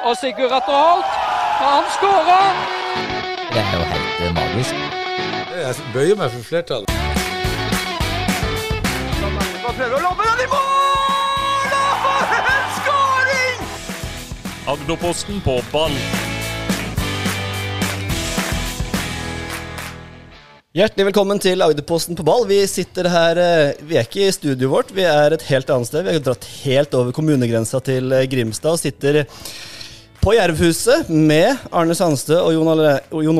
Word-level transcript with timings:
Og 0.00 0.16
Sigurd 0.16 0.52
Atter 0.56 0.72
Holt, 0.72 1.08
han 1.60 1.88
skårer! 1.92 2.60
Det 3.52 3.60
er 3.60 3.72
jo 3.74 3.88
helt 3.90 4.20
eh, 4.24 4.30
magisk. 4.38 4.78
Jeg 5.60 5.74
bøyer 5.92 6.16
meg 6.16 6.30
for 6.32 6.46
flertallet. 6.46 6.88
Agderposten 14.70 15.42
på 15.44 15.58
ball. 15.68 15.96
Hjertelig 20.70 21.10
velkommen 21.10 21.42
til 21.42 21.60
Agderposten 21.66 22.16
på 22.16 22.24
ball. 22.24 22.46
Vi 22.48 22.62
sitter 22.70 23.10
her, 23.12 23.42
eh, 23.42 23.82
vi 23.84 24.00
er 24.00 24.08
ikke 24.08 24.30
i 24.30 24.32
studioet 24.32 24.72
vårt, 24.72 24.94
vi 24.96 25.04
er 25.04 25.36
et 25.36 25.44
helt 25.50 25.68
annet 25.68 25.92
sted. 25.92 26.08
Vi 26.08 26.16
har 26.16 26.24
dratt 26.24 26.48
helt 26.62 26.96
over 26.96 27.12
kommunegrensa 27.12 27.82
til 27.84 28.14
eh, 28.16 28.24
Grimstad 28.32 28.78
og 28.78 28.80
sitter 28.80 29.26
på 30.20 30.34
Jervhuset 30.36 31.08
med 31.08 31.56
Arne 31.72 31.94
Sandstø 31.96 32.36
og 32.42 32.52
Jon 32.52 32.68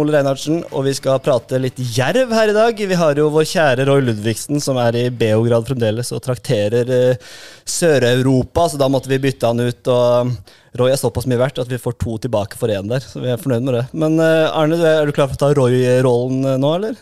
Ole, 0.01 0.13
Reinhardsen. 0.15 0.63
Og 0.73 0.87
vi 0.87 0.95
skal 0.97 1.21
prate 1.23 1.61
litt 1.61 1.79
jerv 1.97 2.33
her 2.33 2.53
i 2.53 2.57
dag. 2.57 2.81
Vi 2.93 2.99
har 2.99 3.21
jo 3.21 3.29
vår 3.35 3.47
kjære 3.51 3.87
Roy 3.89 4.05
Ludvigsen 4.07 4.63
som 4.65 4.81
er 4.81 4.97
i 4.97 5.05
Beograd 5.13 5.69
fremdeles 5.69 6.13
og 6.17 6.23
trakterer 6.25 6.89
uh, 6.89 7.29
Sør-Europa, 7.69 8.69
så 8.71 8.81
da 8.81 8.89
måtte 8.93 9.13
vi 9.13 9.21
bytte 9.21 9.51
han 9.51 9.61
ut. 9.61 9.93
og 9.93 10.33
Roy 10.81 10.95
er 10.95 11.01
såpass 11.01 11.27
mye 11.29 11.41
verdt 11.41 11.61
at 11.61 11.71
vi 11.71 11.81
får 11.83 11.99
to 12.01 12.17
tilbake 12.25 12.59
for 12.59 12.73
én 12.73 12.89
der, 12.91 13.05
så 13.05 13.21
vi 13.21 13.33
er 13.33 13.41
fornøyd 13.41 13.67
med 13.67 13.77
det. 13.77 13.85
Men 13.93 14.17
uh, 14.23 14.49
Arne, 14.55 14.81
er 14.81 15.05
du 15.05 15.15
klar 15.17 15.29
for 15.29 15.37
å 15.37 15.43
ta 15.43 15.53
Roy-rollen 15.59 16.55
eh, 16.55 16.61
nå, 16.63 16.75
eller? 16.79 17.01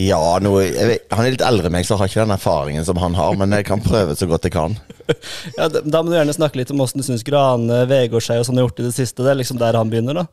Ja, 0.00 0.18
noe, 0.40 0.62
jeg 0.64 0.88
vet, 0.88 1.02
han 1.12 1.26
er 1.26 1.34
litt 1.34 1.42
eldre 1.44 1.68
enn 1.68 1.74
meg, 1.74 1.84
så 1.84 1.92
jeg 1.92 2.00
har 2.00 2.08
ikke 2.08 2.22
den 2.22 2.32
erfaringen 2.32 2.84
som 2.88 2.96
han 3.02 3.12
har. 3.18 3.34
Men 3.36 3.52
jeg 3.52 3.66
kan 3.68 3.82
prøve 3.84 4.14
så 4.16 4.24
godt 4.30 4.48
jeg 4.48 4.54
kan. 4.56 4.78
Ja, 5.58 5.66
da, 5.68 5.80
da 5.82 6.00
må 6.00 6.08
du 6.08 6.14
gjerne 6.14 6.32
snakke 6.32 6.56
litt 6.60 6.70
om 6.72 6.80
åssen 6.80 7.02
du 7.02 7.04
syns 7.04 7.24
Grane, 7.26 7.82
Vegårshei 7.90 8.38
og 8.40 8.46
sånn 8.46 8.56
har 8.56 8.64
gjort 8.68 8.78
i 8.80 8.84
det 8.86 8.92
siste. 8.96 9.20
Det 9.26 9.32
er 9.32 9.36
liksom 9.40 9.58
der 9.60 9.76
han 9.76 9.90
begynner, 9.92 10.22
da. 10.22 10.24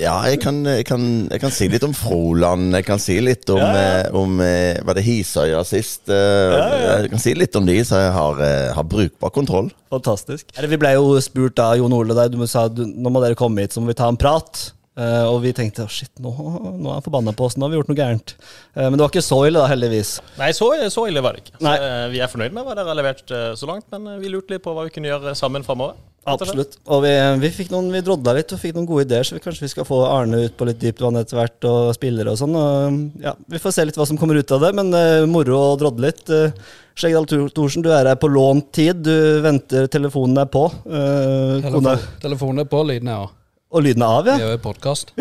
Ja, 0.00 0.16
jeg 0.28 0.40
kan, 0.42 0.58
jeg 0.68 0.84
kan, 0.88 1.04
jeg 1.30 1.40
kan 1.40 1.54
si 1.54 1.68
litt 1.72 1.86
om 1.86 1.94
Froland. 1.96 2.74
Jeg 2.76 2.84
kan 2.88 3.00
si 3.00 3.16
litt 3.22 3.48
om, 3.54 3.62
Ja, 3.62 3.70
ja. 3.72 3.94
eh, 4.02 4.18
om 4.18 4.36
eh, 4.44 4.82
Var 4.84 4.98
det 4.98 5.04
Hisøya 5.06 5.62
sist? 5.64 6.10
Ja, 6.10 6.98
Jeg 7.06 7.12
kan 7.14 7.22
si 7.22 7.32
litt 7.38 7.56
om 7.56 7.64
de, 7.70 7.78
så 7.86 8.02
jeg 8.02 8.12
har, 8.18 8.42
eh, 8.44 8.74
har 8.76 8.88
brukbar 8.90 9.32
kontroll. 9.32 9.70
Fantastisk. 9.94 10.50
Vi 10.58 10.80
ble 10.82 10.92
jo 10.98 11.14
spurt 11.24 11.62
av 11.62 11.78
Jon 11.80 11.94
Ole 11.96 12.18
der, 12.18 12.34
du 12.34 12.42
sa 12.50 12.66
nå 12.68 13.12
må 13.14 13.22
dere 13.24 13.38
komme 13.38 13.64
hit, 13.64 13.72
så 13.72 13.80
må 13.80 13.94
vi 13.94 13.96
ta 14.02 14.10
en 14.12 14.20
prat. 14.20 14.66
Eh, 14.96 15.24
og 15.28 15.42
vi 15.44 15.52
tenkte 15.52 15.84
oh, 15.84 15.92
shit, 15.92 16.08
nå, 16.24 16.30
nå 16.32 16.88
er 16.88 16.94
han 16.96 17.04
forbanna 17.04 17.34
på 17.36 17.44
oss, 17.44 17.58
nå 17.58 17.66
har 17.66 17.74
vi 17.74 17.76
gjort 17.76 17.90
noe 17.90 17.98
gærent. 17.98 18.32
Uh, 18.72 18.86
men 18.86 18.96
det 18.96 19.04
var 19.04 19.12
ikke 19.12 19.26
så 19.26 19.42
ille, 19.44 19.60
da, 19.60 19.68
heldigvis. 19.68 20.12
Nei, 20.40 20.48
så, 20.56 20.70
så 20.92 21.04
ille 21.10 21.20
var 21.24 21.36
det 21.36 21.44
ikke. 21.44 21.58
Så, 21.60 21.74
eh, 21.74 22.04
vi 22.14 22.22
er 22.24 22.32
fornøyd 22.32 22.56
med 22.56 22.64
hva 22.64 22.76
dere 22.78 22.92
har 22.94 22.96
levert 22.96 23.34
så 23.60 23.68
langt, 23.68 23.84
men 23.92 24.22
vi 24.22 24.32
lurte 24.32 24.54
litt 24.56 24.64
på 24.64 24.72
hva 24.72 24.86
vi 24.86 24.94
kunne 24.94 25.10
gjøre 25.10 25.36
sammen 25.36 25.66
framover. 25.66 25.98
Absolutt. 26.26 26.78
Og 26.90 27.04
vi, 27.04 27.12
vi 27.44 27.52
fikk 27.54 27.68
noen, 27.70 27.92
vi 27.92 28.00
drodla 28.02 28.32
litt 28.34 28.50
og 28.56 28.58
fikk 28.58 28.74
noen 28.74 28.88
gode 28.88 29.04
ideer, 29.04 29.28
så 29.28 29.36
vi, 29.36 29.42
kanskje 29.44 29.66
vi 29.68 29.70
skal 29.76 29.86
få 29.86 30.00
Arne 30.08 30.40
ut 30.48 30.56
på 30.58 30.66
litt 30.66 30.80
dypt 30.82 31.04
vann 31.04 31.20
etter 31.20 31.38
hvert, 31.38 31.68
og 31.68 31.92
spillere 31.94 32.32
og 32.32 32.40
sånn. 32.40 32.56
Og, 32.58 32.98
ja, 33.22 33.36
vi 33.52 33.62
får 33.62 33.76
se 33.76 33.86
litt 33.86 34.00
hva 34.00 34.08
som 34.08 34.18
kommer 34.18 34.40
ut 34.40 34.56
av 34.56 34.64
det, 34.64 34.72
men 34.80 34.90
moro 35.30 35.60
å 35.60 35.78
drodle 35.78 36.08
litt. 36.08 36.24
Uh, 36.32 36.50
Skjeggdal 36.96 37.28
Thorsen, 37.52 37.84
du 37.84 37.90
er 37.92 38.08
her 38.08 38.16
på 38.16 38.32
lånt 38.32 38.70
tid. 38.74 39.04
Du 39.04 39.42
venter, 39.44 39.84
telefonen 39.92 40.40
er 40.40 40.48
på. 40.48 40.64
eh, 40.88 42.14
telefonen 42.22 42.64
er 42.64 42.70
på, 42.72 42.80
lyden 42.88 43.12
er 43.12 43.26
av. 43.26 43.34
og 43.76 43.84
lyden 43.84 44.04
er 44.04 44.14
av, 44.18 44.24
Vi 44.24 44.32
ja. 44.32 44.46
er 44.46 44.54
jo 44.54 44.56
i 44.56 44.62
podkast. 44.62 45.12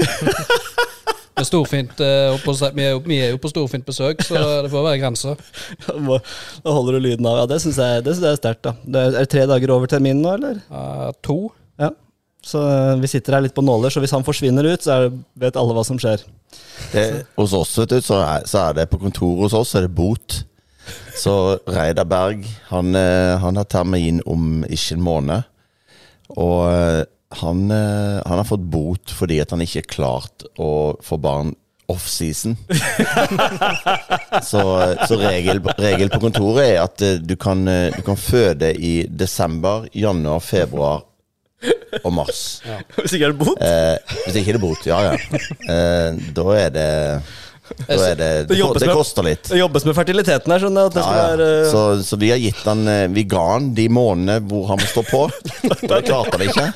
Storfint, 1.45 1.99
eh, 1.99 2.37
vi, 2.71 2.85
er 2.85 2.93
jo, 2.93 3.01
vi 3.03 3.17
er 3.19 3.33
jo 3.33 3.39
på 3.43 3.51
storfint 3.51 3.83
besøk, 3.87 4.21
så 4.23 4.39
det 4.63 4.71
får 4.71 4.85
være 4.85 5.01
grenser. 5.01 5.41
Nå 5.91 6.19
holder 6.63 6.95
du 6.95 7.03
lyden 7.03 7.27
av. 7.27 7.41
Ja, 7.41 7.49
Det 7.51 7.59
syns 7.65 7.79
jeg, 7.81 8.05
det 8.05 8.15
synes 8.15 8.29
jeg 8.29 8.37
er 8.37 8.39
sterkt. 8.39 8.63
da. 8.63 8.75
Det 8.79 9.01
er, 9.01 9.11
er 9.11 9.27
det 9.27 9.31
tre 9.33 9.43
dager 9.51 9.73
over 9.75 9.91
terminen 9.91 10.23
nå, 10.23 10.37
eller? 10.37 10.61
Eh, 10.71 11.09
to. 11.25 11.37
Ja. 11.81 11.91
Så 12.45 12.61
eh, 12.71 12.93
vi 13.03 13.11
sitter 13.11 13.35
her 13.35 13.43
litt 13.43 13.55
på 13.57 13.65
nåler, 13.65 13.91
så 13.91 14.03
hvis 14.03 14.15
han 14.15 14.23
forsvinner 14.23 14.67
ut, 14.71 14.85
så 14.85 14.95
er, 14.95 15.15
vet 15.43 15.59
alle 15.59 15.75
hva 15.75 15.83
som 15.87 15.99
skjer. 15.99 16.23
Det, 16.93 17.05
hos 17.35 17.55
oss, 17.57 17.73
vet 17.81 17.97
du, 17.97 17.99
så 18.05 18.21
er, 18.23 18.45
så 18.47 18.69
er 18.69 18.77
det 18.79 18.87
på 18.91 19.01
kontoret 19.01 19.49
hos 19.49 19.57
oss, 19.59 19.73
så 19.73 19.81
er 19.81 19.89
det 19.89 19.95
bot. 19.97 20.39
Så 21.19 21.33
Reidar 21.67 22.07
Berg, 22.07 22.47
han, 22.69 22.95
eh, 22.95 23.35
han 23.43 23.59
har 23.59 23.67
termin 23.67 24.23
om 24.29 24.63
ikke 24.69 24.95
en 24.95 25.03
måned. 25.03 25.51
Og 26.39 26.61
eh, 26.71 27.03
han, 27.41 27.65
eh, 27.71 28.21
han 28.25 28.41
har 28.41 28.47
fått 28.47 28.65
bot 28.71 29.13
fordi 29.15 29.41
at 29.43 29.51
han 29.55 29.63
ikke 29.65 29.83
er 29.83 29.89
klart 29.91 30.45
å 30.61 30.69
få 31.03 31.17
barn 31.21 31.53
offseason. 31.91 32.55
så 34.49 34.61
så 35.07 35.17
regel, 35.21 35.59
regel 35.77 36.09
på 36.09 36.21
kontoret 36.23 36.65
er 36.71 36.79
at 36.83 37.03
eh, 37.05 37.19
du 37.21 37.35
kan, 37.39 37.61
eh, 37.69 37.91
du 37.95 38.01
kan 38.07 38.17
føde 38.17 38.71
i 38.73 38.95
desember, 39.09 39.85
januar, 39.93 40.41
februar 40.41 41.03
og 42.03 42.11
mars. 42.13 42.41
Hvis 42.97 43.15
ikke 43.15 43.29
er 43.29 43.33
det 43.33 43.39
bot? 43.41 43.61
Eh, 43.63 44.17
hvis 44.25 44.37
ikke 44.41 44.53
er 44.55 44.57
det 44.59 44.63
bot, 44.65 44.85
ja 44.89 45.01
ja. 45.11 45.15
Eh, 45.71 46.21
da 46.35 46.47
er 46.57 46.73
det 46.75 46.89
Da 47.87 47.95
er 47.95 48.17
det 48.19 48.27
Det 48.49 48.57
det, 48.59 48.81
Det 48.83 48.89
koster 48.93 49.25
litt. 49.25 49.47
Det 49.49 49.57
jobbes 49.57 49.85
med 49.87 49.95
fertiliteten 49.97 50.53
her, 50.53 50.61
skjønner 50.61 50.85
jeg. 50.85 50.91
At 50.91 50.97
det 50.97 51.01
Ja, 51.01 51.07
skal 51.07 51.17
ja. 51.17 51.29
være 51.31 51.47
eh, 51.55 51.71
Så, 51.71 51.85
så 52.05 52.19
vi 52.21 52.29
har 52.29 52.37
gitt 52.41 52.61
han 52.67 52.83
eh, 52.91 53.07
Vi 53.15 53.23
ga 53.31 53.45
han 53.55 53.71
de 53.77 53.87
månedene 53.89 54.37
hvor 54.45 54.67
han 54.69 54.81
må 54.81 54.89
stå 54.91 55.05
på. 55.09 55.23
Det 55.89 56.03
klarte 56.05 56.37
han 56.37 56.45
ikke. 56.45 56.67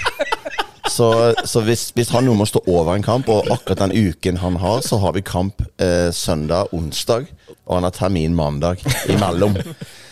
Så, 0.89 1.07
så 1.45 1.61
hvis, 1.63 1.89
hvis 1.95 2.09
han 2.15 2.25
nå 2.25 2.33
må 2.35 2.45
stå 2.49 2.63
over 2.67 2.95
en 2.97 3.03
kamp, 3.05 3.29
og 3.29 3.47
akkurat 3.53 3.83
den 3.85 3.93
uken 4.09 4.39
han 4.41 4.57
har, 4.61 4.81
så 4.85 4.97
har 5.03 5.13
vi 5.15 5.21
kamp 5.25 5.61
eh, 5.81 6.09
søndag, 6.15 6.71
onsdag, 6.75 7.27
og 7.67 7.75
han 7.77 7.85
har 7.87 7.93
termin 7.95 8.33
mandag 8.35 8.81
imellom. 9.11 9.55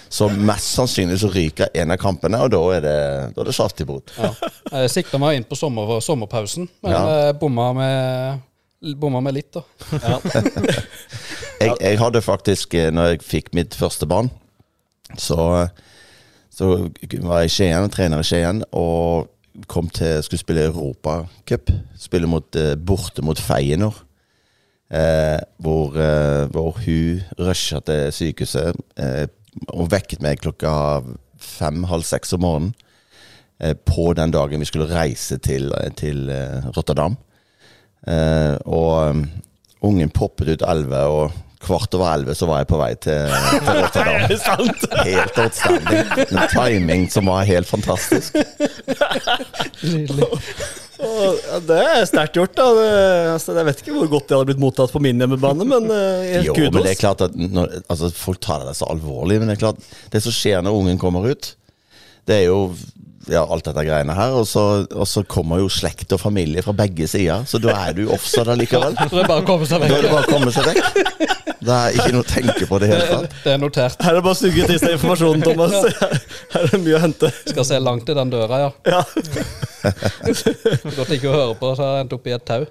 Så 0.07 0.29
mest 0.31 0.69
sannsynlig 0.77 1.17
så 1.19 1.27
ryker 1.33 1.73
en 1.75 1.91
av 1.91 1.97
kampene, 1.99 2.39
og 2.45 2.51
da 2.53 2.59
er 2.77 2.83
det, 2.85 2.97
da 3.35 3.41
er 3.43 3.49
det 3.49 3.55
saftig 3.57 3.87
bot. 3.89 4.13
Ja. 4.21 4.29
Jeg 4.83 4.93
sikta 4.93 5.19
meg 5.19 5.35
inn 5.41 5.47
på 5.49 5.57
sommer, 5.59 5.97
sommerpausen, 6.05 6.69
men 6.85 6.93
Ja. 6.93 7.01
eh, 7.27 7.31
bomma, 7.41 7.71
med, 7.75 8.45
bomma 9.01 9.19
med 9.25 9.35
litt, 9.41 9.57
da. 9.57 9.65
Jeg, 11.57 11.73
jeg 11.81 11.97
hadde 11.97 12.21
faktisk, 12.21 12.73
eh, 12.77 12.91
når 12.93 13.07
jeg 13.15 13.23
fikk 13.25 13.47
mitt 13.57 13.73
første 13.75 14.05
barn, 14.09 14.27
så, 15.17 15.65
så 16.53 16.67
var 17.23 17.41
jeg 17.41 17.49
i 17.49 17.53
Skien, 17.55 17.87
trener 17.89 18.21
i 18.21 18.27
Skien, 18.27 18.59
og 18.77 19.25
kom 19.67 19.89
til, 19.89 20.23
skulle 20.23 20.39
spille 20.39 20.65
Europacup. 20.67 21.71
Spille 21.97 22.27
mot, 22.27 22.55
eh, 22.55 22.75
borte 22.77 23.21
mot 23.21 23.39
Feyenoord. 23.39 24.03
Eh, 24.91 25.39
hvor, 25.59 25.97
eh, 25.99 26.47
hvor 26.51 26.71
hun 26.85 27.21
rusha 27.39 27.79
til 27.79 28.11
sykehuset 28.11 28.75
eh, 28.97 29.27
vekket 29.91 30.21
meg 30.23 30.39
klokka 30.39 31.01
fem-halv 31.37 32.05
seks 32.07 32.33
om 32.33 32.41
morgenen. 32.45 32.75
Eh, 33.59 33.73
på 33.73 34.13
den 34.13 34.31
dagen 34.31 34.59
vi 34.59 34.69
skulle 34.69 34.87
reise 34.87 35.37
til, 35.37 35.73
til 35.97 36.29
eh, 36.29 36.69
Rotterdam. 36.77 37.17
Eh, 38.07 38.55
og 38.65 39.09
um, 39.09 39.25
ungen 39.81 40.09
poppet 40.09 40.53
ut 40.53 40.63
elleve, 40.63 41.01
og 41.03 41.31
kvart 41.63 41.93
over 41.97 42.09
elleve 42.11 42.35
så 42.37 42.47
var 42.49 42.61
jeg 42.61 42.69
på 42.69 42.79
vei 42.79 42.91
til, 43.01 43.33
til 43.65 43.79
Rotterdam. 43.81 44.25
Helt 45.07 45.39
outstanding. 45.41 46.11
En 46.27 46.43
timing 46.53 47.07
som 47.11 47.29
var 47.31 47.47
helt 47.49 47.69
fantastisk. 47.69 48.37
Ja, 50.97 51.59
det 51.61 51.77
er 51.77 52.05
sterkt 52.09 52.37
gjort, 52.39 52.55
da. 52.57 52.67
Det, 52.73 52.89
altså, 53.35 53.53
jeg 53.57 53.69
vet 53.69 53.81
ikke 53.83 53.95
hvor 53.99 54.11
godt 54.15 54.29
det 54.29 54.37
hadde 54.37 54.49
blitt 54.49 54.61
mottatt 54.61 54.93
på 54.93 55.01
min 55.03 55.21
hjemmebane, 55.21 55.67
men 55.69 55.91
uh, 55.91 56.45
Jo, 56.45 56.55
men 56.57 56.79
det 56.81 56.95
er 56.95 57.01
klart 57.01 57.21
at 57.27 57.35
når, 57.37 57.79
altså, 57.85 58.09
Folk 58.17 58.41
tar 58.43 58.65
det 58.65 58.73
så 58.79 58.89
alvorlig, 58.89 59.37
men 59.39 59.51
det 59.51 59.57
er 59.57 59.65
klart 59.67 59.91
det 60.13 60.23
som 60.25 60.33
skjer 60.33 60.65
når 60.65 60.79
ungen 60.79 61.01
kommer 61.01 61.27
ut, 61.29 61.51
det 62.27 62.41
er 62.41 62.47
jo 62.49 62.73
ja, 63.31 63.43
alt 63.43 63.65
dette 63.67 63.83
greiene 63.87 64.15
her, 64.17 64.35
og 64.39 64.47
så, 64.47 64.63
og 64.87 65.07
så 65.09 65.23
kommer 65.27 65.61
jo 65.61 65.69
slekt 65.71 66.13
og 66.15 66.21
familie 66.21 66.63
fra 66.65 66.73
begge 66.77 67.07
sider, 67.09 67.43
så 67.47 67.59
da 67.61 67.75
er 67.87 67.97
du 67.97 68.05
offside 68.13 68.55
likevel. 68.59 68.95
Så 69.07 69.15
det 69.15 69.23
er 69.23 69.29
bare 69.29 69.43
å 69.43 69.47
komme 69.47 69.67
seg 69.67 69.83
Da 69.83 69.87
er 69.87 70.03
det 70.03 70.09
vekk. 70.09 70.13
bare 70.13 70.25
å 70.25 70.31
komme 70.31 70.51
seg 70.55 70.67
vekk. 70.67 71.37
Det 71.67 71.75
er 71.75 71.95
ikke 71.97 72.11
noe 72.13 72.23
å 72.23 72.27
tenke 72.27 72.67
på 72.69 72.77
det 72.79 72.87
i 72.87 72.91
det 72.91 72.97
hele 72.97 73.07
tatt. 73.25 73.37
Det 73.43 73.51
er 73.51 73.59
notert. 73.59 74.03
Her 74.03 74.13
er 74.13 74.19
det 74.19 74.23
bare 74.27 74.35
å 74.35 74.39
suge 74.39 74.67
til 74.69 74.79
seg 74.79 74.93
informasjonen, 74.95 75.43
Thomas. 75.43 75.73
Her 76.53 76.63
er 76.63 76.71
det 76.71 76.79
mye 76.83 76.95
å 76.95 77.01
hente. 77.03 77.31
Skal 77.49 77.67
se 77.67 77.79
langt 77.81 78.11
i 78.11 78.15
den 78.17 78.31
døra, 78.31 78.59
ja. 78.61 78.69
Ja. 78.87 79.01
Godt 80.97 81.15
ikke 81.17 81.31
å 81.31 81.35
høre 81.35 81.57
på, 81.59 81.71
så 81.75 81.83
har 81.83 81.97
jeg 81.97 82.05
endt 82.05 82.15
opp 82.17 82.29
i 82.29 82.35
et 82.37 82.45
tau. 82.47 82.67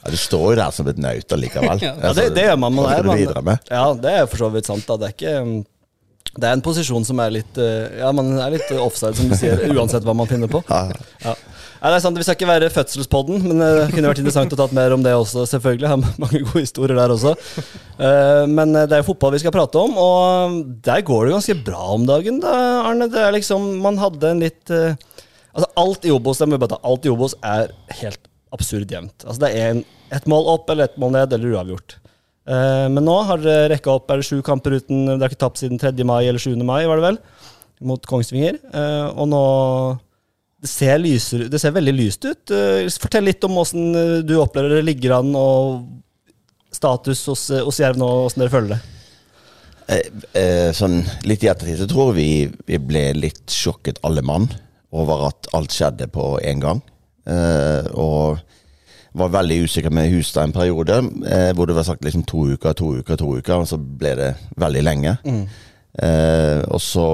Ja, 0.00 0.10
du 0.10 0.16
står 0.18 0.46
jo 0.48 0.56
der 0.62 0.74
som 0.74 0.88
et 0.90 1.02
naut 1.02 1.36
allikevel. 1.36 1.84
Ja, 1.84 2.14
det, 2.16 2.30
det 2.36 2.46
gjør 2.48 2.58
man. 2.64 2.74
man 2.78 2.88
Hva 2.88 2.94
er, 2.94 2.96
skal 2.96 3.06
du 3.06 3.12
man, 3.12 3.20
videre 3.22 3.44
med? 3.50 3.70
Ja, 3.70 3.84
det 4.06 4.16
er 4.22 4.30
for 4.30 4.44
så 4.46 4.50
vidt 4.56 4.70
sant. 4.70 4.86
Da. 4.88 4.98
Det 5.00 5.10
er 5.10 5.16
ikke 5.18 5.36
um, 5.44 5.54
Det 6.30 6.46
er 6.46 6.54
en 6.54 6.62
posisjon 6.62 7.04
som 7.06 7.18
er 7.24 7.32
litt 7.34 7.58
uh, 7.58 7.88
Ja, 7.98 8.10
man 8.14 8.28
er 8.38 8.52
litt 8.54 8.68
offside, 8.78 9.16
som 9.18 9.30
du 9.30 9.36
sier, 9.38 9.64
uansett 9.76 10.06
hva 10.06 10.14
man 10.16 10.28
finner 10.30 10.50
på. 10.50 10.62
Ja. 10.68 10.86
Ja. 11.24 11.34
Nei, 11.80 11.88
det 11.88 11.96
er 11.96 12.02
sant, 12.04 12.18
Vi 12.20 12.24
skal 12.26 12.36
ikke 12.36 12.48
være 12.50 12.70
fødselspodden, 12.70 13.40
men 13.48 13.62
uh, 13.64 13.68
det 13.80 13.94
kunne 13.94 14.12
vært 14.12 14.22
interessant 14.22 14.54
å 14.54 14.60
tatt 14.60 14.74
mer 14.76 14.94
om 14.94 15.02
det 15.04 15.14
også. 15.16 15.46
selvfølgelig, 15.50 15.88
Jeg 15.88 15.92
har 15.94 16.20
mange 16.24 16.42
gode 16.46 16.64
historier 16.64 17.00
der 17.00 17.14
også. 17.16 17.34
Uh, 17.98 18.44
men 18.50 18.76
det 18.78 18.88
er 18.94 19.02
jo 19.02 19.08
fotball 19.10 19.34
vi 19.34 19.42
skal 19.42 19.54
prate 19.56 19.82
om, 19.82 19.98
og 19.98 20.60
der 20.86 21.02
går 21.06 21.26
det 21.26 21.36
ganske 21.38 21.58
bra 21.66 21.82
om 21.96 22.06
dagen, 22.08 22.38
da, 22.44 22.56
Arne. 22.84 23.10
Det 23.10 23.24
er 23.24 23.34
liksom, 23.34 23.72
Man 23.82 23.98
hadde 24.00 24.34
en 24.34 24.44
litt 24.44 24.70
Altså 25.50 25.66
Alt 25.82 26.04
i 26.06 26.12
Obos 26.14 26.38
det 26.38 26.46
må 26.46 26.60
bare 26.62 26.76
ta, 26.76 26.84
alt 26.86 27.06
i 27.06 27.10
Obos 27.10 27.32
er 27.42 27.72
helt 27.98 28.28
absurd 28.54 28.90
jevnt. 28.90 29.24
Altså 29.26 29.42
Det 29.44 29.50
er 29.58 29.72
en, 29.74 29.82
ett 30.14 30.28
mål 30.30 30.46
opp 30.54 30.70
eller 30.70 30.86
ett 30.86 30.98
mål 31.00 31.14
ned 31.16 31.34
eller 31.34 31.56
uavgjort. 31.56 31.96
Eh, 32.50 32.86
men 32.90 33.04
nå 33.06 33.16
har 33.28 33.42
dere 33.42 33.70
rekka 33.74 33.92
opp 33.94 34.10
er 34.10 34.20
det 34.20 34.26
sju 34.26 34.40
kamper 34.46 34.80
uten 34.80 35.04
Dere 35.06 35.22
har 35.22 35.30
ikke 35.30 35.44
tapt 35.44 35.60
siden 35.60 35.78
3. 35.80 35.92
mai 36.06 36.24
eller 36.24 36.42
7. 36.42 36.56
mai, 36.66 36.82
var 36.88 36.98
det 36.98 37.06
vel? 37.06 37.18
Mot 37.86 38.06
Kongsvinger. 38.08 38.58
Eh, 38.74 39.06
og 39.14 39.30
nå 39.30 39.42
det 40.60 40.68
ser, 40.68 40.98
lyser, 41.00 41.46
det 41.48 41.56
ser 41.62 41.72
veldig 41.72 41.94
lyst 41.96 42.26
ut. 42.26 42.52
Eh, 42.52 42.90
Fortell 43.00 43.24
litt 43.28 43.44
om 43.46 43.60
åssen 43.62 43.94
du 44.26 44.34
opplever 44.40 44.76
det 44.76 44.84
ligger 44.88 45.16
an, 45.20 45.30
og 45.38 46.74
status 46.74 47.22
hos, 47.30 47.46
hos 47.64 47.80
Jerv 47.80 48.00
nå, 48.00 48.08
åssen 48.26 48.44
dere 48.44 48.52
føler 48.52 48.74
det. 48.74 48.82
Sånn 50.76 51.00
litt 51.26 51.42
i 51.42 51.48
ettertid 51.50 51.80
så 51.80 51.86
tror 51.90 52.12
vi, 52.14 52.46
vi 52.68 52.78
ble 52.78 53.08
litt 53.16 53.50
sjokket 53.50 53.98
alle 54.06 54.22
mann 54.22 54.46
over 54.94 55.24
at 55.30 55.48
alt 55.56 55.74
skjedde 55.74 56.06
på 56.14 56.36
en 56.46 56.62
gang. 56.62 56.82
Og 57.98 58.38
var 59.14 59.32
veldig 59.34 59.62
usikker 59.64 59.90
med 59.90 60.10
Hustad 60.12 60.44
en 60.48 60.52
periode, 60.54 61.00
eh, 61.26 61.50
hvor 61.56 61.66
det 61.66 61.74
var 61.76 61.82
sagt 61.88 62.04
liksom 62.04 62.22
to 62.26 62.44
uker, 62.54 62.72
to 62.78 62.92
uker, 63.00 63.16
to 63.16 63.32
uker, 63.40 63.54
og 63.58 63.66
så 63.66 63.78
ble 63.78 64.14
det 64.18 64.30
veldig 64.60 64.82
lenge. 64.86 65.16
Eh, 66.00 66.60
og 66.70 66.78
så 66.80 67.04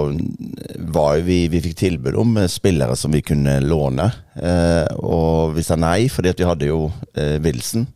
var 0.93 1.15
jo 1.17 1.23
vi 1.25 1.39
Vi 1.49 1.61
fikk 1.65 1.77
tilbud 1.81 2.15
om 2.21 2.35
eh, 2.37 2.49
spillere 2.53 2.97
som 2.97 3.13
vi 3.17 3.23
kunne 3.25 3.55
låne, 3.65 4.11
eh, 4.37 4.85
og 5.01 5.55
vi 5.57 5.65
sa 5.65 5.79
nei, 5.81 6.09
fordi 6.13 6.29
at 6.35 6.43
vi 6.43 6.49
hadde 6.51 6.69
jo 6.69 6.91
eh, 7.17 7.39
Wilson, 7.41 7.87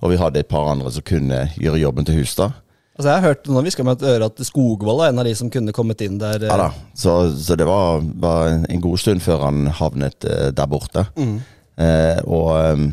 og 0.00 0.10
vi 0.14 0.16
hadde 0.18 0.40
et 0.40 0.48
par 0.48 0.70
andre 0.72 0.90
som 0.90 1.04
kunne 1.06 1.44
gjøre 1.60 1.82
jobben 1.84 2.08
til 2.08 2.16
Hustad. 2.22 2.56
Altså 2.96 3.08
Jeg 3.08 3.20
har 3.20 3.28
hørt 3.28 3.46
noen 3.48 3.64
hviske 3.64 3.84
med 3.84 4.00
et 4.02 4.08
øre 4.08 4.26
at 4.28 4.40
Skogvold 4.44 5.00
er 5.04 5.12
en 5.12 5.20
av 5.22 5.24
de 5.28 5.32
som 5.36 5.48
kunne 5.52 5.72
kommet 5.72 6.00
inn 6.04 6.16
der. 6.20 6.42
eh, 6.42 6.48
Ja 6.48 6.56
da, 6.60 6.70
så, 6.96 7.14
så 7.36 7.56
det 7.56 7.68
var, 7.68 8.00
var 8.20 8.56
en 8.68 8.80
god 8.84 8.98
stund 9.04 9.20
før 9.24 9.44
han 9.50 9.66
havnet 9.68 10.24
eh, 10.24 10.48
der 10.56 10.66
borte. 10.68 11.06
Eh, 11.76 12.18
og, 12.24 12.88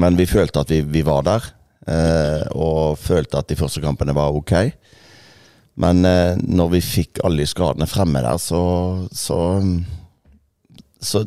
men 0.00 0.16
vi 0.16 0.28
følte 0.28 0.62
at 0.62 0.72
vi, 0.72 0.80
vi 0.86 1.02
var 1.06 1.24
der, 1.26 1.46
eh, 1.90 2.42
og 2.56 2.98
følte 3.00 3.40
at 3.40 3.50
de 3.50 3.58
første 3.58 3.82
kampene 3.84 4.14
var 4.16 4.34
ok. 4.36 4.54
Men 5.82 6.04
eh, 6.08 6.40
når 6.42 6.74
vi 6.76 6.82
fikk 6.84 7.22
alle 7.24 7.42
de 7.42 7.48
skadene 7.48 7.88
fremme 7.88 8.22
der, 8.24 8.40
så, 8.40 8.62
så, 9.12 9.40
så 11.00 11.26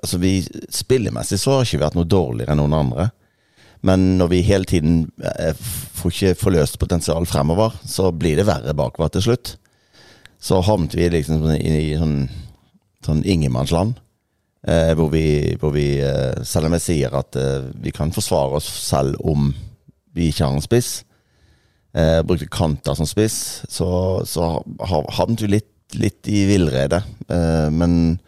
Altså, 0.00 0.16
vi 0.18 0.40
spillemessig 0.72 1.36
så 1.38 1.52
har 1.52 1.66
ikke 1.66 1.82
vært 1.82 1.96
noe 1.98 2.08
dårligere 2.08 2.54
enn 2.54 2.58
noen 2.62 2.74
andre. 2.78 3.04
Men 3.86 4.16
når 4.18 4.30
vi 4.32 4.40
hele 4.48 4.66
tiden 4.66 4.96
eh, 5.20 5.52
får 6.00 6.14
ikke 6.14 6.38
forløst 6.40 6.78
potensial 6.80 7.28
fremover, 7.28 7.76
så 7.86 8.08
blir 8.10 8.40
det 8.40 8.48
verre 8.48 8.74
bakover 8.74 9.12
til 9.14 9.26
slutt. 9.28 9.52
Så 10.42 10.62
havnet 10.64 10.96
vi 10.96 11.10
liksom 11.12 11.44
i, 11.54 11.74
i 11.92 11.98
sånn, 12.00 12.16
sånn 13.06 13.22
ingenmannsland. 13.28 14.00
Eh, 14.66 14.92
hvor 14.98 15.10
vi, 15.12 15.54
hvor 15.60 15.70
vi 15.70 16.00
eh, 16.02 16.40
selv 16.42 16.66
om 16.66 16.74
jeg 16.74 16.82
sier 16.82 17.12
at 17.14 17.36
eh, 17.38 17.68
vi 17.84 17.92
kan 17.94 18.10
forsvare 18.10 18.58
oss 18.58 18.66
selv 18.88 19.14
om 19.22 19.52
vi 20.16 20.30
ikke 20.32 20.42
har 20.48 20.56
en 20.56 20.64
spiss, 20.64 21.04
eh, 21.94 22.18
brukte 22.26 22.48
kanter 22.50 22.96
som 22.98 23.06
spiss, 23.06 23.36
så, 23.70 23.88
så 24.26 24.48
har- 24.90 25.12
havnet 25.20 25.44
vi 25.44 25.52
litt, 25.54 25.70
litt 25.94 26.26
i 26.32 26.42
villrede. 26.50 26.98
Eh, 27.30 27.68
men 27.70 28.18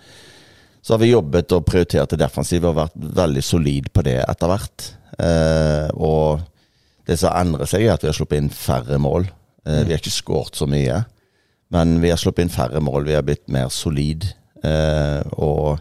så 0.80 0.94
har 0.94 1.02
vi 1.02 1.10
jobbet 1.10 1.52
og 1.56 1.66
prioritert 1.66 2.14
det 2.14 2.20
defensive 2.22 2.70
og 2.70 2.78
vært 2.78 2.94
veldig 3.18 3.42
solid 3.44 3.90
på 3.92 4.04
det 4.06 4.20
etter 4.22 4.52
hvert. 4.52 4.86
Eh, 5.18 5.88
og 5.98 6.44
det 7.08 7.18
som 7.18 7.34
endrer 7.34 7.66
seg, 7.66 7.82
er 7.88 7.96
at 7.96 8.04
vi 8.06 8.12
har 8.12 8.16
sluppet 8.16 8.38
inn 8.44 8.52
færre 8.54 9.00
mål. 9.02 9.26
Eh, 9.66 9.82
Vi 9.82 9.90
har 9.90 9.98
ikke 9.98 10.14
skåret 10.14 10.54
så 10.56 10.68
mye, 10.70 11.02
men 11.74 11.98
vi 12.00 12.14
har 12.14 12.20
sluppet 12.22 12.46
inn 12.46 12.54
færre 12.54 12.80
mål. 12.80 13.04
Vi 13.10 13.18
har 13.18 13.26
blitt 13.26 13.48
mer 13.50 13.68
solid. 13.74 14.30
Eh, 14.62 15.20
og 15.34 15.80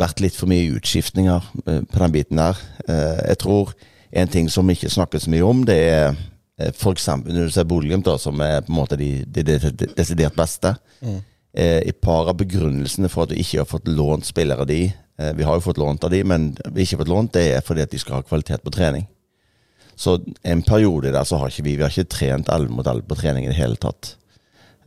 vært 0.00 0.20
litt 0.24 0.36
for 0.36 0.50
mye 0.50 0.76
utskiftninger 0.78 1.48
eh, 1.66 1.80
på 1.84 2.02
den 2.02 2.14
biten 2.14 2.40
der. 2.40 2.60
Eh, 2.88 3.18
jeg 3.32 3.40
tror 3.44 3.74
en 4.10 4.30
ting 4.30 4.48
som 4.50 4.70
ikke 4.70 4.90
snakkes 4.90 5.28
mye 5.30 5.46
om, 5.46 5.64
det 5.68 5.76
er 5.90 6.06
eh, 6.58 6.86
eksempel 6.90 7.34
når 7.34 7.50
du 7.50 7.54
ser 7.54 7.68
Bodø-Glimt, 7.68 8.08
som 8.20 8.40
er 8.44 8.62
på 8.64 8.72
en 8.72 8.78
måte 8.80 8.98
de, 9.00 9.12
de, 9.26 9.44
de, 9.46 9.58
de 9.70 9.90
desidert 9.96 10.38
beste. 10.38 10.74
Eh, 11.52 11.80
I 11.88 11.92
par 11.92 12.30
av 12.30 12.38
begrunnelsene 12.40 13.10
for 13.10 13.26
at 13.26 13.34
vi 13.34 13.42
ikke 13.44 13.62
har 13.62 13.70
fått 13.70 13.88
lånt 13.90 14.28
spillere 14.28 14.62
av 14.62 14.68
de 14.70 14.84
eh, 14.86 15.32
Vi 15.34 15.42
har 15.42 15.56
jo 15.58 15.64
fått 15.64 15.80
lånt 15.82 16.04
av 16.06 16.12
de, 16.14 16.22
men 16.24 16.52
vi 16.68 16.80
har 16.80 16.86
ikke 16.86 17.00
fått 17.02 17.10
lånt 17.10 17.34
det 17.34 17.48
er 17.56 17.64
fordi 17.66 17.82
at 17.82 17.90
de 17.90 17.98
skal 17.98 18.20
ha 18.20 18.26
kvalitet 18.26 18.62
på 18.62 18.72
trening. 18.74 19.08
Så 19.98 20.16
en 20.46 20.62
periode 20.64 21.10
der 21.12 21.26
så 21.28 21.36
har 21.36 21.50
ikke 21.50 21.66
vi 21.66 21.76
Vi 21.76 21.84
har 21.84 21.92
ikke 21.92 22.14
trent 22.14 22.48
11 22.48 22.72
mot 22.72 22.86
11 22.86 23.04
på 23.10 23.18
trening 23.18 23.44
i 23.44 23.52
det 23.52 23.58
hele 23.58 23.76
tatt. 23.76 24.14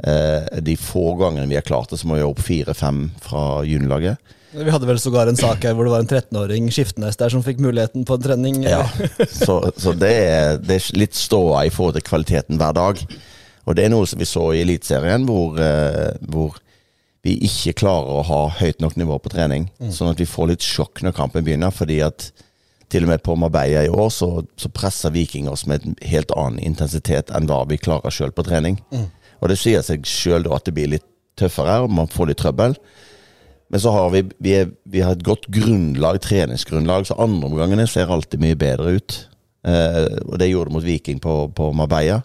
Eh, 0.03 0.61
de 0.61 0.75
få 0.79 1.13
gangene 1.15 1.47
vi 1.47 1.55
har 1.55 1.65
klart 1.65 1.93
det, 1.93 2.01
så 2.01 2.07
må 2.09 2.17
vi 2.19 2.25
opp 2.27 2.41
fire-fem 2.43 3.05
fra 3.23 3.63
juniorlaget. 3.67 4.33
Vi 4.53 4.69
hadde 4.69 4.85
vel 4.85 4.99
sågar 5.01 5.29
en 5.31 5.39
sak 5.39 5.63
her 5.65 5.73
hvor 5.73 5.87
det 5.87 5.93
var 5.95 6.03
en 6.03 6.09
13-åring 6.09 6.67
Skiftenes 6.73 7.17
der 7.17 7.31
som 7.33 7.41
fikk 7.41 7.61
muligheten 7.63 8.03
på 8.05 8.19
en 8.19 8.25
trening. 8.25 8.59
Ja, 8.67 8.83
så, 9.31 9.63
så 9.79 9.95
det, 9.97 10.11
er, 10.27 10.59
det 10.61 10.77
er 10.77 10.89
litt 10.99 11.17
ståa 11.17 11.63
i 11.65 11.71
forhold 11.73 11.97
til 11.97 12.05
kvaliteten 12.05 12.59
hver 12.61 12.75
dag. 12.77 13.01
Og 13.63 13.77
det 13.79 13.87
er 13.87 13.93
noe 13.95 14.05
som 14.09 14.19
vi 14.21 14.27
så 14.29 14.49
i 14.53 14.61
Eliteserien, 14.61 15.25
hvor, 15.25 15.57
eh, 15.57 16.11
hvor 16.29 16.59
vi 17.23 17.37
ikke 17.47 17.77
klarer 17.79 18.19
å 18.19 18.25
ha 18.27 18.41
høyt 18.59 18.83
nok 18.83 18.99
nivå 18.99 19.17
på 19.23 19.31
trening. 19.31 19.69
Sånn 19.95 20.11
at 20.11 20.19
vi 20.19 20.27
får 20.27 20.51
litt 20.51 20.65
sjokk 20.67 21.01
når 21.05 21.15
kampen 21.15 21.47
begynner, 21.47 21.71
fordi 21.71 22.01
at 22.03 22.29
til 22.91 23.07
og 23.07 23.13
med 23.13 23.23
på 23.25 23.33
Marbella 23.39 23.87
i 23.87 23.89
år 23.89 24.09
så, 24.13 24.27
så 24.59 24.69
presser 24.69 25.15
Viking 25.15 25.47
oss 25.49 25.63
med 25.65 25.81
en 25.87 25.95
helt 26.05 26.33
annen 26.35 26.59
intensitet 26.61 27.31
enn 27.33 27.47
hva 27.49 27.63
vi 27.71 27.79
klarer 27.81 28.13
sjøl 28.13 28.35
på 28.35 28.45
trening. 28.45 28.77
Og 29.43 29.51
det 29.51 29.59
sier 29.59 29.83
seg 29.83 30.05
sjøl 30.07 30.47
at 30.55 30.63
det 30.67 30.75
blir 30.77 30.93
litt 30.95 31.07
tøffere, 31.39 31.81
og 31.83 31.91
man 31.91 32.07
får 32.11 32.31
litt 32.31 32.39
trøbbel. 32.39 32.77
Men 33.73 33.81
så 33.81 33.91
har 33.91 34.11
vi, 34.13 34.21
vi, 34.43 34.53
er, 34.61 34.69
vi 34.87 35.01
har 35.03 35.15
et 35.15 35.25
godt 35.25 35.49
grunnlag, 35.51 36.21
treningsgrunnlag, 36.23 37.07
så 37.09 37.17
andreomgangene 37.21 37.87
ser 37.89 38.11
alltid 38.13 38.41
mye 38.43 38.57
bedre 38.59 38.95
ut. 38.99 39.17
Eh, 39.67 40.05
og 40.27 40.37
det 40.39 40.51
gjorde 40.51 40.69
det 40.69 40.75
mot 40.77 40.85
Viking 40.85 41.19
på, 41.23 41.37
på 41.57 41.71
Marbella. 41.75 42.21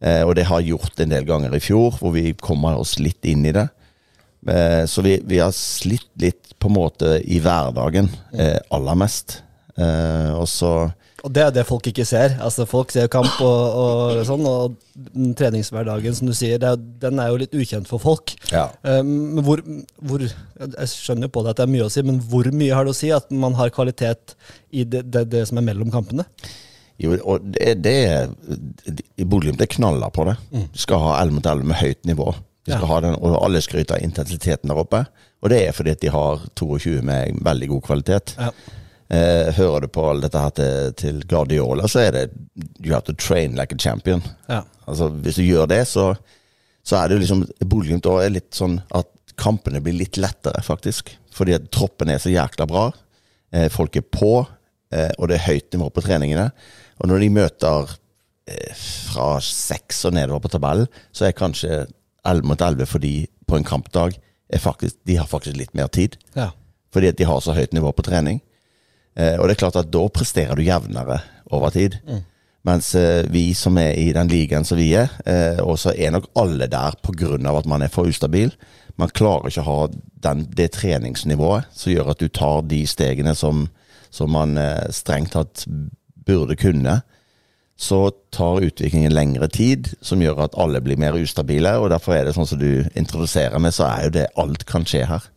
Eh, 0.00 0.22
og 0.24 0.34
det 0.38 0.48
har 0.48 0.64
gjort 0.64 1.02
en 1.02 1.12
del 1.12 1.28
ganger 1.28 1.54
i 1.54 1.62
fjor, 1.62 1.98
hvor 2.00 2.14
vi 2.16 2.32
kommer 2.40 2.80
oss 2.80 2.96
litt 3.02 3.28
inn 3.28 3.44
i 3.44 3.54
det. 3.54 3.66
Eh, 4.48 4.84
så 4.88 5.04
vi, 5.04 5.18
vi 5.28 5.42
har 5.42 5.52
slitt 5.52 6.10
litt 6.22 6.54
på 6.60 6.70
en 6.70 6.78
måte 6.78 7.18
i 7.28 7.42
hverdagen 7.44 8.08
eh, 8.32 8.56
aller 8.72 8.98
mest. 8.98 9.42
Eh, 9.76 10.32
og 10.32 10.48
så 10.48 10.72
Og 11.24 11.32
det 11.36 11.42
er 11.44 11.50
det 11.52 11.66
folk 11.68 11.84
ikke 11.90 12.04
ser. 12.08 12.36
Altså 12.40 12.64
Folk 12.68 12.92
ser 12.94 13.08
kamp 13.12 13.40
og, 13.44 13.74
og 13.82 14.20
sånn, 14.24 14.46
og 14.48 14.76
treningshverdagen 15.36 16.14
som 16.16 16.30
du 16.30 16.34
sier, 16.36 16.62
er, 16.64 16.78
den 17.02 17.20
er 17.20 17.28
jo 17.32 17.40
litt 17.42 17.56
ukjent 17.56 17.88
for 17.90 18.00
folk. 18.02 18.32
Ja. 18.52 18.68
Um, 18.82 19.10
Men 19.36 19.44
hvor, 19.44 19.60
hvor 20.00 20.24
Jeg 20.24 20.88
skjønner 20.94 21.28
jo 21.28 21.34
på 21.34 21.42
det 21.44 21.52
at 21.54 21.60
det 21.60 21.66
er 21.68 21.72
mye 21.74 21.86
å 21.88 21.92
si, 21.92 22.04
men 22.06 22.22
hvor 22.30 22.48
mye 22.52 22.74
har 22.76 22.88
det 22.88 22.94
å 22.94 22.98
si 23.00 23.12
at 23.14 23.28
man 23.30 23.56
har 23.60 23.72
kvalitet 23.74 24.34
i 24.72 24.84
det, 24.88 25.04
det, 25.12 25.26
det 25.32 25.44
som 25.50 25.60
er 25.60 25.66
mellom 25.68 25.92
kampene? 25.92 26.24
Jo, 27.00 27.14
og 27.24 27.44
det, 27.54 27.78
det 27.84 27.96
I 29.16 29.24
Bodø-Glimt 29.24 29.62
er 29.64 29.70
knaller 29.72 30.12
på 30.12 30.26
det. 30.28 30.36
Du 30.52 30.80
skal 30.82 31.00
ha 31.04 31.14
11 31.22 31.36
mot 31.38 31.46
11 31.48 31.68
med 31.70 31.80
høyt 31.80 32.04
nivå. 32.08 32.32
Du 32.66 32.72
skal 32.74 32.84
Ja. 32.84 32.90
ha 32.92 32.98
den, 33.06 33.14
og 33.24 33.38
alle 33.44 33.62
skryter 33.64 33.96
av 33.96 34.04
intensiteten 34.04 34.68
der 34.68 34.80
oppe. 34.82 35.04
Og 35.40 35.48
det 35.52 35.62
er 35.64 35.72
fordi 35.72 35.94
at 35.96 36.02
de 36.04 36.10
har 36.12 36.42
22 36.60 37.00
med 37.08 37.38
veldig 37.44 37.68
god 37.72 37.82
kvalitet. 37.88 38.34
Ja. 38.36 38.50
Eh, 39.10 39.48
hører 39.56 39.82
du 39.82 39.88
på 39.90 40.04
all 40.06 40.20
dette 40.22 40.38
her 40.38 40.52
til, 40.54 40.92
til 40.94 41.22
Guardiola, 41.26 41.88
så 41.90 42.04
er 42.04 42.12
det 42.14 42.26
You 42.78 42.92
have 42.94 43.02
to 43.08 43.14
train 43.18 43.56
like 43.58 43.74
a 43.74 43.78
champion. 43.78 44.22
Ja. 44.46 44.62
Altså, 44.86 45.08
hvis 45.10 45.40
du 45.40 45.42
gjør 45.42 45.66
det, 45.70 45.82
så, 45.90 46.12
så 46.86 47.00
er 47.00 47.08
det 47.08 47.16
jo 47.16 47.24
liksom 47.24 47.42
Bodø-Glimt 47.64 48.06
er 48.06 48.30
litt 48.30 48.54
sånn 48.54 48.78
at 48.94 49.10
kampene 49.40 49.80
blir 49.82 49.96
litt 49.98 50.18
lettere, 50.20 50.62
faktisk. 50.62 51.10
Fordi 51.34 51.56
at 51.56 51.70
troppen 51.74 52.12
er 52.12 52.20
så 52.22 52.32
jækla 52.32 52.66
bra. 52.70 52.90
Eh, 53.54 53.66
folk 53.72 53.96
er 53.98 54.06
på, 54.06 54.44
eh, 54.94 55.10
og 55.18 55.30
det 55.30 55.40
er 55.40 55.46
høyt 55.48 55.74
nivå 55.74 55.90
på 55.90 56.04
treningene. 56.06 56.50
Og 57.00 57.10
når 57.10 57.24
de 57.24 57.30
møter 57.34 57.94
eh, 58.50 58.74
fra 58.76 59.32
seks 59.42 60.04
og 60.06 60.14
nedover 60.18 60.44
på 60.44 60.52
tabellen, 60.54 60.90
så 61.10 61.26
er 61.26 61.38
kanskje 61.38 61.86
11 62.26 62.46
mot 62.46 62.60
11 62.60 62.86
fordi 62.86 63.14
på 63.48 63.58
en 63.58 63.66
kampdag 63.66 64.18
er 64.50 64.62
faktisk, 64.62 64.98
de 65.06 65.16
har 65.18 65.26
faktisk 65.30 65.56
litt 65.58 65.74
mer 65.74 65.90
tid. 65.90 66.18
Ja. 66.36 66.50
Fordi 66.94 67.10
at 67.10 67.18
de 67.18 67.26
har 67.26 67.40
så 67.42 67.54
høyt 67.56 67.74
nivå 67.74 67.92
på 67.94 68.04
trening. 68.06 68.40
Eh, 69.20 69.36
og 69.36 69.46
det 69.46 69.56
er 69.56 69.62
klart 69.64 69.80
at 69.80 69.92
da 69.92 70.04
presterer 70.12 70.56
du 70.56 70.64
jevnere 70.64 71.20
over 71.52 71.72
tid. 71.74 71.98
Mens 72.66 72.92
eh, 72.98 73.24
vi 73.32 73.50
som 73.56 73.78
er 73.80 73.96
i 73.98 74.10
den 74.16 74.30
ligaen 74.32 74.66
som 74.68 74.80
vi 74.80 74.90
er, 74.96 75.12
eh, 75.28 75.60
og 75.64 75.78
så 75.80 75.94
er 75.96 76.14
nok 76.14 76.30
alle 76.38 76.68
der 76.70 76.96
pga. 77.04 77.36
at 77.58 77.66
man 77.66 77.82
er 77.82 77.92
for 77.92 78.08
ustabil. 78.08 78.52
Man 78.96 79.12
klarer 79.12 79.48
ikke 79.48 79.64
å 79.64 79.70
ha 79.70 79.88
den, 80.26 80.46
det 80.56 80.72
treningsnivået 80.76 81.70
som 81.72 81.92
gjør 81.92 82.12
at 82.12 82.20
du 82.20 82.28
tar 82.28 82.66
de 82.68 82.84
stegene 82.86 83.34
som, 83.34 83.68
som 84.10 84.30
man 84.30 84.58
strengt 84.92 85.32
tatt 85.32 85.64
burde 86.26 86.56
kunne. 86.56 87.00
Så 87.80 88.10
tar 88.30 88.60
utviklingen 88.60 89.14
lengre 89.14 89.48
tid, 89.48 89.94
som 90.04 90.20
gjør 90.20 90.42
at 90.44 90.56
alle 90.60 90.82
blir 90.84 91.00
mer 91.00 91.16
ustabile. 91.16 91.78
Og 91.80 91.88
derfor 91.88 92.12
er 92.12 92.28
det 92.28 92.34
sånn 92.36 92.48
som 92.50 92.60
du 92.60 92.84
introduserer 92.92 93.56
med, 93.56 93.72
så 93.72 93.86
er 93.88 94.04
jo 94.04 94.16
det 94.18 94.26
alt 94.36 94.66
kan 94.68 94.84
skje 94.84 95.06
her. 95.08 95.30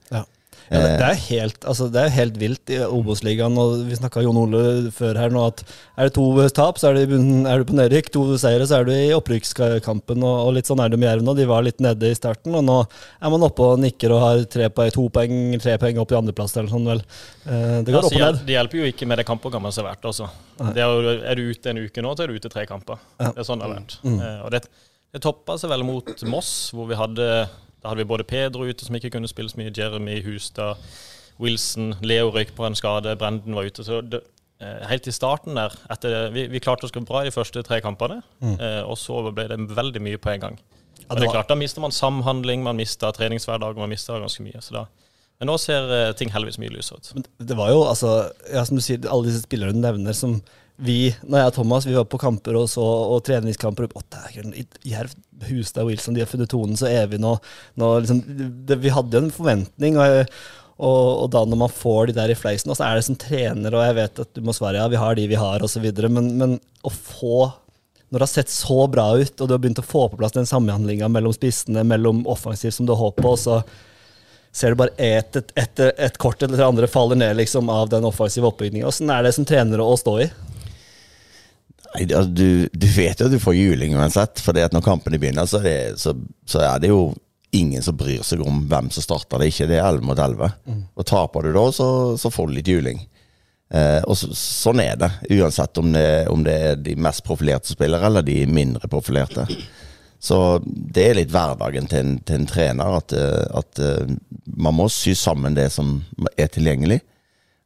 Ja. 0.69 0.79
Det, 0.79 0.91
det, 0.99 1.07
er 1.09 1.19
helt, 1.27 1.65
altså, 1.69 1.87
det 1.93 2.01
er 2.05 2.13
helt 2.15 2.37
vilt 2.41 2.71
i 2.73 2.77
Obos-ligaen. 2.85 3.57
og 3.59 3.83
Vi 3.89 3.97
snakka 3.99 4.23
Jon 4.23 4.37
Ole 4.39 4.61
før 4.95 5.19
her 5.19 5.33
nå 5.33 5.43
at 5.47 5.63
er 5.97 6.07
det 6.09 6.13
to 6.15 6.25
tap, 6.55 6.79
så 6.81 6.89
er, 6.91 7.01
er 7.03 7.61
du 7.61 7.65
på 7.69 7.75
nedrykk. 7.77 8.11
To 8.15 8.23
seire, 8.41 8.65
så 8.69 8.79
er 8.79 8.87
du 8.87 8.93
i 8.95 9.11
opprykkskampen. 9.15 10.23
Og, 10.23 10.37
og 10.47 10.53
litt 10.57 10.69
sånn 10.69 10.81
er 10.83 10.89
det 10.93 10.99
med 11.01 11.09
Jerv 11.09 11.25
nå. 11.27 11.35
De 11.37 11.45
var 11.49 11.65
litt 11.65 11.81
nede 11.83 12.09
i 12.11 12.17
starten, 12.17 12.55
og 12.57 12.63
nå 12.65 12.79
er 12.85 13.33
man 13.33 13.45
oppe 13.49 13.67
og 13.73 13.81
nikker 13.83 14.13
og 14.15 14.23
har 14.23 14.43
tre 14.53 14.69
poeng, 14.73 14.93
to 14.95 15.07
poeng, 15.13 15.35
tre 15.63 15.75
poeng 15.81 15.99
opp 16.03 16.13
i 16.15 16.19
andreplass 16.21 16.55
eller 16.57 16.71
sånn, 16.73 16.87
vel. 16.93 17.03
Eh, 17.45 17.81
Det 17.83 17.91
går 17.93 17.99
Altså, 18.03 18.13
opp 18.13 18.21
og 18.21 18.25
ned. 18.25 18.41
Det 18.47 18.57
hjelper 18.57 18.81
jo 18.81 18.89
ikke 18.93 19.09
med 19.09 19.21
det 19.21 19.27
kampprogrammet 19.29 19.75
som 19.75 19.85
har 19.85 19.93
vært. 19.95 20.09
altså. 20.13 20.29
Det 20.73 20.81
er, 20.85 21.11
er 21.33 21.35
du 21.39 21.43
ute 21.49 21.69
en 21.73 21.83
uke 21.83 22.01
nå, 22.05 22.15
så 22.15 22.23
er 22.25 22.31
du 22.33 22.39
ute 22.39 22.51
tre 22.53 22.65
kamper. 22.69 22.99
Ja. 23.19 23.31
Det 23.33 23.43
er 23.43 23.47
sånn 23.47 23.61
det 23.61 23.67
har 23.69 23.75
vært. 23.77 23.95
Mm. 24.05 24.17
Og 24.45 24.51
det, 24.53 24.63
det 25.13 25.21
toppa 25.25 25.57
seg 25.61 25.71
vel 25.73 25.85
mot 25.87 26.13
Moss, 26.29 26.53
hvor 26.73 26.87
vi 26.89 26.97
hadde 26.99 27.27
Da 27.83 27.91
hadde 27.91 28.03
vi 28.03 28.09
både 28.09 28.27
Pedro 28.27 28.65
ute 28.65 28.85
som 28.85 28.95
ikke 28.95 29.11
kunne 29.13 29.27
spille 29.27 29.51
så 29.51 29.59
mye, 29.59 29.73
Jeremy 29.75 30.21
Hustad, 30.25 30.79
Wilson, 31.41 31.93
Leo 32.01 32.31
røyk 32.31 32.53
på 32.55 32.65
en 32.65 32.77
skade, 32.77 33.15
Brenden 33.19 33.57
var 33.57 33.67
ute. 33.67 33.83
Så 33.83 33.99
det, 34.01 34.21
eh, 34.63 34.85
helt 34.87 35.07
i 35.07 35.13
starten 35.15 35.59
der, 35.59 35.75
etter, 35.91 36.31
vi, 36.31 36.47
vi 36.47 36.63
klarte 36.63 36.87
oss 36.87 36.95
bra 36.95 37.21
i 37.21 37.27
de 37.27 37.35
første 37.35 37.63
tre 37.67 37.81
kampene, 37.83 38.21
mm. 38.39 38.57
og 38.87 38.97
så 38.97 39.19
ble 39.31 39.49
det 39.51 39.59
veldig 39.75 40.01
mye 40.01 40.21
på 40.21 40.31
en 40.33 40.47
gang. 40.47 40.59
Og 41.09 41.19
det 41.19 41.27
er 41.27 41.33
klart, 41.35 41.49
Da 41.49 41.59
mister 41.59 41.83
man 41.83 41.91
samhandling, 41.91 42.63
man 42.63 42.79
mister 42.79 43.11
treningshverdag, 43.11 43.75
man 43.75 43.91
mister 43.91 44.21
ganske 44.23 44.43
mye. 44.45 44.61
så 44.61 44.79
da 44.79 44.85
men 45.43 45.49
nå 45.51 45.57
ser 45.59 45.89
eh, 45.91 46.09
ting 46.15 46.29
heldigvis 46.31 46.55
mye 46.61 46.71
lysere 46.71 47.01
ut. 47.01 47.09
Men 47.17 47.25
det 47.49 47.55
var 47.59 47.71
jo, 47.73 47.81
altså, 47.83 48.13
ja, 48.47 48.61
som 48.63 48.77
du 48.79 48.83
sier, 48.85 49.01
alle 49.11 49.27
disse 49.27 49.41
spillerne 49.43 49.75
du 49.75 49.81
nevner 49.83 50.15
som 50.15 50.37
vi, 50.81 51.13
når 51.21 51.39
jeg 51.39 51.51
og 51.51 51.55
Thomas, 51.59 51.85
vi 51.85 51.95
var 51.95 52.07
på 52.09 52.19
kamper 52.21 52.57
og, 52.57 52.65
så, 52.71 52.81
og 52.83 53.21
treningskamper 53.27 53.85
og, 53.85 54.17
Jerv, 54.89 55.13
Hustad, 55.49 55.85
Wilson, 55.85 56.15
de 56.15 56.23
har 56.23 56.29
funnet 56.31 56.49
tonen 56.49 56.79
så 56.79 56.89
evig 56.89 57.19
nå. 57.21 57.35
nå 57.79 57.93
liksom, 58.01 58.23
det, 58.65 58.79
vi 58.81 58.93
hadde 58.93 59.17
jo 59.17 59.23
en 59.27 59.33
forventning, 59.33 59.99
og, 60.01 60.33
og, 60.81 61.01
og 61.23 61.27
da 61.35 61.43
når 61.45 61.61
man 61.65 61.73
får 61.73 62.09
de 62.09 62.17
der 62.17 62.33
i 62.33 62.37
fleisen, 62.37 62.73
og 62.73 62.79
så 62.79 62.87
er 62.87 62.97
det 62.97 63.05
som 63.05 63.19
trener, 63.19 63.75
og 63.75 63.85
jeg 63.85 63.99
vet 64.01 64.23
at 64.25 64.33
du 64.33 64.41
må 64.45 64.55
svare 64.55 64.81
ja, 64.81 64.89
vi 64.89 65.01
har 65.01 65.19
de 65.19 65.27
vi 65.29 65.39
har, 65.39 65.65
osv., 65.65 65.89
men, 66.09 66.33
men 66.41 66.57
å 66.81 66.93
få 66.93 67.51
når 68.13 68.19
det 68.19 68.25
har 68.27 68.29
sett 68.29 68.51
så 68.53 68.83
bra 68.93 69.07
ut, 69.17 69.39
og 69.41 69.47
du 69.49 69.53
har 69.55 69.61
begynt 69.61 69.79
å 69.81 69.85
få 69.85 70.03
på 70.09 70.19
plass 70.19 70.35
den 70.35 70.45
samhandlinga 70.45 71.07
mellom 71.09 71.33
spissene, 71.33 71.81
mellom 71.87 72.19
offensivt 72.29 72.75
som 72.75 72.85
du 72.85 72.93
har 72.93 73.01
håp 73.01 73.17
på, 73.17 73.31
og 73.33 73.39
så 73.41 73.55
ser 74.53 74.69
du 74.69 74.77
bare 74.83 74.93
ett 75.01 75.35
et, 75.35 75.53
et, 75.57 75.81
et 75.97 76.19
kort 76.21 76.43
eller 76.45 76.59
det 76.59 76.65
andre 76.67 76.89
faller 76.89 77.17
ned 77.17 77.39
liksom 77.39 77.71
av 77.73 77.89
den 77.89 78.05
offensive 78.05 78.45
oppbygninga. 78.51 78.85
Åssen 78.85 79.09
er 79.09 79.25
det 79.25 79.33
som 79.33 79.47
trener 79.49 79.81
å 79.81 79.95
stå 79.97 80.13
i? 80.21 80.27
Nei, 81.93 82.07
altså, 82.09 82.29
du, 82.33 82.47
du 82.73 82.87
vet 82.89 83.19
jo 83.19 83.27
at 83.27 83.33
du 83.33 83.41
får 83.41 83.57
juling 83.57 83.95
uansett, 83.97 84.41
for 84.41 84.57
når 84.57 84.85
kampene 84.85 85.19
begynner, 85.21 85.45
så 85.49 85.61
er, 85.61 85.93
det, 85.93 86.01
så, 86.01 86.15
så 86.49 86.63
er 86.65 86.81
det 86.81 86.89
jo 86.89 87.13
ingen 87.53 87.83
som 87.85 87.97
bryr 87.97 88.23
seg 88.25 88.41
om 88.41 88.63
hvem 88.69 88.89
som 88.93 89.05
starter 89.05 89.41
det. 89.41 89.51
Ikke 89.51 89.69
det 89.69 89.77
er 89.77 89.85
11 89.91 90.07
mot 90.09 90.19
11. 90.19 90.49
Og 90.97 91.05
taper 91.05 91.45
du 91.45 91.53
da, 91.53 91.67
så, 91.75 91.87
så 92.17 92.31
får 92.33 92.49
du 92.49 92.55
litt 92.57 92.71
juling. 92.71 93.03
Eh, 93.73 94.01
og 94.09 94.17
så, 94.17 94.29
sånn 94.37 94.81
er 94.83 94.97
det, 95.01 95.09
uansett 95.37 95.77
om 95.81 95.93
det, 95.93 96.07
om 96.33 96.43
det 96.45 96.57
er 96.71 96.81
de 96.81 96.97
mest 96.97 97.23
profilerte 97.25 97.73
spillere 97.73 98.09
eller 98.09 98.25
de 98.25 98.39
mindre 98.49 98.89
profilerte. 98.89 99.45
Så 100.23 100.37
det 100.65 101.07
er 101.09 101.17
litt 101.17 101.33
hverdagen 101.33 101.89
til 101.91 101.99
en, 101.99 102.13
til 102.23 102.39
en 102.39 102.47
trener, 102.47 102.97
at, 102.99 103.13
eh, 103.17 103.45
at 103.59 103.81
eh, 103.81 104.13
man 104.55 104.77
må 104.77 104.87
sy 104.93 105.13
sammen 105.19 105.57
det 105.57 105.67
som 105.73 105.97
er 106.37 106.49
tilgjengelig, 106.53 107.01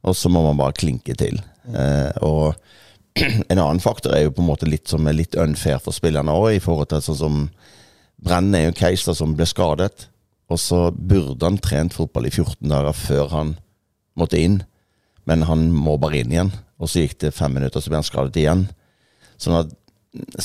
og 0.08 0.16
så 0.18 0.32
må 0.32 0.42
man 0.46 0.60
bare 0.60 0.78
klinke 0.80 1.16
til. 1.20 1.38
Eh, 1.70 2.12
og 2.26 2.56
en 3.52 3.60
annen 3.60 3.82
faktor 3.84 4.16
er 4.16 4.28
jo 4.28 4.36
på 4.36 4.44
en 4.44 4.50
måte 4.50 4.70
litt 4.70 4.90
som 4.90 5.08
er 5.08 5.18
litt 5.18 5.38
unfair 5.40 5.82
for 5.84 5.96
spillerne 5.96 6.34
òg, 6.34 6.52
i 6.58 6.64
forhold 6.64 6.92
til 6.92 7.04
sånn 7.06 7.22
som 7.22 7.42
Brenn 8.18 8.56
er 8.58 8.66
jo 8.66 8.72
en 8.72 8.80
case 8.80 9.14
som 9.14 9.36
ble 9.38 9.46
skadet, 9.46 10.08
og 10.50 10.60
så 10.62 10.88
burde 10.92 11.46
han 11.46 11.60
trent 11.62 11.94
fotball 11.94 12.30
i 12.30 12.34
14 12.34 12.66
dager 12.72 12.96
før 12.98 13.30
han 13.34 13.52
måtte 14.18 14.40
inn, 14.42 14.62
men 15.30 15.44
han 15.46 15.68
må 15.76 15.98
bare 16.02 16.24
inn 16.24 16.34
igjen. 16.34 16.54
Og 16.82 16.90
så 16.90 17.04
gikk 17.04 17.18
det 17.22 17.36
fem 17.36 17.54
minutter, 17.54 17.84
så 17.84 17.92
ble 17.92 18.00
han 18.00 18.08
skadet 18.08 18.40
igjen. 18.40 18.64
Sånn 19.38 19.60
at 19.60 19.74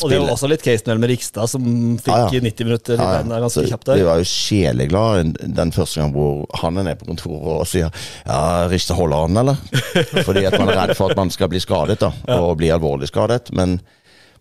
Og 0.03 0.11
det 0.11 0.19
var 0.21 0.33
også 0.35 0.49
litt 0.51 0.63
case 0.65 0.95
med 0.99 1.09
Rikstad, 1.09 1.47
som 1.49 1.63
fikk 2.03 2.11
Ja, 2.13 2.27
ja. 2.29 2.41
90 2.45 2.65
minutter 2.67 2.95
i 2.95 2.99
beina 2.99 3.39
ganske 3.41 3.63
så 3.63 3.71
kjapt 3.71 3.89
Vi 3.89 3.95
der. 4.01 4.05
var 4.09 4.19
jo 4.21 4.27
sjeleglade 4.29 5.33
den- 5.55 5.73
første 5.73 6.01
gang 6.03 6.13
hvor 6.13 6.45
han 6.61 6.77
er 6.79 6.83
nede 6.91 6.99
på 7.01 7.07
kontoret 7.09 7.61
og 7.63 7.67
sier 7.71 7.91
Ja, 8.27 8.67
Rikstad 8.69 8.97
holder 8.99 9.27
han, 9.27 9.37
eller? 9.37 9.57
Fordi 10.27 10.45
at 10.45 10.59
man 10.59 10.69
er 10.69 10.81
redd 10.89 10.97
for 10.99 11.11
at 11.11 11.17
man 11.17 11.31
skal 11.31 11.49
bli 11.49 11.61
skadet, 11.63 11.99
da. 12.03 12.11
Og 12.37 12.57
bli 12.59 12.69
alvorlig 12.75 13.09
skadet. 13.09 13.53
Men 13.53 13.81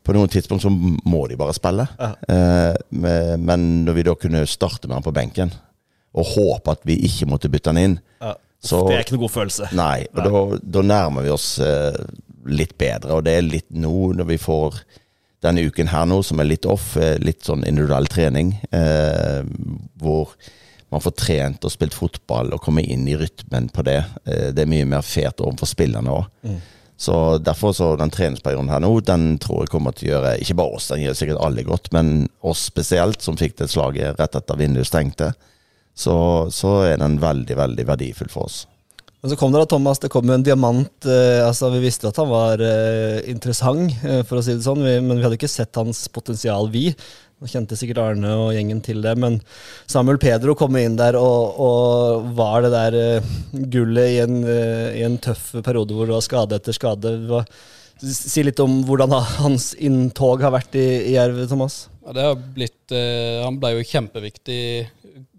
på 0.04 0.14
noen 0.18 0.28
tidspunkt 0.34 0.64
så 0.66 0.70
må 0.74 1.28
de 1.30 1.38
bare 1.38 1.54
spille. 1.54 1.88
Eh, 2.28 2.74
men 3.38 3.86
når 3.86 3.94
vi 3.94 4.04
da 4.04 4.16
kunne 4.16 4.46
starte 4.50 4.88
med 4.90 4.96
han 4.98 5.04
på 5.06 5.14
benken, 5.14 5.52
og 6.14 6.26
håpe 6.34 6.72
at 6.74 6.82
vi 6.84 6.98
ikke 7.08 7.30
måtte 7.30 7.48
bytte 7.48 7.70
han 7.72 7.78
inn 7.78 8.00
Ja. 8.20 8.34
så, 8.62 8.82
Det 8.90 8.96
er 8.98 9.04
ikke 9.06 9.16
noe 9.16 9.28
god 9.28 9.36
følelse. 9.38 9.70
Nei, 9.78 10.08
og 10.14 10.26
da, 10.26 10.58
da 10.80 10.82
nærmer 10.82 11.24
vi 11.24 11.30
oss 11.30 11.54
eh, 11.60 11.94
litt 12.52 12.74
bedre, 12.78 13.14
og 13.14 13.24
det 13.24 13.38
er 13.38 13.46
litt 13.48 13.70
nå 13.72 14.12
når 14.18 14.26
vi 14.34 14.38
får 14.42 14.82
denne 15.42 15.66
uken 15.66 15.90
her 15.92 16.08
nå, 16.10 16.22
som 16.26 16.42
er 16.42 16.50
litt 16.50 16.68
off, 16.70 16.96
eh, 16.98 17.18
litt 17.22 17.46
sånn 17.48 17.66
individuell 17.68 18.08
trening, 18.12 18.54
eh, 18.72 19.42
hvor 20.02 20.36
man 20.92 21.02
får 21.02 21.16
trent 21.18 21.66
og 21.66 21.74
spilt 21.74 21.96
fotball 21.96 22.54
og 22.54 22.62
kommer 22.62 22.86
inn 22.86 23.08
i 23.08 23.16
rytmen 23.18 23.72
på 23.74 23.86
det. 23.88 24.04
Eh, 24.26 24.52
det 24.52 24.66
er 24.66 24.72
mye 24.72 24.86
mer 24.86 25.06
fet 25.06 25.42
overfor 25.42 25.70
spillerne 25.70 26.14
òg. 26.14 26.54
Så 27.02 27.16
derfor 27.42 27.74
så 27.74 27.96
den 27.98 28.12
treningsperioden 28.14 28.70
her 28.70 28.82
nå, 28.84 28.92
den 29.02 29.40
tror 29.42 29.64
jeg 29.64 29.72
kommer 29.74 29.96
til 29.98 30.12
å 30.12 30.12
gjøre 30.12 30.36
ikke 30.44 30.58
bare 30.60 30.76
oss, 30.78 30.92
den 30.92 31.02
gjør 31.02 31.16
sikkert 31.18 31.40
alle 31.42 31.64
godt, 31.66 31.90
men 31.96 32.28
oss 32.46 32.68
spesielt, 32.70 33.24
som 33.26 33.40
fikk 33.40 33.56
det 33.58 33.72
slaget 33.74 34.20
rett 34.20 34.38
etter 34.38 34.60
vinduet 34.60 34.86
stengte, 34.86 35.32
så, 35.98 36.18
så 36.54 36.76
er 36.86 37.02
den 37.02 37.18
veldig, 37.24 37.58
veldig 37.58 37.88
verdifull 37.90 38.30
for 38.30 38.46
oss. 38.46 38.68
Men 39.22 39.30
så 39.30 39.38
kom 39.38 39.52
det 39.54 39.62
da, 39.62 39.70
Thomas, 39.70 40.00
det 40.02 40.10
kom 40.10 40.26
jo 40.26 40.34
en 40.34 40.46
diamant. 40.46 41.06
Eh, 41.06 41.42
altså 41.46 41.70
Vi 41.76 41.84
visste 41.84 42.10
at 42.10 42.18
han 42.18 42.30
var 42.32 42.62
eh, 42.66 43.20
interessant, 43.30 43.94
eh, 44.02 44.24
for 44.26 44.40
å 44.40 44.46
si 44.46 44.56
det 44.56 44.66
sånn, 44.66 44.82
vi, 44.82 44.96
men 44.98 45.20
vi 45.20 45.26
hadde 45.28 45.38
ikke 45.38 45.52
sett 45.52 45.78
hans 45.78 46.08
potensial, 46.10 46.72
vi. 46.74 46.88
Nå 47.42 47.50
kjente 47.50 47.78
sikkert 47.78 48.02
Arne 48.04 48.32
og 48.38 48.52
gjengen 48.54 48.82
til 48.86 49.00
det, 49.02 49.16
men 49.18 49.40
Samuel 49.90 50.20
Pedro 50.22 50.54
kom 50.58 50.76
inn 50.78 50.98
der 50.98 51.18
og, 51.18 51.62
og 51.62 52.28
var 52.38 52.66
det 52.66 52.74
der 52.74 52.98
eh, 53.00 53.32
gullet 53.74 54.16
i 54.16 54.20
en, 54.22 54.42
eh, 54.46 55.00
i 55.00 55.06
en 55.06 55.22
tøff 55.22 55.52
periode 55.66 55.98
hvor 55.98 56.10
det 56.10 56.18
var 56.18 56.26
skade 56.26 56.58
etter 56.58 56.78
skade. 56.78 57.16
Var, 57.30 57.46
si 58.02 58.46
litt 58.46 58.62
om 58.62 58.84
hvordan 58.86 59.14
hans 59.38 59.72
inntog 59.78 60.42
har 60.46 60.54
vært 60.58 60.78
i, 60.78 60.88
i 61.10 61.18
Jerv, 61.20 61.46
Thomas. 61.50 61.84
Ja, 62.02 62.14
det 62.18 62.24
har 62.26 62.38
blitt 62.56 62.94
eh, 62.96 63.42
Han 63.46 63.60
ble 63.62 63.76
jo 63.76 63.86
kjempeviktig, 63.86 64.62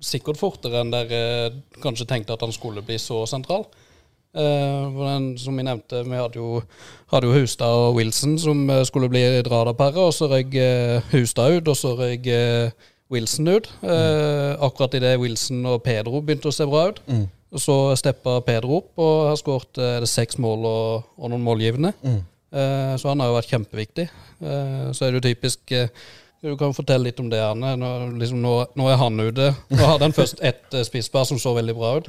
sikkert 0.03 0.39
fortere 0.39 0.83
enn 0.83 0.93
dere 0.95 1.23
eh, 1.49 1.57
kanskje 1.83 2.07
tenkte 2.11 2.37
at 2.37 2.45
han 2.45 2.55
skulle 2.55 2.85
bli 2.87 2.99
så 3.03 3.25
sentral. 3.31 3.67
Eh, 4.33 5.01
den, 5.01 5.27
som 5.43 5.59
vi 5.59 5.67
nevnte, 5.67 6.05
vi 6.07 6.17
hadde 6.17 6.39
jo, 6.41 6.63
hadde 7.13 7.29
jo 7.29 7.35
Hustad 7.41 7.75
og 7.89 7.99
Wilson 7.99 8.39
som 8.41 8.63
eh, 8.71 8.85
skulle 8.89 9.11
bli 9.13 9.25
radarparet, 9.43 9.99
og 10.01 10.15
så 10.17 10.31
røyk 10.31 10.55
eh, 10.57 11.13
Hustad 11.13 11.59
ut, 11.59 11.69
og 11.75 11.77
så 11.77 11.93
røyk 11.99 12.31
Wilson 13.13 13.51
ut. 13.53 13.69
Eh, 13.85 14.55
akkurat 14.65 14.95
idet 14.97 15.19
Wilson 15.21 15.67
og 15.69 15.83
Pedro 15.85 16.23
begynte 16.25 16.49
å 16.49 16.55
se 16.57 16.65
bra 16.71 16.87
ut. 16.93 17.03
Og 17.53 17.61
så 17.61 17.75
steppa 18.01 18.39
Pedro 18.47 18.79
opp 18.79 19.01
og 19.05 19.27
har 19.29 19.37
skåret 19.37 19.81
seks 20.09 20.39
mål 20.41 20.63
og, 20.65 21.11
og 21.21 21.29
noen 21.35 21.43
målgivende. 21.45 21.91
Eh, 22.53 22.95
så 22.97 23.11
han 23.11 23.21
har 23.21 23.29
jo 23.29 23.37
vært 23.37 23.51
kjempeviktig. 23.53 24.07
Eh, 24.41 24.87
så 24.97 25.05
er 25.05 25.13
det 25.13 25.21
jo 25.21 25.27
typisk 25.27 25.75
Du 26.43 26.57
kan 26.59 26.75
fortelle 26.75 27.07
litt 27.07 27.21
om 27.23 27.29
det, 27.31 27.39
Arne. 27.39 27.77
Nå, 27.79 27.89
liksom, 28.19 28.41
nå, 28.43 28.53
nå 28.79 28.89
er 28.91 28.99
han 28.99 29.21
ute. 29.23 29.53
Nå 29.71 29.83
hadde 29.87 30.09
han 30.09 30.15
først 30.17 30.41
ett 30.43 30.75
eh, 30.75 30.83
spisspar 30.87 31.27
som 31.29 31.39
så 31.39 31.53
veldig 31.55 31.75
bra 31.79 31.93
ut. 32.01 32.09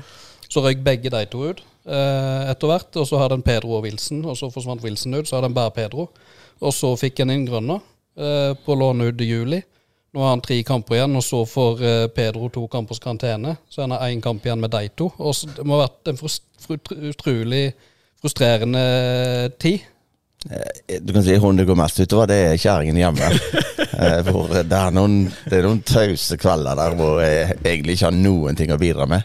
Så 0.49 0.61
røyk 0.65 0.81
begge 0.85 1.11
de 1.13 1.21
to 1.29 1.43
ut 1.51 1.61
eh, 1.85 2.49
etter 2.49 2.71
hvert. 2.71 2.89
Og 2.97 3.05
så 3.09 3.19
hadde 3.21 3.37
han 3.37 3.45
Pedro 3.45 3.75
og 3.77 3.85
Wilson, 3.85 4.23
og 4.25 4.37
så 4.39 4.49
forsvant 4.53 4.81
Wilson 4.85 5.19
ut. 5.19 5.29
Så 5.29 5.37
hadde 5.37 5.51
han 5.51 5.57
bare 5.57 5.75
Pedro. 5.75 6.07
Og 6.63 6.73
så 6.73 6.95
fikk 6.97 7.21
han 7.21 7.33
inn 7.35 7.45
Grønner 7.45 7.77
eh, 8.17 8.57
på 8.65 8.77
lån 8.79 9.05
ut 9.05 9.21
i 9.21 9.29
juli. 9.29 9.61
Nå 10.13 10.21
har 10.21 10.35
han 10.35 10.43
tre 10.45 10.59
kamper 10.65 10.97
igjen, 10.99 11.15
og 11.17 11.25
så 11.25 11.43
får 11.49 11.85
eh, 11.85 12.01
Pedro 12.17 12.49
to 12.53 12.65
kampers 12.73 13.01
karantene. 13.01 13.55
Så 13.69 13.85
han 13.85 13.93
har 13.93 14.09
én 14.09 14.21
kamp 14.21 14.45
igjen 14.45 14.61
med 14.65 14.73
de 14.73 14.87
to. 14.97 15.11
Og 15.21 15.37
så, 15.37 15.49
det 15.57 15.65
må 15.65 15.77
ha 15.77 15.85
vært 15.85 16.09
en 16.09 17.09
utrolig 17.13 17.67
frustrerende 18.21 18.83
tid. 19.61 19.85
Eh, 20.49 20.97
Du 21.01 21.13
kan 21.13 21.25
si 21.25 21.37
hun 21.37 21.57
det 21.61 21.69
går 21.69 21.77
mest 21.85 22.01
utover, 22.01 22.33
det 22.33 22.41
er 22.49 22.61
kjerringen 22.61 22.97
hjemme. 22.97 23.29
Eh, 23.93 24.21
hvor 24.31 24.49
det 24.53 24.73
er 24.77 24.93
noen, 24.95 25.19
det 25.49 25.59
er 25.59 25.67
noen 25.67 25.83
tause 25.85 26.37
kvelder 26.41 26.79
der 26.79 26.95
hvor 26.97 27.19
jeg 27.21 27.57
egentlig 27.61 27.97
ikke 27.97 28.09
har 28.09 28.17
noen 28.17 28.57
ting 28.57 28.73
å 28.73 28.79
bidra 28.81 29.05
med. 29.09 29.23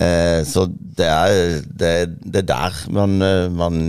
Eh, 0.00 0.42
Så 0.46 0.66
det 0.70 1.06
er, 1.08 1.62
det, 1.64 1.92
det 2.22 2.44
er 2.44 2.50
der 2.52 2.76
man, 2.94 3.16
eh, 3.22 3.48
man 3.50 3.80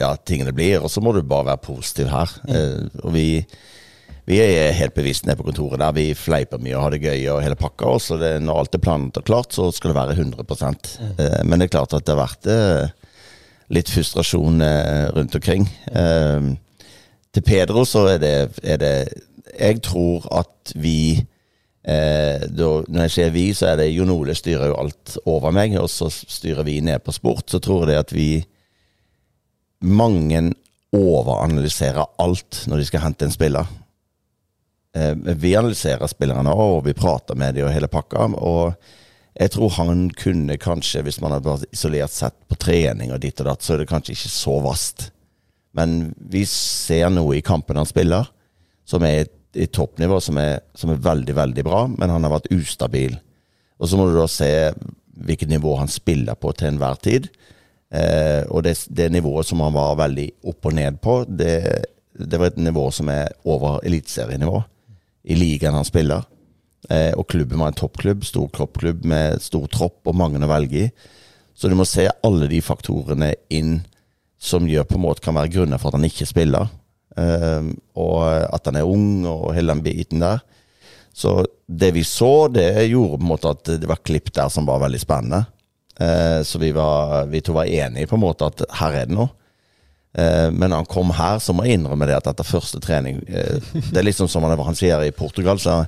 Ja, 0.00 0.14
tingene 0.16 0.54
blir. 0.56 0.80
Og 0.82 0.90
så 0.90 1.00
må 1.04 1.12
du 1.14 1.22
bare 1.22 1.52
være 1.52 1.62
positiv 1.68 2.08
her. 2.10 2.32
Eh, 2.48 2.88
Og 3.04 3.12
vi, 3.14 3.44
vi 4.26 4.40
er 4.42 4.72
helt 4.74 4.94
bevisst 4.96 5.26
nede 5.28 5.36
på 5.38 5.46
kontoret 5.50 5.78
der. 5.78 5.92
Vi 5.94 6.08
fleiper 6.18 6.58
mye 6.58 6.74
og 6.78 6.82
har 6.86 6.96
det 6.96 7.02
gøy 7.04 7.28
og 7.36 7.42
hele 7.44 7.58
pakka. 7.60 7.92
Og 7.92 8.24
når 8.42 8.58
alt 8.64 8.74
er 8.74 8.82
planlagt 8.82 9.20
og 9.22 9.28
klart, 9.28 9.52
så 9.54 9.68
skal 9.70 9.92
det 9.92 10.00
være 10.00 10.16
100 10.18 10.44
Eh, 11.18 11.40
Men 11.44 11.58
det 11.60 11.68
er 11.68 11.76
klart 11.76 11.94
at 11.94 12.04
det 12.06 12.16
har 12.16 12.24
vært 12.26 12.46
eh, 12.50 12.88
litt 13.70 13.88
frustrasjon 13.92 14.58
rundt 15.14 15.34
omkring. 15.38 15.68
Til 17.34 17.42
Pedro 17.42 17.82
så 17.88 18.04
er 18.12 18.18
det, 18.22 18.34
er 18.62 18.76
det 18.78 18.96
Jeg 19.52 19.82
tror 19.84 20.24
at 20.32 20.72
vi 20.80 21.18
eh, 21.84 22.44
da, 22.48 22.68
Når 22.88 23.06
jeg 23.06 23.12
sier 23.12 23.30
vi, 23.34 23.44
så 23.54 23.70
er 23.70 23.82
det 23.82 23.90
Jon 23.92 24.12
Ole 24.14 24.36
styrer 24.36 24.70
jo 24.70 24.80
alt 24.80 25.16
over 25.28 25.54
meg, 25.54 25.76
og 25.80 25.90
så 25.92 26.08
styrer 26.10 26.64
vi 26.66 26.80
ned 26.84 27.04
på 27.04 27.12
sport. 27.12 27.48
Så 27.50 27.60
tror 27.62 27.84
jeg 27.84 27.92
det 27.92 28.02
at 28.06 28.16
vi 28.16 28.28
Mange 29.84 30.46
overanalyserer 30.94 32.06
alt 32.22 32.62
når 32.70 32.80
de 32.80 32.84
skal 32.88 33.02
hente 33.02 33.26
en 33.26 33.34
spiller. 33.34 33.66
Eh, 34.96 35.12
vi 35.14 35.56
analyserer 35.58 36.06
spillerne 36.06 36.54
og 36.54 36.84
vi 36.86 36.94
prater 36.96 37.36
med 37.36 37.58
dem 37.58 37.66
og 37.66 37.74
hele 37.74 37.90
pakka. 37.90 38.28
Og 38.38 38.74
jeg 39.34 39.50
tror 39.50 39.74
han 39.80 40.06
kunne 40.14 40.56
kanskje, 40.62 41.02
hvis 41.02 41.20
man 41.22 41.34
hadde 41.34 41.50
vært 41.50 41.74
isolert 41.74 42.14
sett 42.14 42.36
på 42.48 42.58
trening 42.60 43.12
og 43.12 43.20
ditt 43.24 43.40
og 43.42 43.50
datt, 43.50 43.66
så 43.66 43.74
er 43.74 43.82
det 43.82 43.90
kanskje 43.90 44.14
ikke 44.14 44.32
så 44.32 44.60
vast. 44.62 45.08
Men 45.74 46.14
vi 46.30 46.44
ser 46.46 47.10
noe 47.10 47.40
i 47.40 47.44
kampen 47.44 47.80
han 47.80 47.90
spiller, 47.90 48.30
som 48.88 49.04
er 49.06 49.26
i 49.54 49.68
toppnivå 49.70 50.18
som 50.22 50.38
er, 50.40 50.58
som 50.74 50.90
er 50.90 51.02
veldig, 51.02 51.34
veldig 51.36 51.64
bra, 51.66 51.84
men 51.90 52.10
han 52.10 52.26
har 52.26 52.34
vært 52.34 52.50
ustabil. 52.54 53.16
Og 53.78 53.90
så 53.90 53.98
må 53.98 54.08
du 54.08 54.16
da 54.16 54.26
se 54.30 54.50
hvilket 55.14 55.50
nivå 55.50 55.76
han 55.78 55.90
spiller 55.90 56.38
på 56.38 56.50
til 56.58 56.72
enhver 56.72 56.98
tid. 57.02 57.28
Eh, 57.94 58.42
og 58.50 58.64
det, 58.66 58.76
det 58.90 59.10
nivået 59.14 59.46
som 59.46 59.62
han 59.62 59.74
var 59.76 59.98
veldig 60.00 60.28
opp 60.50 60.70
og 60.70 60.74
ned 60.74 60.98
på, 61.04 61.20
det, 61.28 61.54
det 62.18 62.40
var 62.40 62.50
et 62.50 62.62
nivå 62.62 62.88
som 62.94 63.10
er 63.12 63.30
over 63.46 63.80
eliteserienivå 63.86 64.62
i 65.30 65.38
ligaen 65.38 65.78
han 65.78 65.86
spiller. 65.86 66.26
Eh, 66.90 67.12
og 67.14 67.28
klubben 67.30 67.62
var 67.62 67.70
en 67.70 67.78
toppklubb, 67.78 68.24
stor 68.26 68.50
kroppklubb 68.54 69.06
med 69.08 69.42
stor 69.42 69.68
tropp 69.72 70.10
og 70.10 70.18
mange 70.18 70.42
å 70.42 70.50
velge 70.50 70.86
i. 70.86 70.90
Så 71.54 71.70
du 71.70 71.76
må 71.78 71.86
se 71.86 72.08
alle 72.26 72.50
de 72.50 72.58
faktorene 72.64 73.30
inn 73.54 73.78
som 74.42 74.66
gjør 74.68 74.88
på 74.88 74.98
en 74.98 75.04
måte 75.06 75.22
kan 75.24 75.36
være 75.36 75.52
grunner 75.54 75.80
for 75.80 75.92
at 75.92 76.00
han 76.00 76.08
ikke 76.08 76.26
spiller. 76.28 76.66
Eh, 77.20 77.70
og 78.00 78.18
at 78.26 78.70
han 78.70 78.80
er 78.80 78.90
ung 78.90 79.26
og 79.30 79.52
hele 79.56 79.74
den 79.74 79.84
biten 79.84 80.24
der. 80.24 80.42
Så 81.14 81.44
det 81.66 81.92
vi 81.94 82.02
så, 82.04 82.48
det 82.50 82.88
gjorde 82.90 83.20
på 83.20 83.22
en 83.22 83.30
måte 83.30 83.52
at 83.54 83.68
det 83.78 83.86
var 83.86 84.02
klipp 84.02 84.32
der 84.34 84.50
som 84.50 84.66
var 84.66 84.82
veldig 84.82 84.98
spennende. 85.02 85.44
Eh, 86.00 86.42
så 86.42 86.58
vi, 86.58 86.72
var, 86.74 87.26
vi 87.30 87.40
to 87.40 87.54
var 87.54 87.70
enige 87.70 88.10
på 88.10 88.18
en 88.18 88.24
måte 88.24 88.48
at 88.50 88.64
her 88.80 88.98
er 88.98 89.10
det 89.10 89.14
noe. 89.14 89.30
Eh, 90.18 90.50
men 90.50 90.70
når 90.70 90.82
han 90.82 90.90
kom 90.90 91.12
her, 91.14 91.38
så 91.42 91.54
må 91.54 91.66
jeg 91.66 91.78
innrømme 91.78 92.08
det 92.10 92.18
at 92.18 92.28
etter 92.30 92.46
første 92.46 92.78
trening 92.82 93.20
eh, 93.26 93.58
Det 93.74 93.98
er 93.98 94.06
liksom 94.06 94.28
som 94.30 94.46
han 94.46 94.78
sier 94.78 95.02
i 95.02 95.14
Portugal, 95.14 95.58
så 95.58 95.84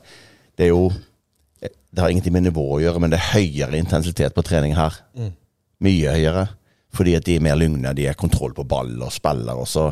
det 0.59 0.67
er 0.67 0.73
jo 0.73 0.89
Det 1.63 2.03
har 2.03 2.11
ingenting 2.11 2.35
med 2.35 2.47
nivå 2.49 2.65
å 2.77 2.81
gjøre, 2.83 3.01
men 3.01 3.11
det 3.11 3.19
er 3.19 3.33
høyere 3.33 3.79
intensitet 3.79 4.35
på 4.37 4.45
trening 4.45 4.75
her. 4.77 4.95
Mye 5.81 6.13
høyere. 6.13 6.47
Fordi 6.97 7.17
at 7.19 7.27
de 7.27 7.37
er 7.37 7.45
mer 7.45 7.59
lugne, 7.61 7.93
de 7.97 8.09
har 8.09 8.19
kontroll 8.19 8.55
på 8.57 8.65
ball 8.69 8.95
og 9.05 9.13
spiller. 9.13 9.59
Og 9.59 9.69
så 9.69 9.91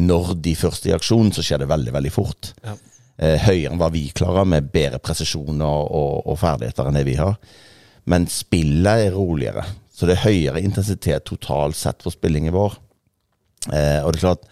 når 0.00 0.34
de 0.44 0.54
først 0.56 0.86
er 0.86 0.94
i 0.94 0.96
aksjon, 0.96 1.32
så 1.32 1.44
skjer 1.44 1.62
det 1.62 1.70
veldig, 1.70 1.92
veldig 1.96 2.12
fort. 2.12 2.52
Ja. 2.64 2.76
Eh, 3.16 3.40
høyere 3.46 3.72
enn 3.72 3.80
hva 3.80 3.88
vi 3.92 4.06
klarer, 4.16 4.48
med 4.48 4.68
bedre 4.72 5.00
presisjon 5.00 5.60
og, 5.64 5.82
og, 5.88 6.14
og 6.32 6.40
ferdigheter 6.40 6.88
enn 6.88 6.98
det 6.98 7.06
vi 7.08 7.16
har. 7.20 7.36
Men 8.12 8.28
spillet 8.30 9.08
er 9.08 9.16
roligere. 9.16 9.64
Så 9.92 10.08
det 10.08 10.18
er 10.18 10.26
høyere 10.26 10.62
intensitet 10.64 11.24
totalt 11.28 11.78
sett 11.78 12.04
for 12.04 12.14
spillingen 12.14 12.54
vår. 12.54 12.76
Eh, 13.72 14.00
og 14.04 14.12
det 14.12 14.20
er 14.20 14.24
klart, 14.26 14.44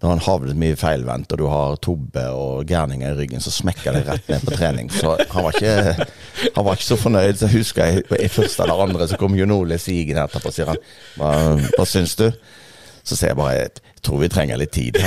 når 0.00 0.14
han 0.14 0.22
havnet 0.24 0.56
mye 0.56 0.76
feilvendt, 0.80 1.32
og 1.34 1.40
du 1.42 1.44
har 1.50 1.76
Tobbe 1.84 2.22
og 2.32 2.64
gærninger 2.68 3.10
i 3.12 3.18
ryggen, 3.18 3.42
så 3.44 3.52
smekker 3.52 3.98
det 3.98 4.06
rett 4.06 4.30
ned 4.32 4.46
på 4.46 4.56
trening. 4.56 4.88
Så 4.94 5.12
han 5.18 5.44
var 5.44 5.58
ikke, 5.58 6.06
han 6.56 6.64
var 6.64 6.78
ikke 6.78 6.86
så 6.86 6.96
fornøyd. 7.02 7.36
Så 7.36 7.50
husker 7.52 7.84
jeg 7.84 8.06
i 8.16 8.30
første 8.32 8.64
eller 8.64 8.80
andre, 8.86 9.08
så 9.10 9.18
kom 9.20 9.36
Jon 9.36 9.52
Ole 9.58 9.76
Sigen 9.80 10.22
etterpå 10.22 10.48
og 10.48 10.56
sier 10.56 10.72
han 10.72 10.80
hva, 11.20 11.34
hva 11.76 11.86
syns 11.88 12.16
du? 12.16 12.30
Så 13.04 13.16
sier 13.16 13.34
jeg 13.34 13.40
bare 13.40 13.68
jeg 14.00 14.06
tror 14.08 14.20
vi 14.22 14.28
trenger 14.32 14.56
litt 14.56 14.70
tid. 14.72 14.96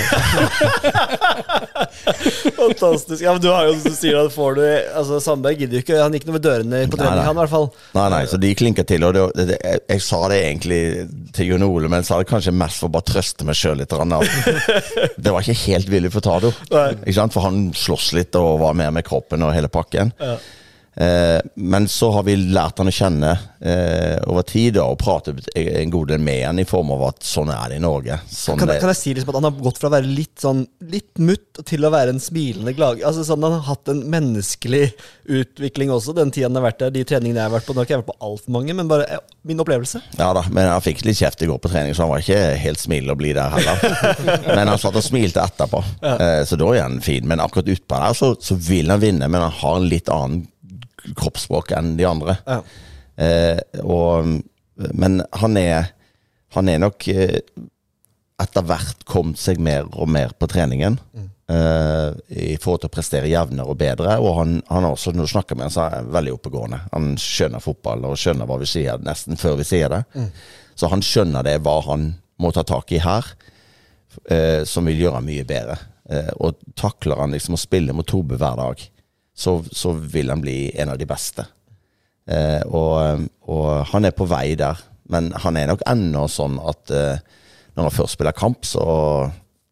Fantastisk. 2.59 3.23
Ja, 3.23 3.31
men 3.33 3.41
du 3.41 3.47
har 3.49 3.65
jo, 3.65 3.71
som 3.79 3.89
du 3.89 3.97
sier, 3.97 4.19
at 4.21 4.33
får 4.35 4.59
du 4.59 4.61
Altså, 4.93 5.17
Sandberg 5.23 5.57
gidder 5.63 5.79
jo 5.79 5.81
ikke. 5.81 5.97
Han 5.97 6.13
gikk 6.13 6.27
noe 6.27 6.35
med 6.37 6.45
dørene 6.45 6.83
på 6.91 6.99
trening, 6.99 7.23
han 7.25 7.33
i 7.33 7.41
hvert 7.41 7.53
fall. 7.55 7.65
Nei, 7.97 8.05
nei, 8.13 8.21
så 8.29 8.37
de 8.37 8.51
klinker 8.59 8.85
til. 8.85 9.01
Og 9.07 9.15
det, 9.17 9.23
det, 9.49 9.57
jeg, 9.57 9.81
jeg 9.95 10.03
sa 10.05 10.19
det 10.29 10.37
egentlig 10.43 10.79
til 11.33 11.49
Jon 11.49 11.65
Ole, 11.65 11.89
men 11.89 12.03
jeg 12.03 12.09
sa 12.11 12.21
det 12.21 12.29
kanskje 12.29 12.53
mest 12.61 12.83
for 12.83 12.91
å 12.91 12.95
bare 12.99 13.09
trøste 13.09 13.49
meg 13.49 13.57
sjøl 13.57 13.81
litt. 13.81 13.97
grann, 13.97 14.13
at 14.13 14.29
Det 15.25 15.33
var 15.33 15.41
ikke 15.41 15.57
helt 15.65 15.89
villig 15.89 16.13
for 16.13 16.29
Tado. 16.29 16.53
Ikke 16.69 17.17
sant? 17.17 17.33
For 17.33 17.49
han 17.49 17.71
sloss 17.73 18.11
litt 18.13 18.37
og 18.37 18.61
var 18.61 18.77
mer 18.77 18.93
med 18.93 19.09
kroppen 19.09 19.41
og 19.41 19.55
hele 19.57 19.73
pakken. 19.73 20.13
Eh, 20.95 21.39
men 21.55 21.87
så 21.87 22.11
har 22.11 22.23
vi 22.23 22.35
lært 22.37 22.77
han 22.77 22.89
å 22.89 22.93
kjenne 22.93 23.31
eh, 23.59 24.19
over 24.29 24.45
tid 24.45 24.75
da, 24.77 24.85
og 24.85 24.99
pratet 25.01 25.47
en 25.57 25.93
god 25.93 26.11
del 26.13 26.21
med 26.21 26.43
han 26.45 26.61
i 26.61 26.67
form 26.69 26.91
av 26.93 27.07
at 27.07 27.25
sånn 27.25 27.49
er 27.53 27.73
det 27.73 27.79
i 27.79 27.83
Norge. 27.83 28.19
Sånn 28.29 28.61
Kan, 28.61 28.69
kan 28.69 28.91
jeg 28.91 28.99
si 28.99 29.15
liksom 29.15 29.33
at 29.33 29.39
han 29.39 29.47
har 29.49 29.57
gått 29.57 29.81
fra 29.81 29.89
å 29.89 29.95
være 29.95 30.09
litt 30.09 30.37
sånn 30.43 30.65
Litt 30.93 31.17
mutt 31.21 31.61
til 31.65 31.85
å 31.85 31.91
være 31.93 32.13
en 32.13 32.21
smilende 32.21 32.73
glad... 32.77 33.01
Altså 33.05 33.23
sånn 33.25 33.43
Han 33.45 33.55
har 33.55 33.65
hatt 33.71 33.89
en 33.89 34.03
menneskelig 34.11 34.91
utvikling 35.33 35.91
også, 35.93 36.13
den 36.17 36.31
tida 36.33 36.49
han 36.49 36.59
har 36.59 36.67
vært 36.67 36.81
der. 36.83 36.93
De 36.93 37.03
treningene 37.07 37.39
jeg 37.41 37.47
har 37.47 37.53
vært 37.55 37.67
på. 37.67 37.73
Nå 37.73 37.81
har 37.81 37.87
ikke 37.87 37.95
jeg 37.95 38.03
vært 38.03 38.11
på 38.11 38.27
altfor 38.29 38.53
mange, 38.55 38.75
men 38.77 38.89
bare 38.89 39.07
ja, 39.09 39.19
min 39.47 39.61
opplevelse. 39.63 40.01
Ja 40.19 40.29
da, 40.35 40.43
men 40.53 40.69
han 40.69 40.83
fikk 40.83 41.03
litt 41.07 41.19
kjeft 41.19 41.41
i 41.45 41.49
går 41.49 41.61
på 41.63 41.71
trening, 41.71 41.95
så 41.95 42.05
han 42.05 42.11
var 42.13 42.23
ikke 42.23 42.41
helt 42.59 42.81
smilende 42.83 43.15
å 43.15 43.19
bli 43.19 43.33
der 43.37 43.53
heller. 43.55 43.83
men 44.57 44.73
han 44.73 44.81
satt 44.81 44.99
og 44.99 45.05
smilte 45.05 45.43
etterpå, 45.43 45.81
eh, 46.13 46.41
så 46.47 46.59
da 46.59 46.71
er 46.73 46.83
han 46.85 46.99
fin. 47.05 47.25
Men 47.29 47.43
akkurat 47.43 47.71
utpå 47.73 48.01
der 48.03 48.17
så, 48.17 48.33
så 48.43 48.59
vil 48.59 48.93
han 48.93 49.01
vinne, 49.03 49.29
men 49.31 49.47
han 49.47 49.55
har 49.63 49.79
en 49.79 49.89
litt 49.89 50.11
annen 50.11 50.43
kroppsspråk 51.11 51.73
enn 51.77 51.95
de 51.99 52.07
andre. 52.09 52.37
Ja. 52.47 52.61
Eh, 53.23 53.59
og, 53.83 54.31
men 54.93 55.21
han 55.41 55.59
er, 55.59 55.91
han 56.55 56.71
er 56.71 56.81
nok 56.81 57.07
eh, 57.13 57.39
etter 58.41 58.65
hvert 58.65 59.05
kommet 59.07 59.39
seg 59.39 59.61
mer 59.61 59.85
og 59.93 60.09
mer 60.11 60.33
på 60.39 60.49
treningen. 60.51 60.97
eh, 61.53 62.09
I 62.55 62.57
forhold 62.61 62.83
til 62.83 62.89
å 62.91 62.95
prestere 62.95 63.29
jevnere 63.31 63.69
og 63.69 63.77
bedre. 63.79 64.17
Og 64.23 64.37
han, 64.39 64.57
han 64.69 64.87
er 64.87 64.95
også, 64.95 65.13
når 65.13 65.27
du 65.29 65.33
snakker 65.35 65.59
med 65.59 65.67
han, 65.67 65.75
så 65.75 65.85
er 65.85 65.95
han 65.99 66.11
veldig 66.15 66.33
oppegående. 66.37 66.81
Han 66.93 67.13
skjønner 67.21 67.63
fotball 67.63 68.05
og 68.09 68.17
skjønner 68.19 68.49
hva 68.49 68.59
vi 68.61 68.69
sier, 68.69 69.01
nesten 69.05 69.39
før 69.39 69.59
vi 69.61 69.67
sier 69.67 69.93
det. 69.93 70.03
Så 70.79 70.89
han 70.89 71.03
skjønner 71.05 71.45
det, 71.45 71.59
hva 71.65 71.77
han 71.85 72.13
må 72.41 72.49
ta 72.55 72.63
tak 72.65 72.91
i 72.95 73.01
her, 73.03 73.27
eh, 74.31 74.63
som 74.67 74.89
vil 74.89 75.03
gjøre 75.05 75.19
han 75.21 75.27
mye 75.29 75.45
bedre. 75.47 75.77
Eh, 76.09 76.31
og 76.43 76.57
takler 76.79 77.21
han 77.21 77.31
liksom 77.35 77.55
å 77.55 77.61
spille 77.61 77.93
mot 77.95 78.07
Tobe 78.09 78.39
hver 78.41 78.57
dag, 78.59 78.81
så, 79.35 79.57
så 79.73 79.91
vil 79.97 80.29
han 80.29 80.41
bli 80.43 80.71
en 80.79 80.89
av 80.93 80.97
de 81.01 81.07
beste. 81.09 81.45
Eh, 82.29 82.61
og, 82.69 83.25
og 83.51 83.69
han 83.91 84.05
er 84.07 84.13
på 84.15 84.27
vei 84.29 84.53
der, 84.59 84.79
men 85.11 85.31
han 85.43 85.57
er 85.59 85.67
nok 85.73 85.81
ennå 85.89 86.27
sånn 86.31 86.59
at 86.63 86.91
eh, 86.95 87.17
når 87.75 87.87
han 87.89 87.95
først 87.97 88.15
spiller 88.15 88.35
kamp, 88.37 88.63
så, 88.69 88.83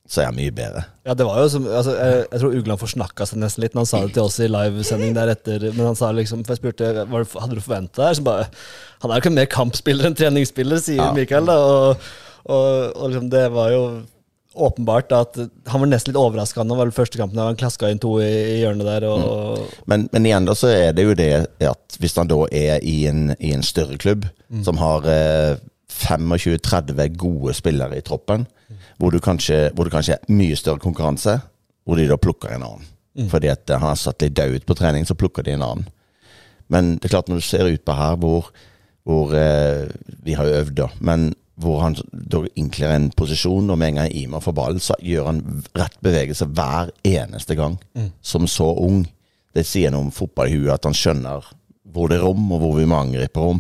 så 0.09 0.21
er 0.23 0.27
han 0.31 0.35
mye 0.39 0.51
bedre. 0.51 0.81
Ja, 1.07 1.13
det 1.17 1.25
var 1.27 1.37
jo 1.39 1.47
som 1.53 1.67
altså, 1.69 1.93
jeg, 1.95 2.23
jeg 2.31 2.41
tror 2.41 2.55
Ugland 2.59 2.81
forsnakka 2.81 3.25
seg 3.29 3.39
nesten 3.41 3.63
litt 3.63 3.73
men 3.77 3.83
han 3.85 3.89
sa 3.89 4.01
det 4.03 4.11
til 4.17 4.25
oss 4.25 4.39
i 4.43 4.49
livesending 4.51 5.13
deretter. 5.15 5.67
Men 5.77 5.91
han 5.91 5.97
sa 5.99 6.09
liksom, 6.13 6.41
for 6.45 6.53
jeg 6.57 6.61
spurte 6.63 6.89
du- 6.97 7.39
hadde 7.39 7.55
du 7.57 7.61
forventa 7.63 8.09
her, 8.09 8.17
så 8.19 8.25
bare 8.25 8.49
Han 9.01 9.09
er 9.13 9.15
jo 9.17 9.23
ikke 9.23 9.35
mer 9.37 9.47
kampspiller 9.53 10.09
enn 10.09 10.17
treningsspiller, 10.19 10.81
sier 10.83 10.99
Ja. 11.05 11.11
Mikael. 11.15 11.45
da, 11.47 11.55
og, 11.57 12.11
og, 12.43 12.67
og 12.97 13.07
liksom, 13.13 13.29
det 13.31 13.45
var 13.55 13.71
jo 13.77 13.85
åpenbart 14.53 15.11
at 15.15 15.37
han 15.71 15.83
var 15.83 15.87
nesten 15.87 16.11
litt 16.11 16.19
overraska. 16.19 16.63
da 16.67 16.75
var 16.75 16.91
første 16.91 17.19
kampen 17.19 17.39
han 17.39 17.59
klaska 17.59 17.89
inn 17.91 18.01
to 18.03 18.17
i, 18.19 18.59
hjørnet 18.61 18.87
der. 18.87 19.05
Og, 19.07 19.67
Men, 19.85 20.07
men 20.11 20.27
igjen 20.27 20.47
da 20.47 20.55
så 20.57 20.71
er 20.73 20.95
det 20.95 21.05
jo 21.07 21.15
det 21.15 21.31
at 21.69 21.99
hvis 21.99 22.17
han 22.19 22.31
da 22.31 22.39
er 22.51 22.83
i 22.83 23.05
en, 23.07 23.35
i 23.39 23.53
en 23.55 23.63
større 23.63 23.97
klubb 24.01 24.27
som 24.65 24.81
har 24.81 25.07
eh, 25.07 25.55
25-30 25.91 27.15
gode 27.19 27.53
spillere 27.55 27.99
i 27.99 28.03
troppen, 28.05 28.45
hvor, 28.97 29.11
du 29.11 29.19
kanskje, 29.23 29.69
hvor 29.75 29.87
det 29.87 29.93
kanskje 29.93 30.17
er 30.17 30.33
mye 30.33 30.57
større 30.59 30.83
konkurranse, 30.83 31.39
hvor 31.85 31.99
de 31.99 32.07
da 32.09 32.17
plukker 32.19 32.53
en 32.55 32.65
annen. 32.67 32.89
Fordi 33.31 33.49
at 33.51 33.69
eh, 33.69 33.79
han 33.79 33.91
har 33.91 33.99
satt 33.99 34.23
litt 34.23 34.35
død 34.37 34.65
på 34.67 34.77
trening, 34.79 35.07
så 35.07 35.17
plukker 35.17 35.43
de 35.47 35.55
en 35.55 35.65
annen. 35.65 35.87
Men 36.71 36.95
det 36.97 37.09
er 37.09 37.17
klart 37.17 37.31
når 37.31 37.41
du 37.41 37.47
ser 37.47 37.67
ut 37.67 37.83
på 37.83 37.95
her 37.95 38.15
hvor, 38.21 38.51
hvor 39.07 39.33
eh, 39.35 39.89
Vi 40.23 40.37
har 40.37 40.47
øvd, 40.47 40.75
da. 40.77 40.87
Men 40.99 41.33
hvor 41.59 41.81
han 41.83 41.95
da 42.11 42.43
innkler 42.55 42.95
en 42.95 43.09
posisjon, 43.15 43.69
og 43.69 43.77
med 43.77 43.91
en 43.91 44.01
gang 44.01 44.13
Iman 44.15 44.43
får 44.43 44.55
ballen, 44.57 44.79
så 44.81 44.95
gjør 45.03 45.27
han 45.29 45.41
rett 45.77 45.97
bevegelse 46.03 46.47
hver 46.49 46.93
eneste 47.07 47.57
gang. 47.59 47.77
Som 48.21 48.47
så 48.47 48.71
ung. 48.79 49.03
Det 49.53 49.65
sier 49.67 49.91
noe 49.91 50.07
om 50.07 50.13
fotball 50.15 50.47
i 50.47 50.55
huet, 50.55 50.71
at 50.73 50.87
han 50.87 50.95
skjønner 50.95 51.45
hvor 51.91 52.07
det 52.07 52.21
er 52.21 52.23
rom, 52.23 52.45
og 52.55 52.61
hvor 52.63 52.77
vi 52.77 52.87
må 52.87 53.01
angripe 53.03 53.41
rom. 53.43 53.59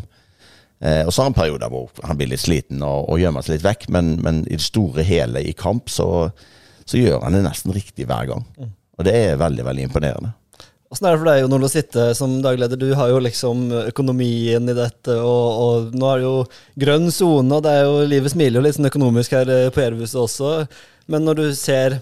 Eh, 0.81 1.03
og 1.05 1.11
så 1.13 1.21
har 1.21 1.29
han 1.29 1.37
perioder 1.37 1.69
hvor 1.69 1.91
han 2.07 2.17
blir 2.17 2.31
litt 2.31 2.41
sliten 2.41 2.81
og, 2.81 3.09
og 3.11 3.19
gjemmer 3.21 3.45
seg 3.45 3.57
litt 3.57 3.67
vekk, 3.67 3.89
men, 3.93 4.15
men 4.23 4.43
i 4.47 4.55
det 4.55 4.65
store 4.65 5.05
hele 5.05 5.43
i 5.45 5.51
kamp 5.53 5.91
så, 5.93 6.31
så 6.87 6.97
gjør 6.97 7.21
han 7.25 7.37
det 7.37 7.43
nesten 7.45 7.75
riktig 7.75 8.07
hver 8.09 8.31
gang. 8.31 8.47
Og 8.97 9.05
det 9.05 9.13
er 9.17 9.41
veldig, 9.41 9.65
veldig 9.67 9.89
imponerende. 9.89 10.31
Åssen 10.91 11.07
er 11.07 11.13
det 11.15 11.21
for 11.21 11.29
deg 11.29 11.41
Jon 11.41 11.53
Ole, 11.55 11.67
å 11.69 11.71
sitte 11.71 12.05
som 12.19 12.33
dagleder? 12.43 12.79
Du 12.79 12.89
har 12.99 13.13
jo 13.13 13.19
liksom 13.23 13.69
økonomien 13.85 14.65
i 14.67 14.75
dette, 14.75 15.15
og, 15.23 15.45
og 15.63 15.93
nå 15.95 16.09
er 16.09 16.19
det 16.19 16.25
jo 16.25 16.37
grønn 16.83 17.07
sone, 17.15 17.47
og 17.55 17.63
det 17.63 17.75
er 17.77 17.85
jo, 17.87 17.93
livet 18.11 18.33
smiler 18.33 18.59
jo 18.59 18.65
litt 18.65 18.75
sånn 18.75 18.89
økonomisk 18.91 19.37
her 19.37 19.51
eh, 19.55 19.69
på 19.71 19.85
Jervhuset 19.85 20.19
også. 20.19 20.51
Men 21.11 21.23
når 21.23 21.39
du 21.39 21.45
ser 21.55 22.01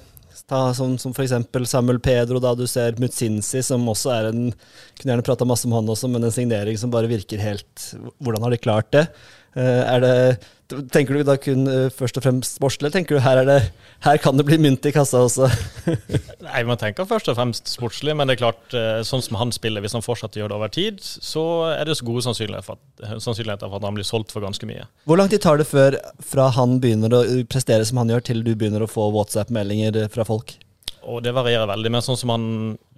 ta, 0.50 0.74
som, 0.74 0.98
som 0.98 1.14
eksempel 1.14 1.68
Samuel 1.70 2.00
Pedro, 2.02 2.42
da 2.42 2.56
du 2.58 2.66
ser 2.70 2.98
Mutsinsi, 3.02 3.62
som 3.66 3.86
også 3.92 4.14
er 4.16 4.32
en 4.32 4.48
Kunne 5.00 5.14
gjerne 5.14 5.24
prata 5.24 5.48
masse 5.48 5.68
om 5.70 5.76
han 5.78 5.90
også, 5.94 6.10
men 6.12 6.26
en 6.26 6.34
signering 6.34 6.78
som 6.80 6.92
bare 6.92 7.08
virker 7.12 7.40
helt 7.40 7.86
Hvordan 8.20 8.44
har 8.44 8.56
de 8.56 8.62
klart 8.62 8.90
det? 8.96 9.06
Eh, 9.58 9.84
er 9.96 10.04
det 10.04 10.16
Tenker 10.94 11.18
du 11.18 11.24
da 11.26 11.34
kun 11.42 11.64
eh, 11.66 11.88
først 11.90 12.20
og 12.20 12.22
fremst 12.22 12.60
sportslig, 12.60 12.84
eller 12.84 12.94
tenker 12.94 13.18
du 13.18 13.24
her, 13.26 13.40
er 13.42 13.48
det, 13.48 13.88
her 14.06 14.20
kan 14.22 14.38
det 14.38 14.44
bli 14.46 14.60
mynt 14.62 14.84
i 14.86 14.92
kassa 14.94 15.24
også? 15.26 15.48
Nei, 16.46 16.60
Man 16.70 16.78
tenker 16.78 17.08
først 17.10 17.32
og 17.32 17.40
fremst 17.40 17.72
sportslig, 17.72 18.14
men 18.14 18.30
det 18.30 18.36
er 18.36 18.42
klart, 18.44 18.76
eh, 18.78 19.00
sånn 19.02 19.24
som 19.26 19.40
han 19.40 19.50
spiller, 19.56 19.82
hvis 19.82 19.98
han 19.98 20.06
fortsetter 20.06 20.38
å 20.38 20.44
gjøre 20.44 20.52
det 20.54 20.58
over 20.60 20.74
tid, 20.76 21.02
så 21.02 21.46
er 21.72 21.90
det 21.90 21.96
så 21.98 22.06
gode 22.06 22.22
sannsynligheter 22.28 22.68
for 22.68 22.78
at, 22.78 23.18
sannsynligheter 23.18 23.66
for 23.66 23.82
at 23.82 23.88
han 23.90 23.98
blir 23.98 24.06
solgt 24.06 24.36
for 24.36 24.46
ganske 24.46 24.70
mye. 24.70 24.86
Hvor 25.10 25.18
lang 25.18 25.34
tid 25.34 25.42
tar 25.42 25.58
det 25.58 25.66
før 25.72 25.98
fra 26.22 26.52
han 26.54 26.78
begynner 26.84 27.18
å 27.18 27.24
prestere 27.50 27.90
som 27.90 28.04
han 28.04 28.14
gjør, 28.14 28.28
til 28.30 28.46
du 28.46 28.54
begynner 28.54 28.86
å 28.86 28.92
få 28.92 29.10
WhatsApp-meldinger 29.18 30.04
fra 30.14 30.28
folk? 30.30 30.54
Og 31.02 31.24
det 31.26 31.34
varierer 31.34 31.66
veldig. 31.72 31.96
Men 31.98 32.06
sånn 32.06 32.20
som 32.20 32.30
han, 32.36 32.46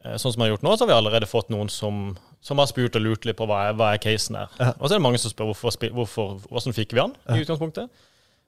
sånn 0.04 0.34
som 0.34 0.42
han 0.42 0.50
har 0.50 0.58
gjort 0.58 0.68
nå, 0.68 0.76
så 0.76 0.84
har 0.84 0.92
vi 0.92 1.00
allerede 1.00 1.32
fått 1.32 1.56
noen 1.56 1.72
som, 1.72 2.18
som 2.42 2.60
har 2.62 2.70
spurt 2.70 2.96
og 2.98 3.04
lurt 3.06 3.26
litt 3.28 3.38
på 3.38 3.46
hva 3.50 3.68
er, 3.70 3.76
hva 3.78 3.92
er 3.94 4.02
casen 4.02 4.40
her. 4.40 4.54
Og 4.80 4.88
så 4.88 4.94
er 4.94 4.98
det 4.98 5.06
mange 5.06 5.20
som 5.22 5.34
spør 5.34 5.52
hvorfor, 5.52 5.76
hvorfor, 5.94 6.40
hvordan 6.50 6.76
fikk 6.78 6.96
vi 6.98 7.04
han 7.04 7.14
i 7.30 7.44
utgangspunktet. 7.44 7.92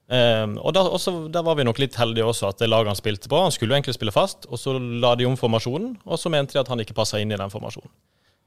Um, 0.04 0.58
og 0.60 0.74
da, 0.76 0.82
også, 0.84 1.14
der 1.32 1.44
var 1.46 1.56
vi 1.56 1.64
nok 1.64 1.78
litt 1.80 1.94
heldige 1.96 2.26
også, 2.28 2.50
at 2.52 2.58
det 2.60 2.66
laget 2.68 2.90
han 2.90 2.98
spilte 2.98 3.28
på 3.32 3.38
Han 3.40 3.54
skulle 3.54 3.72
jo 3.72 3.78
egentlig 3.78 3.94
spille 3.96 4.12
fast, 4.12 4.44
og 4.50 4.60
så 4.60 4.74
la 4.76 5.14
de 5.16 5.24
om 5.24 5.36
formasjonen, 5.40 5.94
og 6.04 6.20
så 6.20 6.32
mente 6.32 6.52
de 6.52 6.60
at 6.60 6.68
han 6.68 6.82
ikke 6.82 6.96
passa 6.96 7.22
inn 7.22 7.32
i 7.32 7.38
den 7.40 7.52
formasjonen. 7.52 7.92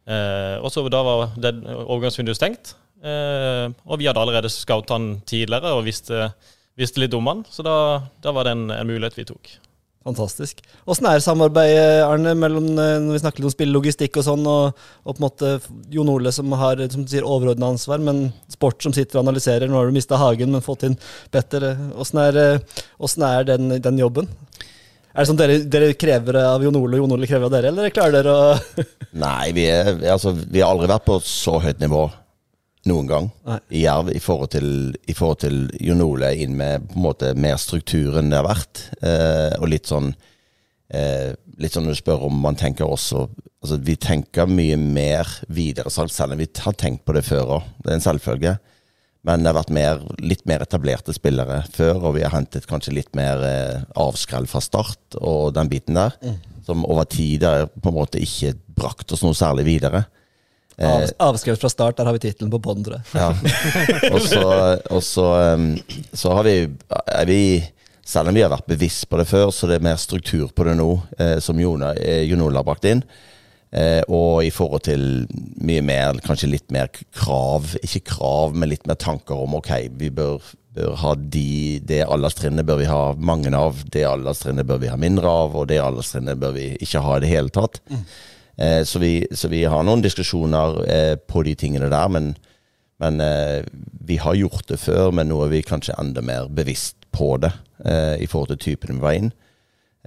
Uh, 0.07 0.61
og 0.61 0.69
så 0.71 0.85
Da 0.87 1.01
var 1.03 1.33
det 1.35 1.55
overgangsvinduet 1.65 2.37
stengt, 2.37 2.75
uh, 3.01 3.73
og 3.89 3.97
vi 3.97 4.05
hadde 4.05 4.21
allerede 4.21 4.53
scoutet 4.53 4.93
han 4.93 5.09
tidligere 5.25 5.73
og 5.73 5.87
visste, 5.87 6.29
visste 6.77 7.01
litt 7.01 7.17
om 7.17 7.25
han, 7.31 7.41
så 7.49 7.65
da, 7.65 7.77
da 8.21 8.35
var 8.37 8.45
det 8.45 8.53
en, 8.53 8.69
en 8.77 8.91
mulighet 8.91 9.17
vi 9.17 9.25
tok. 9.31 9.55
Fantastisk. 10.07 10.61
Åssen 10.87 11.09
er 11.09 11.19
samarbeidet, 11.23 12.05
Arne, 12.05 12.31
mellom 12.39 12.69
eh, 12.79 12.93
når 13.03 13.17
vi 13.17 13.21
snakker 13.25 13.47
om 13.47 13.51
spillelogistikk 13.51 14.19
og 14.21 14.23
sånn, 14.23 14.45
og, 14.47 14.85
og 15.03 15.17
på 15.17 15.19
en 15.19 15.25
måte 15.25 15.49
Jon 15.91 16.11
Ole 16.13 16.31
som 16.31 16.53
har 16.55 16.79
som 16.93 17.03
du 17.03 17.11
sier, 17.11 17.27
overordna 17.27 17.73
ansvar, 17.73 17.99
men 18.03 18.29
sport 18.53 18.85
som 18.85 18.95
sitter 18.95 19.19
og 19.19 19.25
analyserer. 19.25 19.67
Nå 19.67 19.75
har 19.75 19.89
du 19.89 19.97
mista 19.97 20.19
Hagen, 20.21 20.53
men 20.55 20.63
fått 20.63 20.87
inn 20.87 20.95
Petter. 21.33 21.73
Åssen 21.99 22.23
er, 22.23 22.39
eh, 22.61 23.17
er 23.31 23.49
den, 23.51 23.75
den 23.83 23.99
jobben? 23.99 24.31
Er 25.11 25.25
det 25.25 25.31
sånn 25.31 25.39
dere, 25.39 25.59
dere 25.65 25.93
krever 25.97 26.39
av 26.43 26.63
Jon 26.63 26.77
Ole, 26.77 26.95
og 26.95 27.03
Jon 27.03 27.17
Ole 27.17 27.27
krever 27.27 27.49
av 27.49 27.53
dere, 27.57 27.73
eller 27.73 27.91
klarer 27.91 28.19
dere 28.21 28.37
å 28.37 28.85
Nei, 29.25 29.51
vi, 29.57 29.65
er, 29.65 29.91
altså, 30.13 30.35
vi 30.37 30.61
har 30.61 30.71
aldri 30.71 30.91
vært 30.93 31.07
på 31.07 31.19
så 31.25 31.57
høyt 31.63 31.81
nivå 31.81 32.05
noen 32.89 33.09
gang 33.09 33.27
Nei. 33.47 33.57
i 33.69 33.83
Jerv 33.83 34.11
i 34.13 34.21
forhold 34.23 34.53
til, 34.55 34.69
i 35.07 35.15
forhold 35.17 35.41
til 35.43 35.59
Jon 35.83 36.03
Ole 36.05 36.31
inn 36.39 36.55
med 36.59 36.87
på 36.89 36.97
en 36.97 37.05
måte 37.07 37.33
mer 37.39 37.59
struktur 37.61 38.19
enn 38.19 38.31
det 38.31 38.39
har 38.39 38.47
vært. 38.47 38.87
Eh, 39.01 39.53
og 39.59 39.69
litt 39.71 39.89
sånn 39.89 40.13
eh, 40.93 41.35
Litt 41.57 41.73
sånn 41.73 41.87
du 41.89 41.95
spør 41.97 42.27
om 42.27 42.35
man 42.37 42.53
tenker 42.53 42.85
også 42.85 43.23
altså 43.63 43.79
Vi 43.81 43.95
tenker 43.97 44.45
mye 44.45 44.75
mer 44.77 45.29
videresalg, 45.49 46.11
selv 46.13 46.35
om 46.35 46.41
vi 46.41 46.45
har 46.61 46.75
tenkt 46.77 47.01
på 47.07 47.15
det 47.17 47.23
før 47.25 47.55
òg. 47.57 47.71
Det 47.81 47.89
er 47.89 47.97
en 47.97 48.05
selvfølge. 48.05 48.51
Men 49.27 49.41
det 49.41 49.49
har 49.49 49.57
vært 49.57 49.73
mer, 49.73 50.03
litt 50.23 50.45
mer 50.47 50.61
etablerte 50.63 51.15
spillere 51.15 51.63
før, 51.73 51.97
og 52.05 52.13
vi 52.15 52.23
har 52.23 52.35
hentet 52.35 52.67
kanskje 52.69 52.93
litt 52.95 53.17
mer 53.17 53.41
eh, 53.43 53.81
avskrell 53.99 54.45
fra 54.47 54.61
start 54.63 55.17
og 55.17 55.55
den 55.57 55.71
biten 55.71 55.97
der. 55.97 56.13
Som 56.67 56.85
over 56.85 57.07
tid 57.09 57.43
har 57.47 57.65
på 57.73 57.91
en 57.91 57.97
måte 57.97 58.21
ikke 58.21 58.53
brakt 58.77 59.11
oss 59.11 59.25
noe 59.25 59.35
særlig 59.35 59.65
videre. 59.67 60.05
Av, 60.77 61.07
avskrevet 61.31 61.61
fra 61.61 61.71
start, 61.73 61.97
der 61.97 62.05
har 62.05 62.13
vi 62.13 62.21
tittelen 62.27 62.51
på 62.53 62.59
bånn, 62.61 62.83
tror 62.85 62.99
jeg. 62.99 63.05
Ja. 63.17 63.31
Og 64.13 64.21
så, 64.21 64.43
og 64.93 65.01
så, 65.01 65.29
så 66.13 66.35
har 66.37 66.45
vi, 66.45 66.59
er 66.93 67.25
vi 67.25 67.41
Selv 68.07 68.29
om 68.29 68.37
vi 68.37 68.43
har 68.43 68.51
vært 68.53 68.69
bevisst 68.69 69.07
på 69.09 69.17
det 69.19 69.25
før, 69.27 69.49
så 69.51 69.67
det 69.67 69.79
er 69.79 69.87
mer 69.89 69.97
struktur 69.99 70.53
på 70.55 70.63
det 70.63 70.77
nå, 70.79 70.91
eh, 71.19 71.39
som 71.43 71.57
Jona, 71.59 71.89
eh, 71.99 72.29
har 72.29 72.63
brakt 72.63 72.85
inn. 72.87 73.01
Eh, 73.71 73.99
og 74.07 74.45
i 74.47 74.51
forhold 74.53 74.85
til 74.87 75.01
mye 75.59 75.83
mer, 75.83 76.21
kanskje 76.23 76.49
litt 76.53 76.71
mer 76.71 76.87
krav, 77.15 77.73
ikke 77.83 78.05
krav, 78.13 78.55
men 78.55 78.71
litt 78.71 78.87
mer 78.87 78.95
tanker 78.95 79.35
om 79.43 79.57
ok, 79.59 79.73
vi 79.99 80.07
bør, 80.13 80.39
bør 80.77 80.95
ha 81.01 81.11
de, 81.19 81.81
det 81.83 82.05
alderstrinnet 82.07 82.67
bør 82.67 82.79
vi 82.79 82.87
ha 82.87 83.01
mange 83.19 83.51
av, 83.51 83.83
det 83.91 84.05
alderstrinnet 84.07 84.67
bør 84.69 84.79
vi 84.85 84.93
ha 84.93 84.95
mindre 84.99 85.27
av, 85.43 85.59
og 85.59 85.67
det 85.67 85.81
alderstrinnet 85.83 86.39
bør 86.39 86.55
vi 86.55 86.69
ikke 86.79 87.03
ha 87.03 87.17
i 87.17 87.25
det 87.25 87.33
hele 87.33 87.51
tatt. 87.51 87.81
Eh, 87.91 88.07
så, 88.57 88.99
vi, 88.99 89.27
så 89.31 89.49
vi 89.51 89.63
har 89.69 89.83
noen 89.85 90.01
diskusjoner 90.01 90.79
eh, 90.89 91.15
på 91.17 91.43
de 91.45 91.53
tingene 91.59 91.91
der, 91.93 92.09
men, 92.09 92.31
men 93.03 93.21
eh, 93.21 93.65
vi 94.07 94.17
har 94.17 94.37
gjort 94.39 94.69
det 94.71 94.79
før, 94.81 95.11
men 95.13 95.29
nå 95.29 95.43
er 95.45 95.51
vi 95.53 95.65
kanskje 95.65 95.97
enda 96.01 96.23
mer 96.25 96.49
bevisst 96.49 96.97
på 97.13 97.35
det 97.43 97.51
eh, 97.85 98.15
i 98.23 98.29
forhold 98.29 98.55
til 98.55 98.63
typen 98.71 98.97
vi 98.97 99.05
var 99.05 99.19
inn. 99.19 99.29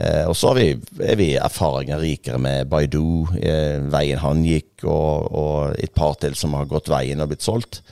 Eh, 0.00 0.24
og 0.28 0.36
så 0.38 0.54
vi, 0.56 0.70
er 1.04 1.18
vi 1.20 1.34
erfaringer 1.36 2.00
rikere 2.00 2.40
med 2.40 2.68
Baidu, 2.72 3.26
eh, 3.36 3.78
veien 3.92 4.22
han 4.22 4.42
gikk, 4.46 4.86
og, 4.88 5.30
og 5.30 5.80
et 5.82 5.92
par 5.96 6.16
til 6.22 6.36
som 6.38 6.56
har 6.56 6.70
gått 6.70 6.88
veien 6.92 7.20
og 7.20 7.32
blitt 7.32 7.44
solgt. 7.44 7.82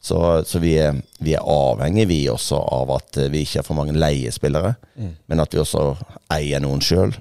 Så, 0.00 0.16
så 0.48 0.60
vi, 0.62 0.78
er, 0.80 0.96
vi 1.20 1.34
er 1.36 1.44
avhengig 1.44 2.06
vi 2.08 2.22
også 2.32 2.56
av 2.56 2.94
at 2.96 3.18
eh, 3.20 3.28
vi 3.32 3.44
ikke 3.44 3.60
har 3.60 3.66
for 3.66 3.76
mange 3.76 3.96
leiespillere, 3.98 4.78
men 5.28 5.42
at 5.44 5.52
vi 5.52 5.60
også 5.60 5.90
eier 6.32 6.62
noen 6.64 6.80
sjøl. 6.84 7.12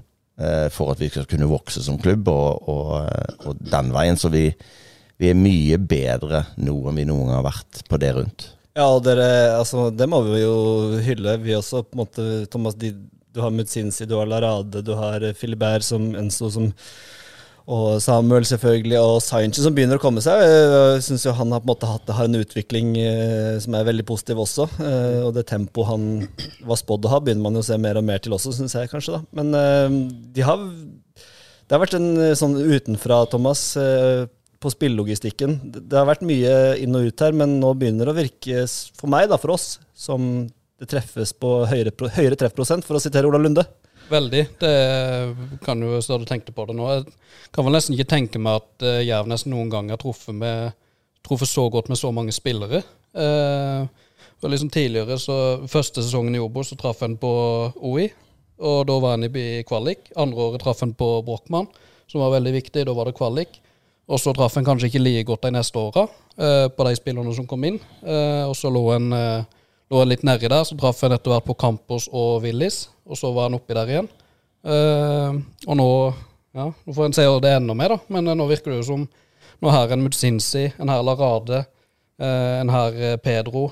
For 0.71 0.93
at 0.93 1.02
vi 1.02 1.10
skal 1.12 1.28
kunne 1.30 1.49
vokse 1.49 1.84
som 1.84 1.99
klubb, 1.99 2.30
og, 2.32 2.69
og, 2.71 2.93
eh, 3.04 3.34
og 3.49 3.60
den 3.60 3.91
veien. 3.95 4.19
Så 4.19 4.32
vi, 4.34 4.45
vi 5.19 5.32
er 5.32 5.38
mye 5.38 5.80
bedre 5.82 6.45
nå 6.63 6.78
enn 6.89 7.02
vi 7.02 7.08
noen 7.10 7.28
gang 7.28 7.41
har 7.41 7.49
vært 7.49 7.84
på 7.89 7.99
det 8.02 8.13
rundt. 8.15 8.49
Ja, 8.80 8.88
dere, 9.04 9.30
altså, 9.58 9.89
det 9.91 10.08
må 10.08 10.21
vi 10.30 10.43
jo 10.43 10.56
hylle. 11.04 11.36
Vi 11.43 11.58
også, 11.58 11.84
på 11.84 11.97
en 11.97 12.04
måte, 12.06 12.28
Thomas, 12.54 12.78
de, 12.80 12.93
du 13.36 13.41
har 13.43 13.52
Mutsinsi, 13.52 14.08
du 14.08 14.15
har 14.15 14.30
Larade, 14.30 14.84
du 14.86 14.93
har 14.95 15.25
Filibert 15.36 15.84
som 15.84 16.13
Enso 16.15 16.52
som 16.54 16.69
og 17.70 18.00
Samuel 18.02 18.48
selvfølgelig, 18.50 18.98
og 18.98 19.20
Sainchen 19.22 19.62
som 19.62 19.76
begynner 19.78 20.00
å 20.00 20.02
komme 20.02 20.24
seg. 20.26 20.42
Jeg 20.42 21.04
syns 21.06 21.28
han 21.38 21.54
har 21.54 21.62
på 21.62 21.68
en 21.68 21.70
måte 21.70 21.90
hatt, 21.90 22.10
har 22.18 22.26
en 22.26 22.40
utvikling 22.40 22.96
eh, 22.98 23.60
som 23.62 23.76
er 23.78 23.86
veldig 23.86 24.06
positiv 24.10 24.42
også. 24.42 24.66
Eh, 24.82 25.20
og 25.28 25.36
det 25.36 25.46
tempoet 25.52 25.92
han 25.92 26.08
var 26.66 26.80
spådd 26.82 27.06
å 27.06 27.14
ha, 27.14 27.22
begynner 27.22 27.46
man 27.46 27.60
jo 27.60 27.62
å 27.62 27.68
se 27.68 27.78
mer 27.82 28.00
og 28.02 28.08
mer 28.08 28.24
til 28.26 28.34
også, 28.34 28.56
syns 28.58 28.74
jeg 28.74 28.90
kanskje. 28.90 29.20
da. 29.20 29.22
Men 29.38 29.54
eh, 29.60 30.00
de 30.34 30.46
har 30.48 30.66
Det 30.66 31.78
har 31.78 31.84
vært 31.84 32.00
en 32.00 32.12
sånn 32.34 32.56
utenfra, 32.58 33.22
Thomas, 33.30 33.62
på 34.58 34.70
spillelogistikken. 34.74 35.60
Det 35.70 35.94
har 35.94 36.08
vært 36.10 36.26
mye 36.26 36.54
inn 36.82 36.98
og 36.98 37.12
ut 37.12 37.22
her, 37.22 37.36
men 37.38 37.60
nå 37.62 37.76
begynner 37.78 38.10
det 38.10 38.16
å 38.16 38.18
virke, 38.18 38.64
for 38.98 39.14
meg, 39.14 39.28
da, 39.30 39.38
for 39.38 39.54
oss, 39.54 39.76
som 39.94 40.48
det 40.82 40.90
treffes 40.90 41.36
på 41.38 41.52
høyere, 41.70 41.94
høyere 42.16 42.40
treffprosent, 42.42 42.88
for 42.88 42.98
å 42.98 43.04
sitere 43.04 43.30
Ola 43.30 43.38
Lunde. 43.38 43.68
Veldig. 44.10 44.43
Det 44.60 44.74
kan 45.65 45.82
jo, 45.86 46.00
stå 46.02 46.17
du 46.17 46.26
tenkte 46.30 46.54
på 46.56 46.65
det 46.69 46.76
nå. 46.78 46.88
Jeg 46.91 47.52
kan 47.56 47.67
vel 47.67 47.76
nesten 47.78 47.95
ikke 47.95 48.10
tenke 48.10 48.41
meg 48.41 48.62
at 48.62 48.86
uh, 48.86 49.02
Jerv 49.06 49.30
nesten 49.30 49.54
noen 49.54 49.69
gang 49.72 49.91
har 49.93 50.02
truffet, 50.02 50.36
med, 50.36 50.74
truffet 51.26 51.52
så 51.52 51.67
godt 51.69 51.91
med 51.91 52.00
så 52.00 52.12
mange 52.15 52.34
spillere. 52.36 52.82
Eh, 53.13 53.86
og 54.39 54.52
liksom 54.54 54.69
Tidligere, 54.72 55.17
så 55.19 55.36
første 55.67 56.04
sesongen 56.04 56.36
i 56.38 56.41
Obos, 56.41 56.69
så 56.72 56.78
traff 56.80 57.02
en 57.04 57.17
på 57.19 57.32
OI, 57.76 58.08
og 58.60 58.86
da 58.88 58.98
var 59.02 59.17
han 59.17 59.26
i 59.28 59.63
kvalik. 59.67 60.12
Andre 60.19 60.45
året 60.45 60.63
traff 60.63 60.84
en 60.86 60.93
på 60.95 61.10
Brochmann, 61.28 61.67
som 62.08 62.24
var 62.24 62.36
veldig 62.38 62.54
viktig. 62.56 62.86
Da 62.88 62.95
var 62.95 63.10
det 63.10 63.17
kvalik. 63.17 63.60
Og 64.10 64.19
så 64.19 64.34
traff 64.34 64.58
en 64.58 64.65
kanskje 64.65 64.89
ikke 64.89 65.04
like 65.04 65.28
godt 65.28 65.45
de 65.45 65.54
neste 65.54 65.78
åra 65.78 66.08
eh, 66.08 66.67
på 66.74 66.86
de 66.88 66.95
spillerne 66.98 67.34
som 67.36 67.48
kom 67.48 67.63
inn. 67.67 67.78
Eh, 68.02 68.45
og 68.48 68.56
så 68.58 68.72
lå 68.74 68.82
en 68.95 69.12
eh, 69.13 69.59
lå 69.89 70.04
litt 70.06 70.25
nedi 70.28 70.49
der, 70.49 70.65
så 70.67 70.78
traff 70.78 71.02
jeg 71.02 71.15
etter 71.15 71.34
hvert 71.34 71.47
på 71.47 71.58
Campos 71.60 72.08
og 72.13 72.43
Willis, 72.45 72.88
og 73.10 73.17
så 73.17 73.32
var 73.34 73.49
han 73.49 73.58
oppi 73.58 73.78
der 73.78 73.89
igjen. 73.89 74.10
Uh, 74.60 75.39
og 75.67 75.75
nå 75.80 75.89
ja, 76.58 76.65
nå 76.67 76.93
får 76.93 77.06
en 77.08 77.15
se 77.15 77.25
det 77.45 77.52
enda 77.56 77.75
mer, 77.78 77.95
da, 77.95 77.99
men 78.12 78.28
uh, 78.28 78.36
nå 78.38 78.47
virker 78.49 78.73
det 78.73 78.82
jo 78.82 78.88
som 78.89 79.06
nå 79.60 79.73
her 79.73 79.91
en 79.93 80.04
Mutsinsi, 80.04 80.67
en 80.80 80.91
her 80.91 81.04
Larade, 81.06 81.63
uh, 82.21 82.54
en 82.60 82.71
her 82.73 83.17
Pedro, 83.23 83.69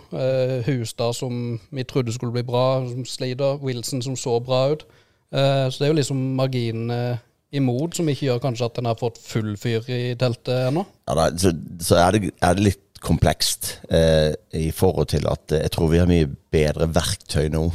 Hustad 0.67 1.15
som 1.17 1.57
vi 1.69 1.85
trodde 1.87 2.15
skulle 2.15 2.35
bli 2.35 2.45
bra, 2.47 2.81
som 2.87 3.05
sliter, 3.07 3.61
Wilson 3.63 4.03
som 4.03 4.17
så 4.19 4.39
bra 4.43 4.67
ut. 4.73 4.87
Så 5.27 5.81
det 5.81 5.83
er 5.83 5.89
jo 5.91 5.97
liksom 5.97 6.19
marginene 6.37 7.17
imot 7.55 7.95
som 7.95 8.07
ikke 8.07 8.29
gjør 8.29 8.41
kanskje 8.43 8.67
at 8.67 8.77
en 8.79 8.87
har 8.89 8.99
fått 8.99 9.19
full 9.23 9.53
fyr 9.59 9.83
i 9.91 10.15
teltet 10.19 10.69
ennå. 10.69 10.85
Ja, 11.07 11.15
da, 11.19 11.25
så 11.39 11.51
så 11.83 11.97
er, 11.99 12.15
det, 12.15 12.31
er 12.43 12.55
det 12.55 12.63
litt 12.63 12.86
komplekst 13.03 13.77
eh, 13.93 14.33
i 14.57 14.71
forhold 14.75 15.11
til 15.13 15.27
at 15.29 15.53
eh, 15.53 15.65
jeg 15.65 15.73
tror 15.75 15.91
vi 15.91 16.01
har 16.01 16.09
mye 16.09 16.29
bedre 16.53 16.89
verktøy 16.95 17.47
nå 17.53 17.67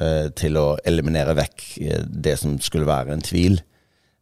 eh, 0.00 0.28
til 0.36 0.58
å 0.60 0.66
eliminere 0.86 1.36
vekk 1.38 1.64
eh, 1.84 2.02
det 2.04 2.36
som 2.40 2.58
skulle 2.62 2.88
være 2.88 3.14
en 3.14 3.24
tvil. 3.24 3.60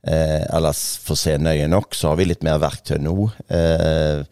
Eh, 0.02 0.42
ellers, 0.50 0.82
for 1.04 1.14
å 1.14 1.22
se 1.22 1.36
nøye 1.38 1.68
nok, 1.70 1.94
så 1.94 2.12
har 2.12 2.20
vi 2.20 2.28
litt 2.30 2.46
mer 2.46 2.62
verktøy 2.62 2.98
nå. 3.02 3.16
Eh, 3.54 4.22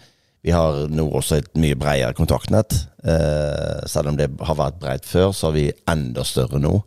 vi 0.40 0.54
har 0.56 0.86
nå 0.88 1.04
også 1.18 1.40
et 1.40 1.50
mye 1.60 1.76
bredere 1.78 2.16
kontaktnett. 2.16 2.74
Eh, 3.04 3.82
selv 3.90 4.12
om 4.12 4.16
det 4.18 4.30
har 4.40 4.58
vært 4.58 4.80
bredt 4.80 5.08
før, 5.08 5.34
så 5.36 5.50
har 5.50 5.58
vi 5.58 5.68
enda 5.90 6.24
større 6.26 6.60
nå. 6.62 6.78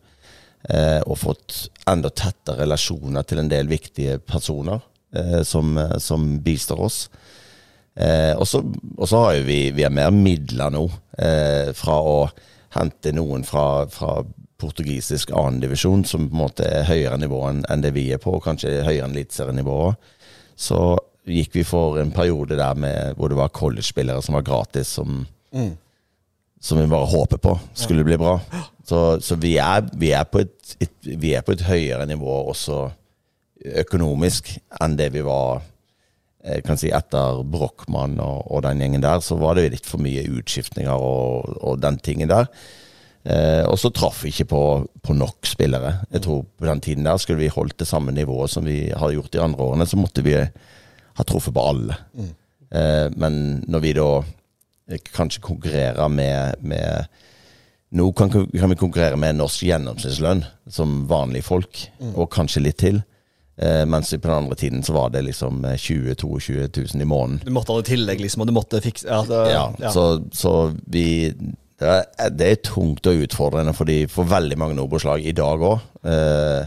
Eh, 0.63 1.01
og 1.05 1.19
fått 1.19 1.67
enda 1.91 2.09
tettere 2.09 2.63
relasjoner 2.63 3.25
til 3.27 3.41
en 3.41 3.51
del 3.51 3.67
viktige 3.67 4.15
personer 4.23 4.79
eh, 5.15 5.41
som, 5.45 5.75
som 5.99 6.37
bistår 6.43 6.85
oss. 6.87 6.99
Eh, 7.95 8.33
og 8.37 8.47
så 8.49 9.19
har 9.25 9.35
jo 9.37 9.45
vi, 9.45 9.59
vi 9.75 9.85
har 9.85 9.93
mer 9.93 10.13
midler 10.15 10.73
nå, 10.73 10.87
eh, 11.17 11.69
fra 11.77 11.99
å 12.01 12.17
hente 12.73 13.13
noen 13.13 13.45
fra, 13.45 13.85
fra 13.91 14.23
portugisisk 14.61 15.33
annendivisjon, 15.35 16.05
som 16.07 16.27
på 16.29 16.33
en 16.33 16.43
måte 16.45 16.67
er 16.67 16.87
høyere 16.87 17.19
nivå 17.21 17.41
enn 17.51 17.83
det 17.83 17.93
vi 17.95 18.07
er 18.15 18.21
på, 18.21 18.37
og 18.37 18.45
kanskje 18.45 18.81
høyere 18.85 19.07
enn 19.07 19.17
eliteserienivået. 19.17 20.13
Så 20.55 20.79
gikk 21.29 21.57
vi 21.59 21.65
for 21.67 21.99
en 22.01 22.13
periode 22.15 22.57
der 22.59 22.79
med, 22.79 23.17
hvor 23.17 23.31
det 23.31 23.39
var 23.39 23.53
college-spillere 23.53 24.23
som 24.23 24.37
var 24.37 24.45
gratis, 24.47 24.95
som, 24.97 25.23
som 26.61 26.79
vi 26.79 26.89
bare 26.89 27.11
håper 27.11 27.41
på 27.43 27.57
skulle 27.77 28.05
bli 28.07 28.17
bra. 28.19 28.37
Så, 28.87 29.19
så 29.23 29.37
vi, 29.39 29.55
er, 29.61 29.85
vi, 29.99 30.11
er 30.15 30.25
på 30.27 30.43
et, 30.43 30.75
et, 30.83 30.95
vi 31.03 31.33
er 31.37 31.45
på 31.45 31.55
et 31.55 31.63
høyere 31.67 32.07
nivå 32.09 32.41
også 32.51 32.87
økonomisk 33.83 34.49
enn 34.83 34.97
det 34.99 35.13
vi 35.13 35.23
var 35.23 35.63
jeg 36.43 36.63
kan 36.67 36.79
si 36.79 36.89
etter 36.91 37.41
Brochmann 37.47 38.17
og, 38.19 38.43
og 38.51 38.63
den 38.65 38.81
gjengen 38.83 39.03
der, 39.03 39.21
så 39.23 39.37
var 39.39 39.55
det 39.55 39.69
litt 39.71 39.87
for 39.87 40.03
mye 40.03 40.25
utskiftninger 40.27 40.91
og, 40.91 41.53
og 41.63 41.79
den 41.83 41.99
tingen 42.03 42.31
der. 42.31 42.49
Eh, 43.23 43.63
og 43.63 43.77
så 43.79 43.93
traff 43.95 44.25
vi 44.25 44.33
ikke 44.33 44.49
på, 44.51 44.63
på 44.99 45.15
nok 45.15 45.47
spillere. 45.47 45.95
Jeg 46.11 46.25
tror 46.25 46.43
på 46.43 46.67
den 46.67 46.83
tiden 46.83 47.07
der 47.07 47.21
skulle 47.21 47.39
vi 47.45 47.53
holdt 47.53 47.77
det 47.79 47.87
samme 47.87 48.11
nivået 48.11 48.51
som 48.51 48.67
vi 48.67 48.89
har 48.91 49.15
gjort 49.15 49.31
de 49.31 49.43
andre 49.43 49.69
årene, 49.69 49.87
så 49.87 49.99
måtte 49.99 50.25
vi 50.25 50.35
ha 50.35 51.25
truffet 51.27 51.55
på 51.55 51.63
alle. 51.63 51.99
Eh, 52.73 53.07
men 53.15 53.63
når 53.71 53.85
vi 53.85 53.95
da 53.95 54.09
kanskje 55.15 55.43
konkurrerer 55.45 56.09
med, 56.11 56.59
med 56.59 57.21
Nå 57.93 58.07
kan, 58.17 58.31
kan 58.33 58.71
vi 58.71 58.75
konkurrere 58.75 59.17
med 59.21 59.37
norsk 59.37 59.67
gjennomsnittslønn 59.67 60.39
som 60.73 61.03
vanlige 61.05 61.45
folk, 61.45 61.77
og 62.17 62.31
kanskje 62.33 62.63
litt 62.65 62.79
til. 62.81 63.03
Eh, 63.57 63.83
mens 63.85 64.09
på 64.09 64.25
den 64.25 64.37
andre 64.37 64.55
tiden 64.57 64.81
så 64.83 64.95
var 64.95 65.11
det 65.13 65.21
liksom 65.27 65.65
eh, 65.65 65.77
20 65.77 66.15
000-22 66.15 66.95
000 66.95 67.01
i 67.01 67.09
måneden. 67.09 67.41
Du 67.45 67.53
måtte 67.53 67.73
ha 67.73 67.81
det 67.81 67.87
i 67.87 67.91
tillegg, 67.93 68.23
liksom, 68.23 68.41
og 68.41 68.49
du 68.49 68.55
måtte 68.55 68.81
fikse 68.81 69.09
ja, 69.09 69.19
det, 69.29 69.43
Ja, 69.53 69.67
ja. 69.79 69.91
Så, 69.93 70.23
så 70.33 70.53
vi 70.89 71.05
det 71.83 71.89
er, 71.89 72.31
det 72.31 72.47
er 72.47 72.59
tungt 72.63 73.05
og 73.09 73.21
utfordrende 73.25 73.73
for, 73.75 73.89
de, 73.89 74.05
for 74.09 74.29
veldig 74.29 74.57
mange 74.61 74.81
Obos-lag 74.81 75.23
i 75.25 75.35
dag 75.35 75.61
òg. 75.67 75.85
Eh, 76.07 76.65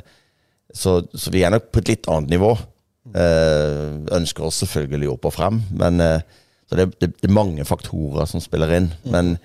så, 0.76 0.98
så 1.14 1.32
vi 1.32 1.44
er 1.46 1.54
nok 1.54 1.70
på 1.72 1.82
et 1.82 1.92
litt 1.94 2.08
annet 2.12 2.34
nivå. 2.34 2.52
Eh, 3.16 3.96
ønsker 4.16 4.48
oss 4.48 4.60
selvfølgelig 4.64 5.12
opp 5.14 5.28
og 5.30 5.36
frem, 5.36 5.60
men 5.78 6.02
eh, 6.02 6.24
så 6.66 6.78
det, 6.78 6.88
det, 6.98 7.12
det 7.22 7.28
er 7.28 7.34
mange 7.36 7.64
faktorer 7.66 8.26
som 8.28 8.42
spiller 8.42 8.72
inn. 8.76 8.90
Men 9.06 9.36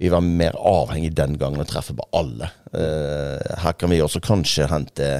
vi 0.00 0.08
var 0.12 0.24
mer 0.24 0.56
avhengig 0.56 1.12
den 1.18 1.36
gangen 1.40 1.60
å 1.60 1.68
treffe 1.68 1.94
på 1.96 2.06
alle. 2.16 2.48
Eh, 2.72 3.58
her 3.60 3.76
kan 3.76 3.92
vi 3.92 4.00
også 4.00 4.22
kanskje 4.24 4.70
hente, 4.70 5.10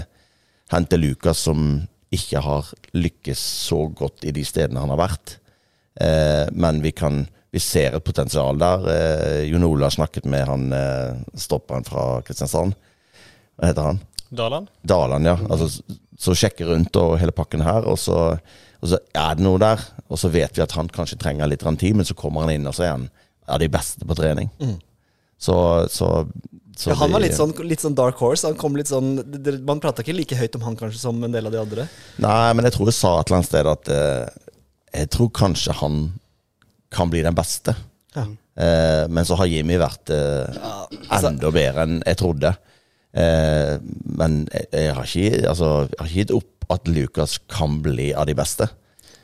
hente 0.71 0.99
Lukas, 1.01 1.43
som 1.47 1.83
ikke 2.11 2.43
har 2.43 2.71
lykkes 2.97 3.43
så 3.69 3.85
godt 3.95 4.27
i 4.27 4.35
de 4.35 4.45
stedene 4.47 4.83
han 4.83 4.91
har 4.95 5.01
vært. 5.01 5.37
Eh, 6.01 6.47
men 6.53 6.83
vi 6.83 6.95
kan 6.97 7.25
vi 7.51 7.59
ser 7.63 7.97
et 7.97 8.07
potensial 8.07 8.59
der. 8.59 8.87
Eh, 8.93 9.41
Jon 9.51 9.67
Ola 9.67 9.89
har 9.89 9.97
snakket 9.97 10.27
med 10.31 10.47
han 10.47 10.69
eh, 10.75 11.19
stopperen 11.35 11.87
fra 11.87 12.21
Kristiansand. 12.27 12.77
Hva 13.59 13.71
heter 13.71 13.89
han? 13.89 13.99
Daland? 14.31 14.71
Daland, 14.87 15.27
ja. 15.27 15.37
Altså, 15.51 15.83
så 16.21 16.37
sjekker 16.39 16.71
rundt 16.71 16.95
og 17.01 17.17
hele 17.19 17.35
pakken 17.35 17.65
her, 17.67 17.89
og 17.91 17.99
så, 17.99 18.37
og 18.79 18.93
så 18.93 19.01
er 19.17 19.35
det 19.35 19.47
noe 19.47 19.59
der. 19.59 19.83
Og 20.07 20.21
så 20.23 20.31
vet 20.31 20.55
vi 20.55 20.63
at 20.63 20.77
han 20.79 20.91
kanskje 20.93 21.19
trenger 21.19 21.51
litt 21.51 21.67
tid, 21.67 21.99
men 21.99 22.07
så 22.07 22.15
kommer 22.15 22.47
han 22.47 22.55
inn, 22.55 22.69
og 22.71 22.77
så 22.77 22.87
er 22.87 22.95
han 22.95 23.09
av 23.51 23.59
de 23.59 23.71
beste 23.73 24.07
på 24.07 24.15
trening. 24.15 24.51
Mm. 24.63 24.79
så, 25.41 25.57
så 25.91 26.29
Ja, 26.87 26.97
han 27.01 27.13
var 27.13 27.23
litt 27.23 27.37
sånn, 27.37 27.53
litt 27.67 27.83
sånn 27.83 27.97
dark 27.99 28.21
horse. 28.23 28.47
Han 28.49 28.59
kom 28.59 28.79
litt 28.79 28.89
sånn 28.89 29.19
Man 29.67 29.83
prata 29.83 30.05
ikke 30.05 30.17
like 30.17 30.39
høyt 30.39 30.57
om 30.57 30.65
han 30.65 30.79
kanskje 30.79 31.03
som 31.03 31.19
en 31.27 31.35
del 31.35 31.51
av 31.51 31.55
de 31.55 31.61
andre. 31.61 31.87
Nei, 32.23 32.53
men 32.57 32.69
jeg 32.69 32.77
tror 32.77 32.91
jeg 32.91 32.97
sa 32.97 33.13
et 33.19 33.29
eller 33.29 33.41
annet 33.41 33.51
sted 33.51 33.71
at 33.71 33.93
eh, 33.95 34.49
jeg 35.01 35.11
tror 35.15 35.31
kanskje 35.37 35.77
han 35.83 36.01
kan 36.91 37.13
bli 37.13 37.23
den 37.27 37.37
beste. 37.37 37.77
Ja. 38.17 38.25
Eh, 38.61 39.05
men 39.13 39.29
så 39.29 39.39
har 39.39 39.51
Jimmy 39.51 39.77
vært 39.81 40.11
eh, 40.15 40.61
altså- 41.09 41.31
enda 41.31 41.53
bedre 41.55 41.87
enn 41.87 42.01
jeg 42.01 42.21
trodde. 42.23 42.55
Eh, 43.11 43.77
men 44.17 44.43
jeg, 44.53 44.67
jeg, 44.73 44.97
har 44.97 45.07
ikke, 45.07 45.47
altså, 45.53 45.71
jeg 45.91 46.01
har 46.01 46.11
ikke 46.11 46.23
gitt 46.25 46.37
opp 46.41 46.71
at 46.71 46.91
Lucas 46.91 47.39
kan 47.51 47.81
bli 47.85 48.13
av 48.15 48.29
de 48.31 48.37
beste. 48.39 48.71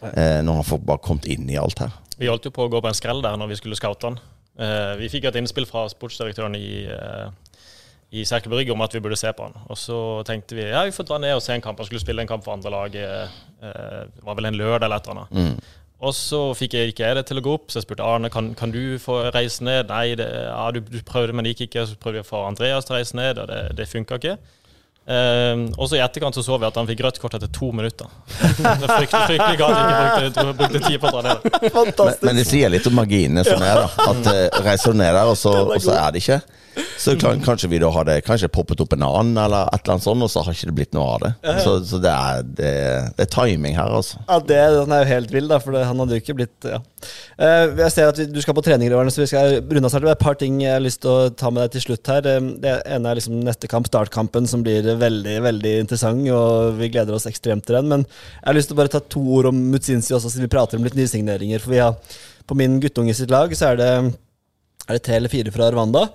Eh, 0.02 0.42
når 0.44 0.60
han 0.60 0.66
får 0.66 0.82
bare 0.86 1.02
kommet 1.02 1.26
inn 1.30 1.48
i 1.50 1.58
alt 1.58 1.80
her. 1.82 1.94
Vi 2.16 2.28
holdt 2.30 2.46
jo 2.48 2.54
på 2.54 2.66
å 2.66 2.72
gå 2.72 2.80
på 2.82 2.90
en 2.90 2.96
skrell 2.96 3.22
der 3.24 3.36
når 3.40 3.52
vi 3.52 3.60
skulle 3.60 3.78
scoute 3.78 4.10
han. 4.10 4.18
Uh, 4.56 4.96
vi 4.96 5.10
fikk 5.12 5.26
et 5.28 5.36
innspill 5.36 5.66
fra 5.68 5.82
sportsdirektøren 5.92 6.54
i, 6.56 6.86
uh, 6.88 7.28
i 8.14 8.22
Serkel 8.24 8.52
Brygge 8.52 8.72
om 8.72 8.84
at 8.84 8.94
vi 8.94 9.00
burde 9.02 9.18
se 9.18 9.32
på 9.34 9.48
han. 9.48 9.56
Og 9.66 9.78
så 9.80 9.96
tenkte 10.28 10.54
vi 10.58 10.68
ja, 10.68 10.84
vi 10.86 10.94
får 10.94 11.08
dra 11.08 11.18
ned 11.22 11.34
og 11.36 11.42
se 11.42 11.56
en 11.56 11.64
kamp. 11.64 11.80
Han 11.82 11.88
skulle 11.88 12.02
spille 12.02 12.22
en 12.22 12.30
kamp 12.30 12.44
for 12.44 12.54
andre 12.54 12.70
lag. 12.70 12.94
eh, 12.94 13.34
det 13.60 14.22
var 14.22 14.38
vel 14.38 14.50
en 14.52 14.58
lørdag 14.60 14.86
eller 14.86 15.02
et 15.02 15.08
eller 15.10 15.26
annet. 15.26 15.64
Og 15.96 16.12
så 16.12 16.40
fikk 16.52 16.74
jeg 16.76 16.92
ikke 16.92 17.06
jeg 17.06 17.16
det 17.16 17.24
til 17.30 17.40
å 17.40 17.42
gå 17.46 17.52
opp, 17.56 17.70
så 17.72 17.80
jeg 17.80 17.86
spurte 17.86 18.04
Arne 18.04 18.28
kan, 18.28 18.50
kan 18.54 18.70
du 18.70 18.98
få 19.00 19.30
reise 19.32 19.64
ned. 19.64 19.88
Nei, 19.88 20.12
det, 20.18 20.28
ja, 20.28 20.66
du, 20.74 20.82
du 20.84 21.00
prøvde, 21.08 21.32
men 21.32 21.46
det 21.46 21.54
gikk 21.54 21.70
ikke. 21.70 21.86
Så 21.88 21.96
prøvde 21.96 22.20
vi 22.20 22.26
å 22.26 22.28
få 22.28 22.42
Andreas 22.44 22.84
til 22.84 22.94
å 22.94 22.98
reise 22.98 23.16
ned, 23.16 23.40
og 23.40 23.48
det, 23.48 23.62
det 23.78 23.88
funka 23.88 24.20
ikke. 24.20 24.36
Um, 25.06 25.68
og 25.78 25.86
så 25.86 25.96
i 25.96 26.02
etterkant 26.02 26.34
så 26.34 26.42
så 26.42 26.56
vi 26.58 26.66
at 26.66 26.74
han 26.74 26.88
fikk 26.88 27.04
rødt 27.06 27.20
kort 27.22 27.36
etter 27.38 27.50
to 27.54 27.68
minutter. 27.70 28.10
Det 28.58 28.88
fryktelig, 28.90 29.20
fryktelig 29.30 29.58
galt 29.60 29.76
ikke 29.78 30.16
brukte, 30.18 30.46
brukte 30.58 30.80
tid 30.82 30.96
på 30.98 31.06
å 31.06 31.12
dra 31.14 31.22
ned. 31.28 31.44
Men, 31.70 32.16
men 32.26 32.40
det 32.40 32.46
sier 32.48 32.72
litt 32.74 32.88
om 32.90 32.96
marginene 32.98 33.44
som 33.46 33.62
er, 33.62 33.84
da. 33.84 34.08
At 34.10 34.26
uh, 34.26 34.64
reiser 34.66 34.96
du 34.96 34.98
ned 34.98 35.14
der, 35.14 35.30
og 35.30 35.38
så, 35.38 35.52
og 35.62 35.78
så 35.84 35.94
er 35.94 36.16
det 36.16 36.24
ikke. 36.24 36.40
Så 36.98 37.14
kan, 37.20 37.40
kanskje 37.44 37.68
vi 37.70 37.78
da 37.82 37.90
hadde 37.92 38.14
kanskje 38.24 38.48
poppet 38.52 38.80
opp 38.80 38.94
en 38.96 39.04
annen, 39.06 39.36
eller 39.40 39.68
et 39.72 39.82
eller 39.82 39.94
annet 39.96 40.04
sånt, 40.06 40.24
og 40.24 40.30
så 40.32 40.42
har 40.46 40.56
ikke 40.56 40.68
det 40.70 40.76
blitt 40.78 40.94
noe 40.96 41.06
av 41.16 41.22
det. 41.24 41.30
Så, 41.64 41.74
så 41.88 42.00
det, 42.02 42.12
er, 42.12 42.42
det, 42.58 42.70
det 43.18 43.26
er 43.26 43.30
timing 43.32 43.76
her, 43.76 43.92
altså. 43.98 44.20
Ja, 44.28 44.38
det, 44.40 44.60
Den 44.78 44.94
er 44.96 45.02
jo 45.04 45.10
helt 45.10 45.34
vill, 45.34 45.48
da, 45.50 45.58
for 45.62 45.76
det, 45.76 45.84
han 45.88 46.00
hadde 46.02 46.16
jo 46.18 46.22
ikke 46.24 46.36
blitt 46.38 46.68
ja. 46.70 46.80
Eh, 47.36 47.74
Jeg 47.82 47.92
ser 47.92 48.08
at 48.10 48.18
vi, 48.20 48.26
du 48.32 48.40
skal 48.42 48.56
på 48.56 48.64
treninger 48.66 48.94
i 48.94 48.96
årene, 48.98 49.12
så 49.14 49.22
vi 49.22 49.28
skal 49.30 49.58
runde 49.60 49.84
av 49.86 49.92
snart. 49.92 50.06
Det 50.06 50.12
er 50.12 50.16
et 50.18 50.24
par 50.24 50.38
ting 50.40 50.56
jeg 50.64 50.72
har 50.74 50.82
lyst 50.84 51.02
til 51.04 51.12
å 51.12 51.28
ta 51.36 51.52
med 51.52 51.66
deg 51.66 51.76
til 51.76 51.84
slutt 51.88 52.12
her. 52.14 52.30
Eh, 52.32 52.48
Det 52.64 52.74
ene 52.96 53.12
er 53.12 53.20
liksom 53.20 53.36
neste 53.46 53.70
kamp, 53.70 53.90
startkampen, 53.90 54.48
som 54.50 54.64
blir 54.66 54.88
veldig 55.00 55.36
veldig 55.46 55.74
interessant, 55.84 56.24
og 56.32 56.80
vi 56.80 56.88
gleder 56.94 57.14
oss 57.16 57.28
ekstremt 57.28 57.66
til 57.68 57.76
den. 57.78 57.90
Men 57.92 58.06
jeg 58.08 58.46
har 58.48 58.56
lyst 58.58 58.72
til 58.72 58.78
å 58.78 58.80
bare 58.80 58.94
ta 58.96 59.02
to 59.04 59.22
ord 59.36 59.50
om 59.52 59.60
Mutsinsi 59.74 60.14
også, 60.16 60.32
siden 60.32 60.48
vi 60.48 60.54
prater 60.56 60.80
om 60.80 60.86
litt 60.86 60.96
nysigneringer. 60.98 61.62
For 61.62 61.74
vi 61.76 61.82
har, 61.84 61.94
på 62.46 62.56
min 62.58 62.80
guttunge 62.82 63.14
sitt 63.18 63.30
lag 63.34 63.52
så 63.58 63.72
er 63.74 63.80
det, 63.80 63.92
er 64.86 64.96
det 64.98 65.04
tre 65.06 65.20
eller 65.20 65.32
fire 65.32 65.52
fra 65.54 65.68
Rwanda. 65.74 66.06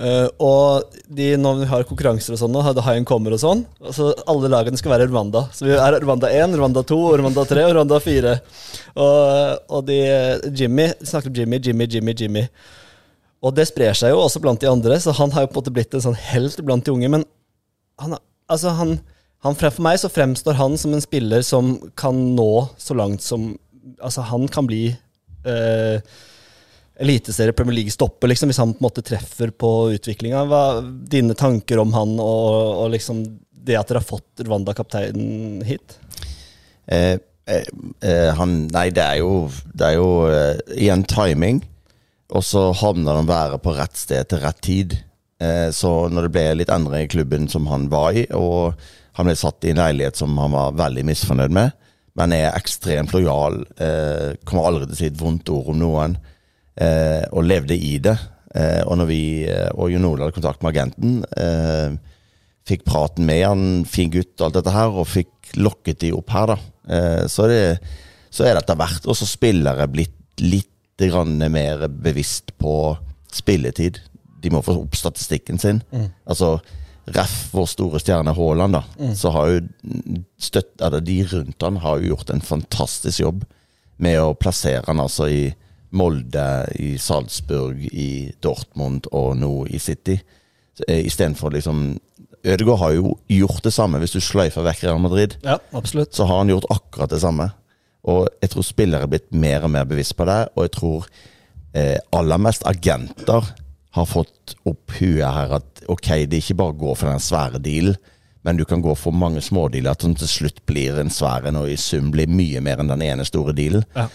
Eh, 0.00 0.26
og 0.40 0.94
de, 1.12 1.34
når 1.36 1.58
vi 1.60 1.66
har 1.68 1.84
konkurranser 1.84 2.32
og 2.32 2.40
sånn, 2.40 2.54
jeg 2.56 3.02
en 3.02 3.04
kommer 3.04 3.34
og 3.36 3.40
sånn 3.42 3.58
altså 3.84 4.14
Alle 4.32 4.48
lagene 4.48 4.78
skal 4.80 4.94
være 4.94 5.10
Rwanda. 5.10 5.42
Så 5.52 5.66
vi 5.66 5.74
er 5.76 5.98
Rwanda 6.00 6.30
1, 6.32 6.56
Rwanda 6.56 6.82
2, 6.88 7.00
Rwanda 7.20 7.44
3 7.50 7.66
og 7.68 7.74
Rwanda 7.76 7.98
4. 8.00 8.32
Og, 8.94 9.66
og 9.76 9.82
de 9.90 9.98
Jimmy 10.56 10.88
snakker 11.04 11.28
om 11.28 11.36
Jimmy, 11.36 11.60
Jimmy, 11.60 11.88
Jimmy, 11.90 12.14
Jimmy. 12.16 12.46
Og 13.44 13.52
det 13.56 13.68
sprer 13.68 13.96
seg 13.96 14.14
jo 14.14 14.22
også 14.22 14.40
blant 14.40 14.60
de 14.60 14.68
andre, 14.68 14.96
så 15.00 15.12
han 15.16 15.32
har 15.32 15.44
jo 15.44 15.52
på 15.52 15.58
en 15.58 15.62
måte 15.62 15.74
blitt 15.76 15.96
en 15.96 16.04
sånn 16.04 16.18
helt 16.30 16.60
blant 16.64 16.84
de 16.84 16.92
unge. 16.92 17.12
Men 17.12 17.26
han, 18.00 18.16
altså 18.52 18.72
han, 18.76 18.98
han 19.44 19.56
For 19.60 19.84
meg 19.84 20.00
så 20.00 20.12
fremstår 20.12 20.56
han 20.56 20.80
som 20.80 20.96
en 20.96 21.04
spiller 21.04 21.44
som 21.44 21.74
kan 22.00 22.16
nå 22.36 22.52
så 22.80 22.96
langt 22.96 23.24
som 23.26 23.52
Altså, 24.00 24.22
han 24.28 24.44
kan 24.52 24.66
bli 24.68 24.92
eh, 25.48 26.10
Eliteserie 27.00 27.56
Premier 27.56 27.78
League-stopper, 27.78 28.28
liksom, 28.28 28.50
hvis 28.50 28.60
han 28.60 28.74
på 28.74 28.82
en 28.82 28.86
måte 28.88 29.04
treffer 29.04 29.52
på 29.56 29.70
utviklinga. 29.96 30.42
Hva 30.48 30.64
dine 30.82 31.36
tanker 31.38 31.80
om 31.80 31.94
han 31.96 32.18
og, 32.20 32.84
og 32.84 32.92
liksom 32.92 33.22
det 33.64 33.78
at 33.78 33.88
dere 33.88 34.02
har 34.02 34.08
fått 34.08 34.42
Rwanda-kapteinen 34.44 35.64
hit? 35.64 35.96
Eh, 36.90 37.16
eh, 37.48 37.66
eh, 38.04 38.30
han 38.36 38.66
Nei, 38.72 38.88
det 38.92 39.04
er 39.04 39.20
jo, 39.22 39.48
det 39.72 39.90
er 39.90 39.96
jo 39.96 40.10
eh, 40.28 40.60
igjen 40.76 41.06
timing. 41.08 41.62
Og 42.36 42.44
så 42.46 42.68
havner 42.78 43.16
han 43.18 43.30
være 43.30 43.58
på 43.64 43.74
rett 43.74 43.96
sted 43.98 44.28
til 44.30 44.42
rett 44.44 44.60
tid. 44.64 44.96
Eh, 45.40 45.68
så 45.74 46.10
når 46.12 46.28
det 46.28 46.34
ble 46.36 46.46
litt 46.60 46.72
endring 46.72 47.08
i 47.08 47.12
klubben 47.12 47.48
som 47.50 47.68
han 47.72 47.88
var 47.92 48.12
i, 48.12 48.26
og 48.36 48.76
han 49.16 49.28
ble 49.28 49.38
satt 49.38 49.64
i 49.64 49.72
en 49.72 49.80
leilighet 49.80 50.20
som 50.20 50.36
han 50.38 50.52
var 50.52 50.76
veldig 50.78 51.06
misfornøyd 51.08 51.56
med, 51.56 51.72
men 52.18 52.34
er 52.34 52.52
ekstremt 52.52 53.12
lojal, 53.14 53.60
kommer 54.44 54.66
aldri 54.66 54.88
til 54.88 54.94
å 54.94 54.98
si 54.98 55.08
et 55.08 55.18
vondt 55.20 55.50
ord 55.54 55.68
om 55.72 55.78
noen, 55.78 56.16
eh, 56.80 57.24
og 57.30 57.46
levde 57.46 57.76
i 57.76 57.98
det. 58.02 58.16
Eh, 58.54 58.80
og 58.86 58.98
når 58.98 59.10
vi 59.10 59.20
eh, 59.46 59.68
og 59.76 59.92
Jon 59.92 60.08
Ole 60.08 60.26
hadde 60.26 60.36
kontakt 60.38 60.64
med 60.64 60.72
agenten, 60.74 61.20
eh, 61.38 61.94
fikk 62.68 62.84
praten 62.88 63.26
med 63.28 63.44
han, 63.46 63.62
fin 63.88 64.10
gutt 64.12 64.34
og 64.40 64.48
alt 64.48 64.58
dette 64.60 64.74
her, 64.74 64.96
og 65.02 65.08
fikk 65.10 65.54
lokket 65.60 66.02
de 66.04 66.12
opp 66.16 66.32
her, 66.34 66.54
da. 66.54 66.58
Eh, 66.90 67.22
så, 67.30 67.46
det, 67.50 67.62
så 68.30 68.46
er 68.46 68.54
det 68.54 68.64
etter 68.64 68.80
hvert 68.80 69.08
også 69.10 69.28
spillere 69.28 69.88
blitt 69.90 70.16
litt 70.40 70.68
grann 71.00 71.38
mer 71.52 71.86
bevisst 71.88 72.52
på 72.60 72.74
spilletid. 73.32 74.02
De 74.40 74.50
må 74.52 74.60
få 74.64 74.74
opp 74.82 74.96
statistikken 74.98 75.60
sin. 75.60 75.80
Altså, 76.28 76.58
Ref, 77.10 77.48
vår 77.54 77.66
store 77.66 77.98
stjerne 78.02 78.34
Haaland, 78.36 78.76
da, 78.76 78.82
så 79.16 79.32
har 79.34 79.48
jo 79.50 79.62
støtt, 80.38 80.74
eller 80.84 81.02
de 81.02 81.16
rundt 81.30 81.64
han 81.64 81.80
har 81.82 81.98
jo 81.98 82.12
gjort 82.12 82.30
en 82.30 82.44
fantastisk 82.44 83.22
jobb 83.22 83.46
med 84.04 84.20
å 84.20 84.34
plassere 84.38 84.84
han 84.86 85.00
altså 85.02 85.26
i 85.32 85.40
Molde, 85.92 86.44
i 86.78 86.96
Salzburg, 86.98 87.80
i 87.92 88.30
Dortmund 88.42 89.08
og 89.12 89.36
nå 89.40 89.66
i 89.70 89.78
City. 89.78 90.18
eh, 90.88 91.04
Istedenfor 91.06 91.50
liksom 91.52 91.98
Ødegaard 92.44 92.78
har 92.80 92.92
jo 92.96 93.18
gjort 93.28 93.62
det 93.66 93.72
samme 93.74 93.98
hvis 94.00 94.14
du 94.16 94.20
sløyfer 94.24 94.64
vekk 94.64 94.84
Real 94.86 95.00
Madrid 95.02 95.34
Ja, 95.44 95.58
absolutt. 95.76 96.14
så 96.16 96.24
har 96.24 96.38
han 96.38 96.48
gjort 96.48 96.70
akkurat 96.70 97.10
det 97.10 97.20
samme. 97.20 97.50
Og 98.08 98.28
jeg 98.40 98.50
tror 98.54 98.64
spillere 98.64 99.02
er 99.04 99.10
blitt 99.12 99.32
mer 99.32 99.66
og 99.66 99.70
mer 99.74 99.84
bevisst 99.84 100.16
på 100.16 100.24
det, 100.24 100.38
og 100.56 100.64
jeg 100.64 100.72
tror 100.78 101.06
eh, 101.74 101.98
aller 102.16 102.38
mest 102.40 102.64
agenter 102.66 103.44
har 103.92 104.06
fått 104.06 104.54
opp 104.64 104.94
huet 105.00 105.26
her 105.26 105.52
at 105.58 105.82
ok, 105.90 106.08
det 106.30 106.38
er 106.38 106.40
ikke 106.40 106.56
bare 106.62 106.72
å 106.72 106.80
gå 106.80 106.94
for 106.96 107.10
den 107.10 107.20
svære 107.20 107.60
dealen, 107.60 107.96
men 108.46 108.56
du 108.56 108.64
kan 108.64 108.80
gå 108.80 108.94
for 108.96 109.12
mange 109.12 109.42
smådealer 109.44 109.98
som 110.00 110.14
til 110.16 110.30
slutt 110.30 110.62
blir 110.64 110.96
en 111.02 111.10
svær 111.12 111.44
en, 111.50 111.58
og 111.60 111.68
i 111.68 111.76
sum 111.76 112.08
blir 112.14 112.30
mye 112.30 112.62
mer 112.64 112.80
enn 112.80 112.88
den 112.88 113.02
ene 113.04 113.26
store 113.28 113.52
dealen. 113.52 113.84
Ja. 113.94 114.06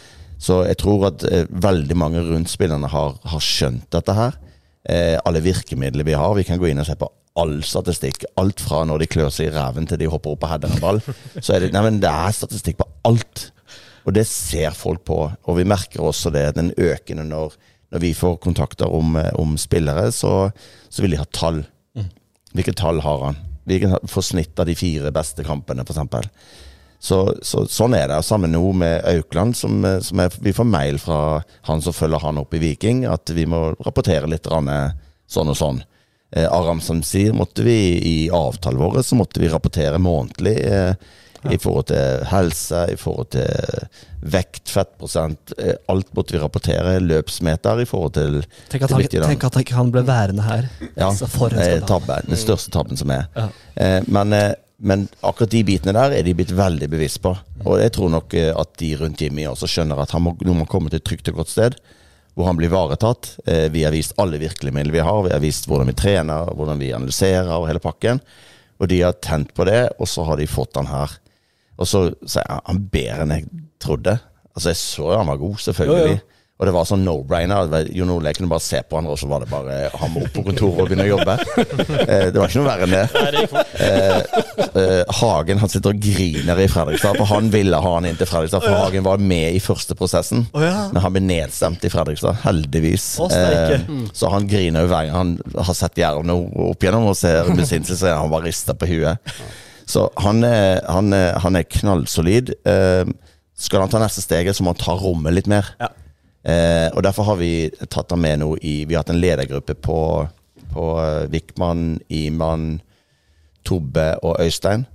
Så 0.41 0.63
jeg 0.67 0.77
tror 0.81 1.09
at 1.11 1.25
eh, 1.29 1.45
veldig 1.49 1.97
mange 1.97 2.23
rundt 2.25 2.51
spillerne 2.51 2.89
har, 2.91 3.15
har 3.23 3.43
skjønt 3.43 3.87
dette 3.95 4.15
her. 4.17 4.39
Eh, 4.89 5.15
alle 5.25 5.41
virkemidler 5.45 6.05
vi 6.07 6.17
har. 6.17 6.35
Vi 6.37 6.45
kan 6.47 6.59
gå 6.61 6.69
inn 6.69 6.81
og 6.81 6.87
se 6.87 6.97
på 6.99 7.09
all 7.41 7.57
statistikk. 7.65 8.27
Alt 8.39 8.63
fra 8.63 8.83
når 8.87 9.03
de 9.03 9.09
klør 9.11 9.31
seg 9.33 9.49
i 9.49 9.55
ræven 9.55 9.87
til 9.89 9.99
de 10.01 10.09
hopper 10.11 10.35
opp 10.35 10.45
og 10.45 10.51
header 10.53 10.71
en 10.71 10.83
ball. 10.83 11.01
Så 11.39 11.55
er 11.55 11.65
det, 11.65 11.73
nei, 11.75 11.83
men 11.87 12.01
det 12.03 12.11
er 12.11 12.35
statistikk 12.35 12.79
på 12.81 12.89
alt. 13.07 13.49
Og 14.05 14.13
det 14.15 14.27
ser 14.29 14.75
folk 14.77 15.03
på. 15.07 15.19
Og 15.47 15.57
vi 15.59 15.67
merker 15.67 16.05
også 16.05 16.31
det, 16.33 16.51
den 16.59 16.71
økende 16.77 17.25
når, 17.27 17.55
når 17.93 18.03
vi 18.03 18.13
får 18.17 18.37
kontakter 18.43 18.91
om, 18.91 19.15
eh, 19.21 19.31
om 19.41 19.57
spillere, 19.61 20.11
så, 20.15 20.51
så 20.89 21.05
vil 21.05 21.15
de 21.15 21.23
ha 21.23 21.29
tall. 21.33 21.63
Hvilke 22.55 22.75
tall 22.77 23.01
har 23.03 23.23
han? 23.25 23.41
Hvilken 23.67 23.97
får 24.07 24.23
snitt 24.29 24.59
av 24.61 24.69
de 24.69 24.75
fire 24.77 25.09
beste 25.11 25.43
kampene, 25.43 25.83
f.eks. 25.83 26.29
Så, 26.99 27.19
så 27.45 27.65
sånn 27.69 27.93
er 27.97 28.07
det. 28.09 28.21
Sammen 28.25 28.53
nå 28.55 28.63
med 28.73 29.03
Aukland, 29.05 29.57
som, 29.57 29.83
eh, 29.85 29.99
som 30.05 30.21
er, 30.23 30.33
vi 30.41 30.53
får 30.55 30.69
mail 30.69 30.99
fra 31.01 31.41
han 31.67 31.83
som 31.85 31.93
følger 31.93 32.23
han 32.23 32.39
opp 32.41 32.55
i 32.57 32.61
Viking, 32.63 33.03
at 33.09 33.29
vi 33.35 33.45
må 33.49 33.67
rapportere 33.85 34.29
litt 34.31 34.47
eh, 34.47 34.95
sånn 35.27 35.51
og 35.53 35.59
sånn. 35.59 35.83
Eh, 36.35 36.47
Aram 36.51 36.81
Samsir 36.81 37.33
måtte 37.33 37.63
vi 37.63 37.77
i 37.99 38.17
avtalen 38.33 38.81
vår 38.81 39.03
så 39.05 39.15
måtte 39.15 39.39
vi 39.39 39.51
rapportere 39.51 40.01
månedlig. 40.01 40.57
Eh, 40.65 40.95
I 41.45 41.59
forhold 41.61 41.85
til 41.91 42.23
helse, 42.25 42.79
i 42.89 42.95
forhold 42.97 43.27
til 43.35 43.83
vekt, 44.33 44.63
fettprosent. 44.73 45.53
Eh, 45.61 45.75
alt 45.93 46.09
måtte 46.17 46.33
vi 46.33 46.41
rapportere. 46.41 46.97
Løpsmeter 46.99 47.83
i 47.83 47.85
forhold 47.85 48.15
til 48.17 48.39
Tenk 48.71 48.87
at, 48.87 48.95
han, 48.95 49.05
tenk 49.29 49.45
at 49.45 49.59
han 49.77 49.91
ble 49.93 50.01
værende 50.07 50.45
her. 50.45 50.69
Ja, 50.95 51.11
Altså, 51.11 51.29
for 51.29 51.53
en 51.53 51.61
eh, 51.61 51.83
tabbe. 51.85 52.17
Den 52.25 52.41
største 52.41 52.73
tabben 52.73 52.97
som 52.97 53.13
er. 53.13 53.27
Ja. 53.37 53.47
Eh, 53.75 53.99
men, 54.09 54.33
men 54.77 55.07
akkurat 55.23 55.53
de 55.53 55.61
bitene 55.67 55.93
der 55.95 56.17
er 56.17 56.25
de 56.25 56.33
blitt 56.35 56.51
veldig 56.55 56.87
bevisst 56.91 57.21
på. 57.23 57.31
Og 57.63 57.79
jeg 57.79 57.93
tror 57.95 58.11
nok 58.11 58.33
eh, 58.37 58.51
at 58.51 58.73
de 58.81 58.91
rundt 58.99 59.21
Jimmy 59.23 59.45
også 59.47 59.69
skjønner 59.71 60.01
at 60.03 60.11
han 60.15 60.25
må, 60.25 60.35
nå 60.43 60.55
må 60.57 60.67
komme 60.69 60.91
til 60.91 60.99
et 60.99 61.07
trygt 61.07 61.31
og 61.31 61.39
godt 61.41 61.53
sted. 61.53 61.77
Hvor 62.35 62.49
han 62.49 62.57
blir 62.59 62.67
ivaretatt. 62.67 63.31
Eh, 63.47 63.69
vi 63.71 63.85
har 63.87 63.95
vist 63.95 64.17
alle 64.19 64.39
virkemidler 64.41 64.97
vi 64.97 65.05
har. 65.07 65.21
Vi 65.23 65.31
har 65.31 65.43
vist 65.43 65.69
hvordan 65.71 65.87
vi 65.91 65.95
trener, 65.95 66.51
hvordan 66.51 66.81
vi 66.81 66.91
analyserer 66.95 67.53
og 67.55 67.69
hele 67.69 67.83
pakken. 67.83 68.19
Og 68.75 68.91
de 68.91 68.99
har 69.05 69.15
tent 69.23 69.53
på 69.55 69.63
det, 69.69 69.85
og 69.95 70.09
så 70.11 70.25
har 70.27 70.41
de 70.41 70.49
fått 70.51 70.75
han 70.75 70.91
her. 70.91 71.15
Og 71.79 71.87
så 71.87 72.09
så 72.27 72.43
er 72.43 72.59
han 72.67 72.83
bedre 72.91 73.23
enn 73.23 73.35
jeg 73.37 73.47
trodde. 73.83 74.17
Altså, 74.55 74.71
jeg 74.73 74.81
så 74.81 75.11
jo 75.13 75.19
han 75.21 75.31
var 75.31 75.39
god, 75.39 75.55
selvfølgelig. 75.63 76.17
Jo, 76.17 76.19
jo. 76.19 76.34
Og 76.55 76.63
det 76.69 76.71
var 76.71 76.85
sånn 76.87 77.01
no-brainer. 77.03 77.65
Det 77.67 77.71
var- 77.73 77.89
Jon 77.97 78.11
Ole 78.13 78.31
kunne 78.33 78.47
bare 78.47 78.63
se 78.63 78.79
på 78.87 78.95
han, 78.95 79.07
og 79.11 79.17
så 79.19 79.27
var 79.27 79.41
det 79.43 79.49
bare 79.51 79.89
han 79.99 80.11
må 80.13 80.21
opp 80.23 80.31
på 80.37 80.43
kontoret 80.45 80.79
og 80.85 80.87
begynne 80.87 81.03
å 81.03 81.17
jobbe. 81.17 81.35
Eh, 82.05 82.29
det 82.31 82.37
var 82.37 82.47
ikke 82.47 82.61
noe 82.61 82.69
verre 82.69 82.85
enn 82.85 82.93
det. 82.93 83.65
Eh, 83.81 84.21
eh, 84.79 85.03
Hagen 85.19 85.57
han 85.59 85.69
sitter 85.71 85.89
og 85.91 85.99
griner 85.99 86.59
i 86.61 86.67
Fredrikstad, 86.71 87.17
for 87.17 87.25
han 87.31 87.49
ville 87.51 87.79
ha 87.81 87.93
han 87.97 88.05
inn 88.07 88.15
til 88.19 88.29
Fredrikstad. 88.29 88.61
For 88.63 88.77
Hagen 88.85 89.03
var 89.03 89.17
med 89.19 89.55
i 89.57 89.59
første 89.63 89.97
prosessen, 89.97 90.45
men 90.53 91.01
han 91.01 91.15
ble 91.15 91.23
nedstemt 91.25 91.83
i 91.83 91.91
Fredrikstad. 91.91 92.37
Heldigvis. 92.45 93.07
Eh, 93.25 93.83
så 94.15 94.29
han 94.31 94.47
griner 94.47 94.85
jo 94.85 94.91
hver 94.93 95.09
gang 95.09 95.15
han 95.17 95.35
har 95.57 95.73
sett 95.75 95.97
Jerv 95.99 96.23
opp 96.29 96.85
igjennom 96.85 97.09
og 97.09 97.17
ser 97.19 97.49
besinnelse, 97.57 97.97
så 97.99 98.15
han 98.15 98.31
bare 98.31 98.47
rister 98.47 98.77
på 98.79 98.87
huet. 98.93 99.35
Så 99.89 100.07
han 100.23 100.39
er, 100.47 100.79
han 100.87 101.11
er, 101.13 101.35
han 101.43 101.59
er 101.59 101.67
knallsolid. 101.67 102.53
Eh, 102.65 103.03
skal 103.57 103.83
han 103.83 103.91
ta 103.91 103.99
neste 103.99 104.23
steget, 104.23 104.55
så 104.55 104.63
må 104.63 104.71
han 104.75 104.81
ta 104.81 104.95
rommet 104.99 105.33
litt 105.35 105.47
mer. 105.51 105.73
Ja. 105.81 105.89
Eh, 106.45 106.89
og 106.93 107.01
derfor 107.05 107.31
har 107.31 107.39
vi 107.41 107.69
tatt 107.89 108.11
han 108.13 108.21
med 108.21 108.43
nå 108.43 108.51
i 108.61 108.83
Vi 108.85 108.93
har 108.93 109.01
hatt 109.01 109.13
en 109.13 109.21
ledergruppe 109.21 109.73
på, 109.73 109.99
på 110.73 110.89
eh, 111.01 111.23
Vikman, 111.33 111.95
Iman, 112.13 112.75
Tobbe 113.65 114.11
og 114.21 114.37
Øystein. 114.43 114.85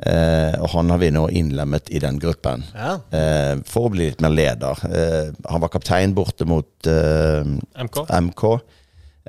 Eh, 0.00 0.54
og 0.60 0.68
han 0.72 0.92
har 0.92 1.00
vi 1.00 1.10
nå 1.12 1.26
innlemmet 1.36 1.88
i 1.92 2.00
den 2.00 2.20
gruppen. 2.20 2.64
Ja. 2.72 2.98
Eh, 3.16 3.54
for 3.68 3.88
å 3.88 3.92
bli 3.92 4.10
litt 4.10 4.20
mer 4.24 4.32
leder. 4.32 4.84
Eh, 4.88 5.32
han 5.48 5.64
var 5.64 5.72
kaptein 5.72 6.14
borte 6.16 6.48
mot 6.48 6.88
eh, 6.88 7.48
MK. 7.84 8.04
MK. 8.28 8.44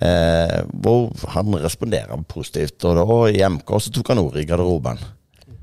Eh, 0.01 0.59
hvor 0.83 1.11
han 1.35 1.57
responderer 1.59 2.23
positivt. 2.27 2.83
Og 2.87 2.99
da 2.99 3.17
i 3.31 3.43
MK 3.47 3.75
så 3.83 3.95
tok 3.95 4.13
han 4.13 4.23
ordet 4.23 4.45
i 4.45 4.47
garderoben. 4.49 4.99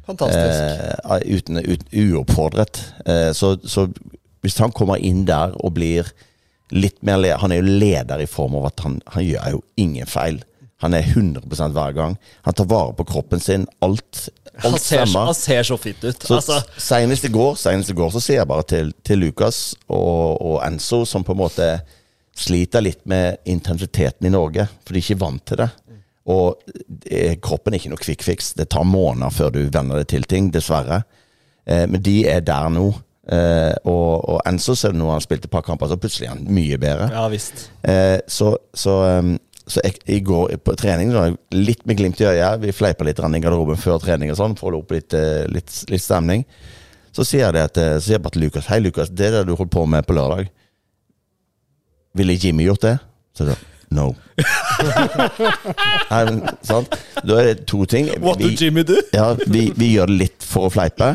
Fantastisk. 0.08 0.60
Eh, 1.04 1.36
uten, 1.36 1.60
uten, 1.64 1.88
uoppfordret. 2.04 2.80
Eh, 3.04 3.32
så, 3.36 3.56
så 3.64 3.88
hvis 4.44 4.58
han 4.62 4.74
kommer 4.74 5.00
inn 5.02 5.24
der 5.28 5.54
og 5.58 5.74
blir 5.78 6.10
litt 6.68 7.00
mer 7.06 7.16
leder 7.16 7.40
Han 7.40 7.52
er 7.52 7.62
jo 7.62 7.78
leder 7.80 8.20
i 8.20 8.28
form 8.28 8.58
av 8.58 8.68
at 8.68 8.82
han, 8.84 8.98
han 9.14 9.24
gjør 9.24 9.54
jo 9.54 9.62
ingen 9.80 10.08
feil. 10.08 10.42
Han 10.84 10.94
er 10.94 11.02
100% 11.02 11.74
hver 11.74 11.94
gang. 11.96 12.16
Han 12.46 12.54
tar 12.54 12.68
vare 12.70 12.92
på 12.94 13.06
kroppen 13.08 13.40
sin. 13.40 13.64
Alt, 13.82 14.28
alt 14.62 14.82
ser, 14.82 15.06
stemmer. 15.06 15.30
han 15.30 15.34
ser 15.34 15.62
så 15.66 15.78
fint 15.80 16.04
ut. 16.04 16.22
Så 16.22 16.36
altså, 16.36 16.58
senest 16.76 17.24
i 17.24 17.32
går 17.34 17.56
Senest 17.58 17.90
i 17.90 17.96
går 17.98 18.12
så 18.14 18.22
sier 18.22 18.42
jeg 18.42 18.50
bare 18.50 18.66
til, 18.68 18.92
til 19.02 19.24
Lukas 19.24 19.72
og, 19.88 20.38
og 20.38 20.60
Enzo, 20.66 21.02
som 21.08 21.24
på 21.26 21.34
en 21.34 21.42
måte 21.42 21.70
sliter 22.38 22.84
litt 22.84 23.02
med 23.10 23.40
intensiteten 23.50 24.28
i 24.28 24.30
Norge, 24.30 24.68
for 24.84 24.94
de 24.94 25.00
er 25.00 25.06
ikke 25.08 25.22
vant 25.24 25.42
til 25.48 25.58
det. 25.64 25.68
Og 26.28 26.60
eh, 27.08 27.34
kroppen 27.42 27.74
er 27.74 27.80
ikke 27.80 27.92
noe 27.94 28.02
quick 28.04 28.22
fix. 28.22 28.52
Det 28.54 28.68
tar 28.70 28.86
måneder 28.86 29.32
før 29.34 29.54
du 29.54 29.62
venner 29.72 30.02
deg 30.02 30.10
til 30.12 30.28
ting, 30.28 30.52
dessverre. 30.54 31.00
Eh, 31.66 31.86
men 31.90 32.04
de 32.04 32.20
er 32.28 32.44
der 32.44 32.68
nå. 32.72 32.90
Eh, 33.28 33.74
og, 33.84 34.24
og 34.32 34.38
Enzo 34.48 34.72
ser 34.78 34.94
du 34.94 34.98
nå 35.02 35.10
han 35.12 35.20
spilte 35.20 35.48
et 35.50 35.52
par 35.52 35.64
kamper, 35.66 35.90
så 35.90 35.98
plutselig 36.00 36.28
er 36.30 36.34
han 36.36 36.46
mye 36.48 36.78
bedre. 36.80 37.10
ja 37.12 37.26
visst. 37.28 37.66
Eh, 37.84 38.18
så 38.26 38.54
så, 38.72 38.94
um, 39.20 39.34
så 39.68 39.82
jeg, 39.84 39.98
i 40.16 40.20
går 40.24 40.54
på 40.64 40.74
trening 40.80 41.12
så 41.12 41.26
litt 41.52 41.82
med 41.86 41.98
glimt 42.00 42.20
i 42.24 42.28
øyet. 42.30 42.62
Vi 42.62 42.72
fleipa 42.72 43.04
litt 43.04 43.20
i 43.20 43.40
garderoben 43.44 43.76
før 43.76 43.98
trening 44.00 44.32
og 44.32 44.38
sånn, 44.40 44.56
holde 44.62 44.80
opp 44.80 44.94
litt, 44.96 45.12
eh, 45.14 45.44
litt, 45.52 45.68
litt 45.92 46.02
stemning. 46.04 46.46
Så 47.12 47.24
sier 47.26 47.44
jeg 47.48 47.56
det 47.58 47.66
at, 47.68 47.74
så 47.98 48.04
sier 48.06 48.16
jeg 48.18 48.22
bare 48.24 48.36
til 48.36 48.42
Lukas 48.46 48.66
Hei, 48.70 48.78
Lukas, 48.84 49.08
det 49.10 49.32
der 49.34 49.44
du 49.48 49.54
holdt 49.58 49.72
på 49.74 49.84
med 49.90 50.06
på 50.06 50.14
lørdag, 50.16 50.48
ville 52.16 52.36
Jimmy 52.40 52.64
gjort 52.68 52.84
det? 52.84 52.96
Så 53.36 53.44
jeg 53.44 53.56
sa 53.56 53.74
no. 53.94 54.10
Nei, 56.10 56.20
men, 56.28 56.40
sant? 56.66 56.92
Da 57.24 57.38
er 57.40 57.50
det 57.52 57.66
to 57.70 57.84
ting. 57.88 58.10
What 58.22 58.40
Vi- 58.40 58.54
Jimmy 58.60 58.82
do? 58.88 58.98
ja, 59.14 59.30
vi, 59.46 59.68
vi 59.76 59.92
gjør 59.94 60.06
det 60.10 60.18
litt 60.22 60.44
for 60.44 60.68
å 60.68 60.72
fleipe, 60.72 61.14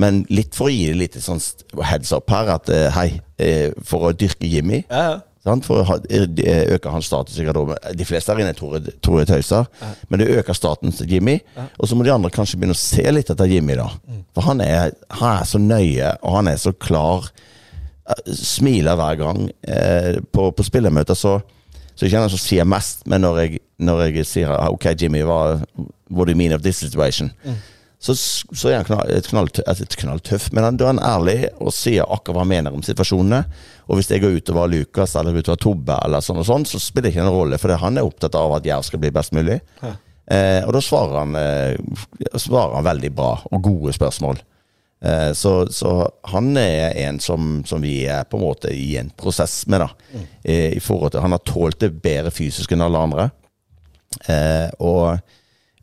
men 0.00 0.24
litt 0.32 0.56
for 0.56 0.70
å 0.70 0.74
gi 0.74 0.88
det 0.90 0.98
litt 0.98 1.20
sånn 1.22 1.42
heads 1.84 2.12
up 2.16 2.32
her, 2.32 2.50
at 2.56 2.72
eh, 2.72 2.88
hei, 2.94 3.08
eh, 3.38 3.70
for 3.86 4.10
å 4.10 4.16
dyrke 4.16 4.48
Jimmy. 4.50 4.82
Ja, 4.88 5.04
ja. 5.12 5.22
Sant? 5.44 5.66
For 5.68 5.84
å 5.84 5.96
eh, 6.08 6.62
øke 6.72 6.88
hans 6.88 7.10
status. 7.10 7.36
De 7.36 8.06
fleste 8.08 8.32
her 8.32 8.40
inne 8.40 8.54
tror 8.56 8.78
jeg, 8.80 9.28
tøyser, 9.28 9.66
men 10.08 10.22
det 10.22 10.30
øker 10.38 10.56
statusen 10.56 10.94
til 10.96 11.18
Jimmy. 11.18 11.34
Og 11.76 11.90
så 11.90 11.98
må 11.98 12.06
de 12.06 12.14
andre 12.14 12.32
kanskje 12.32 12.56
begynne 12.56 12.76
å 12.76 12.80
se 12.80 13.04
litt 13.12 13.32
etter 13.32 13.50
Jimmy, 13.52 13.76
da. 13.76 13.90
For 14.32 14.48
han 14.48 14.62
er, 14.64 14.94
han 15.18 15.42
er 15.42 15.50
så 15.50 15.60
nøye, 15.60 16.14
og 16.22 16.38
han 16.38 16.48
er 16.48 16.56
så 16.62 16.72
klar. 16.72 17.28
Smiler 18.24 18.96
hver 19.00 19.20
gang. 19.20 19.44
Eh, 19.68 20.16
på, 20.32 20.48
på 20.56 20.66
spillermøter 20.66 21.16
så 21.18 21.38
så 21.94 22.08
ikke 22.08 22.18
han 22.18 22.32
som 22.32 22.40
sier 22.42 22.66
mest, 22.66 23.04
men 23.06 23.22
når 23.22 23.36
jeg, 23.38 23.60
når 23.86 24.00
jeg 24.08 24.26
sier 24.26 24.50
ah, 24.50 24.72
OK, 24.74 24.88
Jimmy, 24.98 25.20
hva 25.22 25.60
what 26.10 26.26
do 26.26 26.32
you 26.32 26.38
mean 26.38 26.52
of 26.52 26.62
this 26.62 26.80
situation? 26.82 27.30
Så, 28.04 28.12
så 28.52 28.68
er 28.68 28.82
han 28.82 28.84
knall, 28.84 29.08
et 29.16 29.28
knall, 29.96 30.20
men 30.52 30.66
han, 30.66 30.76
da 30.76 30.84
er 30.84 30.90
han 30.90 31.00
ærlig 31.00 31.36
og 31.56 31.72
sier 31.72 32.04
akkurat 32.04 32.36
hva 32.36 32.42
han 32.42 32.50
mener 32.50 32.74
om 32.76 32.82
situasjonene. 32.84 33.38
Og 33.88 33.96
hvis 33.96 34.10
jeg 34.12 34.20
går 34.20 34.36
utover 34.40 34.68
Lukas 34.68 35.14
eller 35.16 35.36
utover 35.38 35.60
Tobbe, 35.62 35.96
eller 36.04 36.24
sånn 36.24 36.42
og 36.42 36.48
sånn, 36.48 36.66
så 36.68 36.80
spiller 36.82 37.08
det 37.08 37.14
ikke 37.14 37.24
noen 37.24 37.38
rolle, 37.38 37.58
for 37.62 37.72
han 37.80 37.96
er 37.96 38.04
opptatt 38.04 38.36
av 38.36 38.58
at 38.58 38.68
Jerv 38.68 38.84
skal 38.84 39.00
bli 39.00 39.12
best 39.14 39.32
mulig. 39.36 39.56
Eh, 39.80 40.60
og 40.66 40.72
da 40.76 40.82
svarer 40.84 41.16
han, 41.22 41.36
eh, 41.40 42.34
svarer 42.36 42.76
han 42.76 42.86
veldig 42.90 43.10
bra, 43.16 43.30
og 43.48 43.64
gode 43.64 43.94
spørsmål. 43.96 44.42
Eh, 45.04 45.30
så, 45.36 45.52
så 45.72 45.94
han 46.32 46.50
er 46.60 46.96
en 47.06 47.20
som, 47.20 47.62
som 47.68 47.80
vi 47.84 48.02
er 48.08 48.24
på 48.28 48.36
en 48.36 48.44
måte 48.44 48.72
i 48.72 48.98
en 49.00 49.08
prosess 49.16 49.62
med, 49.68 49.84
da. 49.84 50.20
Eh, 50.42 50.76
I 50.76 50.80
forhold 50.84 51.12
til 51.12 51.24
Han 51.24 51.36
har 51.36 51.44
tålt 51.44 51.80
det 51.80 51.90
bedre 52.04 52.32
fysisk 52.32 52.72
enn 52.72 52.84
alle 52.84 53.00
andre. 53.08 53.26
Eh, 54.28 54.68
og 54.84 55.18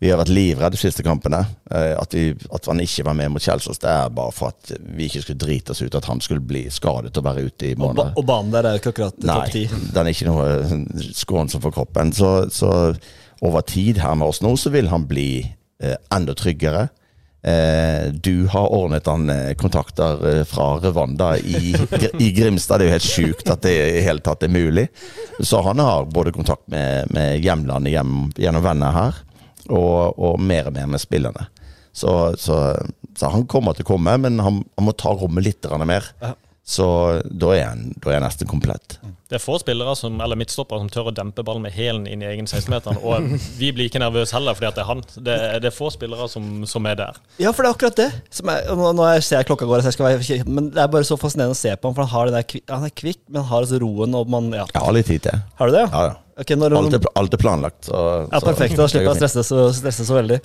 vi 0.02 0.10
har 0.10 0.18
vært 0.18 0.32
livredde 0.34 0.74
de 0.74 0.82
siste 0.82 1.04
kampene. 1.06 1.44
Eh, 1.70 1.92
at, 1.94 2.16
vi, 2.18 2.32
at 2.34 2.66
han 2.72 2.82
ikke 2.82 3.06
var 3.06 3.18
med 3.20 3.36
mot 3.36 3.44
Kjelsås, 3.44 3.78
det 3.84 3.90
er 3.92 4.14
bare 4.18 4.34
for 4.34 4.50
at 4.50 4.72
vi 4.82 5.06
ikke 5.06 5.22
skulle 5.22 5.44
drite 5.44 5.76
oss 5.76 5.82
ut. 5.86 5.98
At 6.00 6.08
han 6.10 6.24
skulle 6.26 6.42
bli 6.42 6.64
skadet 6.74 7.14
og 7.22 7.28
være 7.28 7.44
ute 7.52 7.70
i 7.70 7.76
Og, 7.76 7.84
ba 7.84 7.92
måneder. 7.92 8.16
og 8.18 8.26
banen 8.26 8.56
der 8.56 8.66
er 8.66 8.78
jo 8.78 8.82
ikke 8.82 8.96
akkurat 8.96 9.20
topp 9.20 9.30
Nei, 9.30 9.52
ti. 9.54 9.68
den 9.96 10.02
er 10.10 10.16
ikke 10.16 10.32
noe 10.32 10.48
eh, 10.56 11.06
skånsom 11.22 11.62
for 11.62 11.76
kroppen. 11.78 12.16
Så, 12.18 12.32
så 12.50 12.72
over 13.46 13.62
tid 13.70 14.02
her 14.02 14.18
med 14.18 14.34
oss 14.34 14.42
nå, 14.42 14.56
så 14.58 14.74
vil 14.74 14.90
han 14.90 15.06
bli 15.10 15.30
eh, 15.46 15.96
enda 16.18 16.34
tryggere. 16.38 16.88
Eh, 17.46 18.10
du 18.14 18.48
har 18.54 18.74
ordnet 18.74 19.06
han 19.10 19.30
eh, 19.30 19.54
kontakter 19.58 20.44
fra 20.50 20.76
Rwanda 20.82 21.36
i, 21.38 21.76
i 22.18 22.34
Grimstad. 22.38 22.82
Det 22.82 22.86
er 22.86 22.90
jo 22.90 22.98
helt 22.98 23.12
sjukt 23.14 23.54
at 23.54 23.64
det 23.66 23.78
i 24.00 24.04
hele 24.06 24.22
tatt 24.26 24.50
er 24.50 24.54
mulig. 24.54 24.90
Så 25.46 25.62
han 25.66 25.82
har 25.82 26.10
både 26.10 26.34
kontakt 26.34 26.66
med, 26.74 27.10
med 27.14 27.38
hjemlandet 27.46 27.94
hjem, 28.00 28.16
gjennom 28.38 28.66
venner 28.66 28.98
her, 28.98 29.28
og, 29.70 30.18
og 30.18 30.40
mer 30.40 30.70
og 30.72 30.78
mer 30.78 30.88
med 30.92 31.04
spillerne. 31.04 31.48
Så, 31.94 32.12
så, 32.40 32.58
så 33.20 33.32
han 33.34 33.44
kommer 33.52 33.76
til 33.76 33.84
å 33.84 33.92
komme, 33.94 34.16
men 34.24 34.40
han, 34.40 34.62
han 34.78 34.88
må 34.88 34.94
ta 34.96 35.12
rommet 35.12 35.44
litt 35.44 35.68
mer. 35.86 36.08
Så 36.72 36.86
da 37.26 37.50
er, 37.58 37.66
han, 37.74 37.88
da 38.00 38.12
er 38.14 38.20
han 38.20 38.24
nesten 38.28 38.48
komplett. 38.48 39.00
Det 39.32 39.36
er 39.40 39.42
få 39.42 39.58
spillere 39.60 39.96
som, 39.98 40.20
eller 40.22 40.38
midtstoppere 40.40 40.80
som 40.84 40.90
tør 40.94 41.10
å 41.10 41.14
dempe 41.16 41.44
ballen 41.44 41.64
med 41.66 41.74
hælen 41.74 42.06
inn 42.08 42.22
i 42.22 42.28
egen 42.30 42.46
16-meter. 42.48 43.00
Og 43.02 43.34
vi 43.60 43.72
blir 43.76 43.90
ikke 43.90 44.00
nervøse 44.04 44.36
heller 44.38 44.56
fordi 44.56 44.70
at 44.70 44.78
det 44.78 44.84
er 44.86 44.90
han. 44.92 45.02
Det, 45.18 45.38
det 45.66 45.72
er 45.72 45.76
få 45.76 45.90
spillere 45.92 46.30
som, 46.32 46.62
som 46.70 46.88
er 46.88 47.00
der. 47.02 47.20
Ja, 47.42 47.52
for 47.52 47.66
det 47.66 47.72
er 47.72 47.76
akkurat 47.78 48.00
det. 48.00 48.10
Som 48.32 48.54
er, 48.54 48.70
nå, 48.78 48.92
nå 48.96 49.08
er- 49.10 49.26
ser 49.26 49.42
jeg 49.42 49.50
klokka 49.50 49.68
går, 49.68 49.82
så 49.84 49.92
jeg 49.92 49.98
skal 49.98 50.10
være 50.12 50.40
men 50.52 50.70
det 50.76 50.84
er 50.86 50.92
bare 50.94 51.08
så 51.08 51.18
fascinerende 51.20 51.58
å 51.58 51.62
se 51.64 51.74
på 51.76 51.90
ham. 51.90 51.98
For 51.98 52.06
han, 52.06 52.14
har 52.14 52.30
den 52.32 52.38
der, 52.40 52.64
han 52.76 52.88
er 52.88 52.96
kvikk, 53.04 53.24
men 53.28 53.42
han 53.42 53.50
har 53.52 53.66
altså 53.66 53.82
roen 53.82 54.20
og 54.22 54.32
man 54.32 54.52
Ja. 54.54 54.68
Jeg 54.70 54.86
har 54.86 54.96
litt 55.00 55.10
tid 55.12 55.26
til. 55.28 55.42
Har 55.60 55.72
du 55.72 55.80
det? 55.80 55.88
Ja, 55.90 56.06
ja. 56.12 56.20
Ok, 56.42 56.54
når, 56.58 56.74
Alt 56.80 56.96
er, 56.98 57.10
alt 57.22 57.36
er 57.36 57.42
planlagt. 57.42 57.86
Så, 57.86 57.98
Ja, 58.32 58.40
så- 58.40 58.48
perfekt. 58.48 58.76
Da 58.78 58.88
slipper 58.90 59.12
jeg 59.12 59.16
å 59.16 59.20
stresse 59.20 59.44
så, 59.46 59.66
stresse 59.78 60.06
så 60.08 60.16
veldig. 60.18 60.40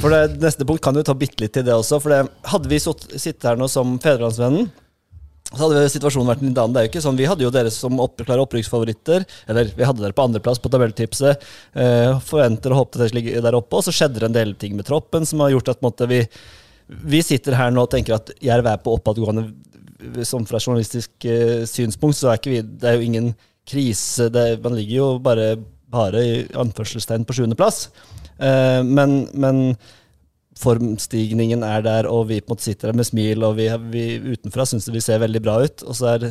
For 0.00 0.08
det 0.08 0.40
Neste 0.40 0.64
punkt 0.64 0.80
kan 0.80 0.94
jo 0.94 1.02
ta 1.02 1.14
bitte 1.14 1.40
litt 1.40 1.52
til 1.52 1.66
det 1.66 1.74
også. 1.74 2.00
For 2.00 2.08
det, 2.08 2.30
Hadde 2.44 2.68
vi 2.68 2.78
sittet 2.78 3.42
her 3.42 3.56
nå 3.56 3.68
som 3.68 3.98
Fedrelandsvennen, 3.98 4.70
så 5.52 5.68
hadde 5.68 5.88
situasjonen 5.92 6.30
vært 6.30 6.42
en 6.42 6.54
annen. 6.54 6.72
Det 6.72 6.80
er 6.80 6.86
jo 6.86 6.90
ikke 6.92 7.04
sånn, 7.04 7.16
Vi 7.18 7.26
hadde 7.28 7.44
jo 7.44 7.50
dere 7.50 7.70
som 7.70 8.00
opp, 8.00 8.16
klare 8.24 8.40
opprykksfavoritter. 8.46 9.26
Eller 9.48 9.64
vi 9.76 9.84
hadde 9.84 10.00
dere 10.00 10.16
på 10.16 10.24
andreplass 10.24 10.58
på 10.58 10.70
tabelltipset. 10.72 11.42
Eh, 11.74 12.18
forventer 12.24 12.72
og 12.72 12.86
at 12.86 12.92
dere 13.02 13.12
ligger 13.12 13.34
ligge 13.36 13.42
der 13.42 13.58
oppe. 13.58 13.76
Og 13.76 13.84
så 13.84 13.92
skjedde 13.92 14.20
det 14.20 14.30
en 14.30 14.32
del 14.32 14.54
ting 14.54 14.74
med 14.76 14.86
troppen 14.86 15.26
som 15.26 15.40
har 15.40 15.50
gjort 15.50 15.68
at 15.68 15.82
måte, 15.82 16.08
vi, 16.08 16.26
vi 16.88 17.20
sitter 17.20 17.52
her 17.58 17.70
nå 17.70 17.84
og 17.84 17.90
tenker 17.90 18.14
at 18.16 18.32
Jerv 18.40 18.66
er 18.66 18.80
på 18.80 18.96
oppadgående. 18.96 19.52
Som 20.24 20.46
fra 20.46 20.58
journalistisk 20.58 21.10
eh, 21.28 21.62
synspunkt 21.68 22.16
så 22.16 22.32
er 22.32 22.40
ikke 22.40 22.50
vi 22.50 22.62
Det 22.62 22.88
er 22.88 22.96
jo 22.96 23.06
ingen 23.06 23.34
krise. 23.68 24.28
Det, 24.32 24.46
man 24.64 24.76
ligger 24.78 24.96
jo 24.96 25.08
bare 25.22 25.54
bare 25.92 26.22
i 26.24 26.36
anførselstegn 26.58 27.26
på 27.28 27.36
sjuendeplass. 27.36 27.86
Eh, 28.40 28.80
men, 28.86 29.26
men 29.34 29.62
formstigningen 30.58 31.64
er 31.66 31.84
der, 31.84 32.08
og 32.10 32.28
vi 32.30 32.40
på 32.40 32.50
en 32.50 32.56
måte 32.56 32.68
sitter 32.68 32.90
der 32.90 33.00
med 33.00 33.08
smil, 33.08 33.44
og 33.46 33.58
vi, 33.58 33.68
vi 33.92 34.06
utenfra 34.32 34.66
syns 34.68 34.90
vi 34.92 35.02
ser 35.04 35.22
veldig 35.22 35.42
bra 35.44 35.58
ut. 35.64 35.84
Og 35.86 35.98
så 35.98 36.14
er 36.14 36.28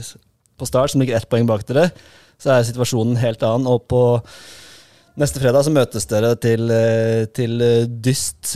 på 0.59 0.69
Start, 0.69 0.93
som 0.93 1.01
ligger 1.01 1.17
ett 1.17 1.29
poeng 1.29 1.47
bak 1.49 1.65
dere, 1.69 1.89
så 2.41 2.55
er 2.55 2.67
situasjonen 2.67 3.19
helt 3.21 3.43
annen. 3.45 3.69
Og 3.69 3.85
på 3.91 4.03
neste 5.21 5.41
fredag 5.43 5.65
så 5.67 5.73
møtes 5.73 6.07
dere 6.09 6.35
til, 6.41 6.69
eh, 6.73 7.25
til 7.35 7.61
eh, 7.65 7.89
dyst. 7.89 8.55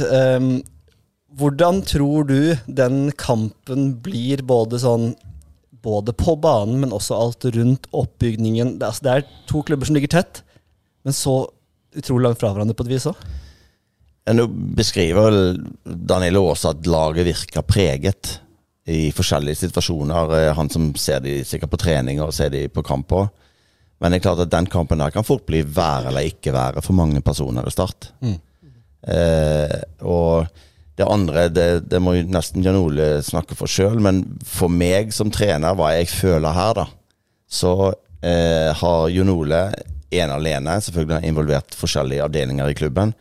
Hvordan 1.35 1.81
tror 1.83 2.29
du 2.29 2.55
den 2.65 3.09
kampen 3.19 3.97
blir, 4.01 4.45
både 4.47 4.79
sånn 4.79 5.13
både 5.85 6.15
på 6.17 6.35
banen, 6.41 6.79
men 6.81 6.93
også 6.95 7.17
alt 7.17 7.47
rundt 7.55 7.87
oppbygningen? 7.93 8.75
Det, 8.79 8.89
altså, 8.89 9.05
det 9.05 9.13
er 9.13 9.27
to 9.49 9.61
klubber 9.67 9.87
som 9.87 9.97
ligger 9.97 10.15
tett, 10.17 10.41
men 11.05 11.15
så 11.15 11.43
utrolig 11.95 12.25
langt 12.27 12.41
fra 12.41 12.51
hverandre 12.51 12.75
på 12.77 12.87
et 12.87 12.95
vis 12.95 13.07
òg. 13.11 13.19
Nå 14.33 14.47
beskriver 14.77 15.29
vel 15.85 16.39
også 16.41 16.73
at 16.73 16.87
laget 16.89 17.27
virker 17.27 17.61
preget 17.61 18.39
i 18.89 19.11
forskjellige 19.13 19.59
situasjoner. 19.65 20.33
Eh, 20.39 20.53
Han 20.57 20.69
som 20.69 20.89
ser 20.97 21.21
de 21.21 21.39
sikkert 21.45 21.73
på 21.73 21.81
trening 21.81 22.21
og 22.21 22.33
ser 22.33 22.49
de 22.53 22.65
på 22.69 22.83
kamp 22.85 23.13
òg. 23.13 23.29
Men 24.01 24.11
det 24.11 24.19
er 24.19 24.25
klart 24.27 24.43
at 24.43 24.51
den 24.51 24.67
kampen 24.67 24.99
der 24.99 25.13
kan 25.13 25.23
fort 25.25 25.45
bli 25.47 25.61
være 25.63 26.09
eller 26.09 26.27
ikke 26.27 26.53
være 26.53 26.81
for 26.83 26.97
mange 26.97 27.21
personer 27.25 27.65
i 27.65 27.73
Start. 27.73 28.09
Eh, 29.05 29.81
og 30.01 30.49
det 30.95 31.07
andre, 31.11 31.49
det, 31.51 31.67
det 31.91 31.99
må 31.99 32.15
jo 32.15 32.27
nesten 32.31 32.63
Jan 32.63 32.77
Ole 32.79 33.19
snakke 33.25 33.57
for 33.59 33.71
sjøl, 33.71 33.99
men 34.03 34.23
for 34.47 34.71
meg 34.71 35.11
som 35.15 35.31
trener, 35.33 35.75
hva 35.75 35.91
jeg 35.97 36.07
føler 36.13 36.55
her, 36.55 36.77
da, 36.77 36.85
så 37.51 37.73
eh, 38.23 38.71
har 38.79 39.09
Jon 39.11 39.33
Ole 39.33 39.65
ene 40.15 40.37
alene, 40.37 40.77
selvfølgelig 40.81 41.17
har 41.17 41.27
involvert 41.27 41.75
forskjellige 41.75 42.23
avdelinger 42.23 42.71
i 42.71 42.77
klubben, 42.77 43.11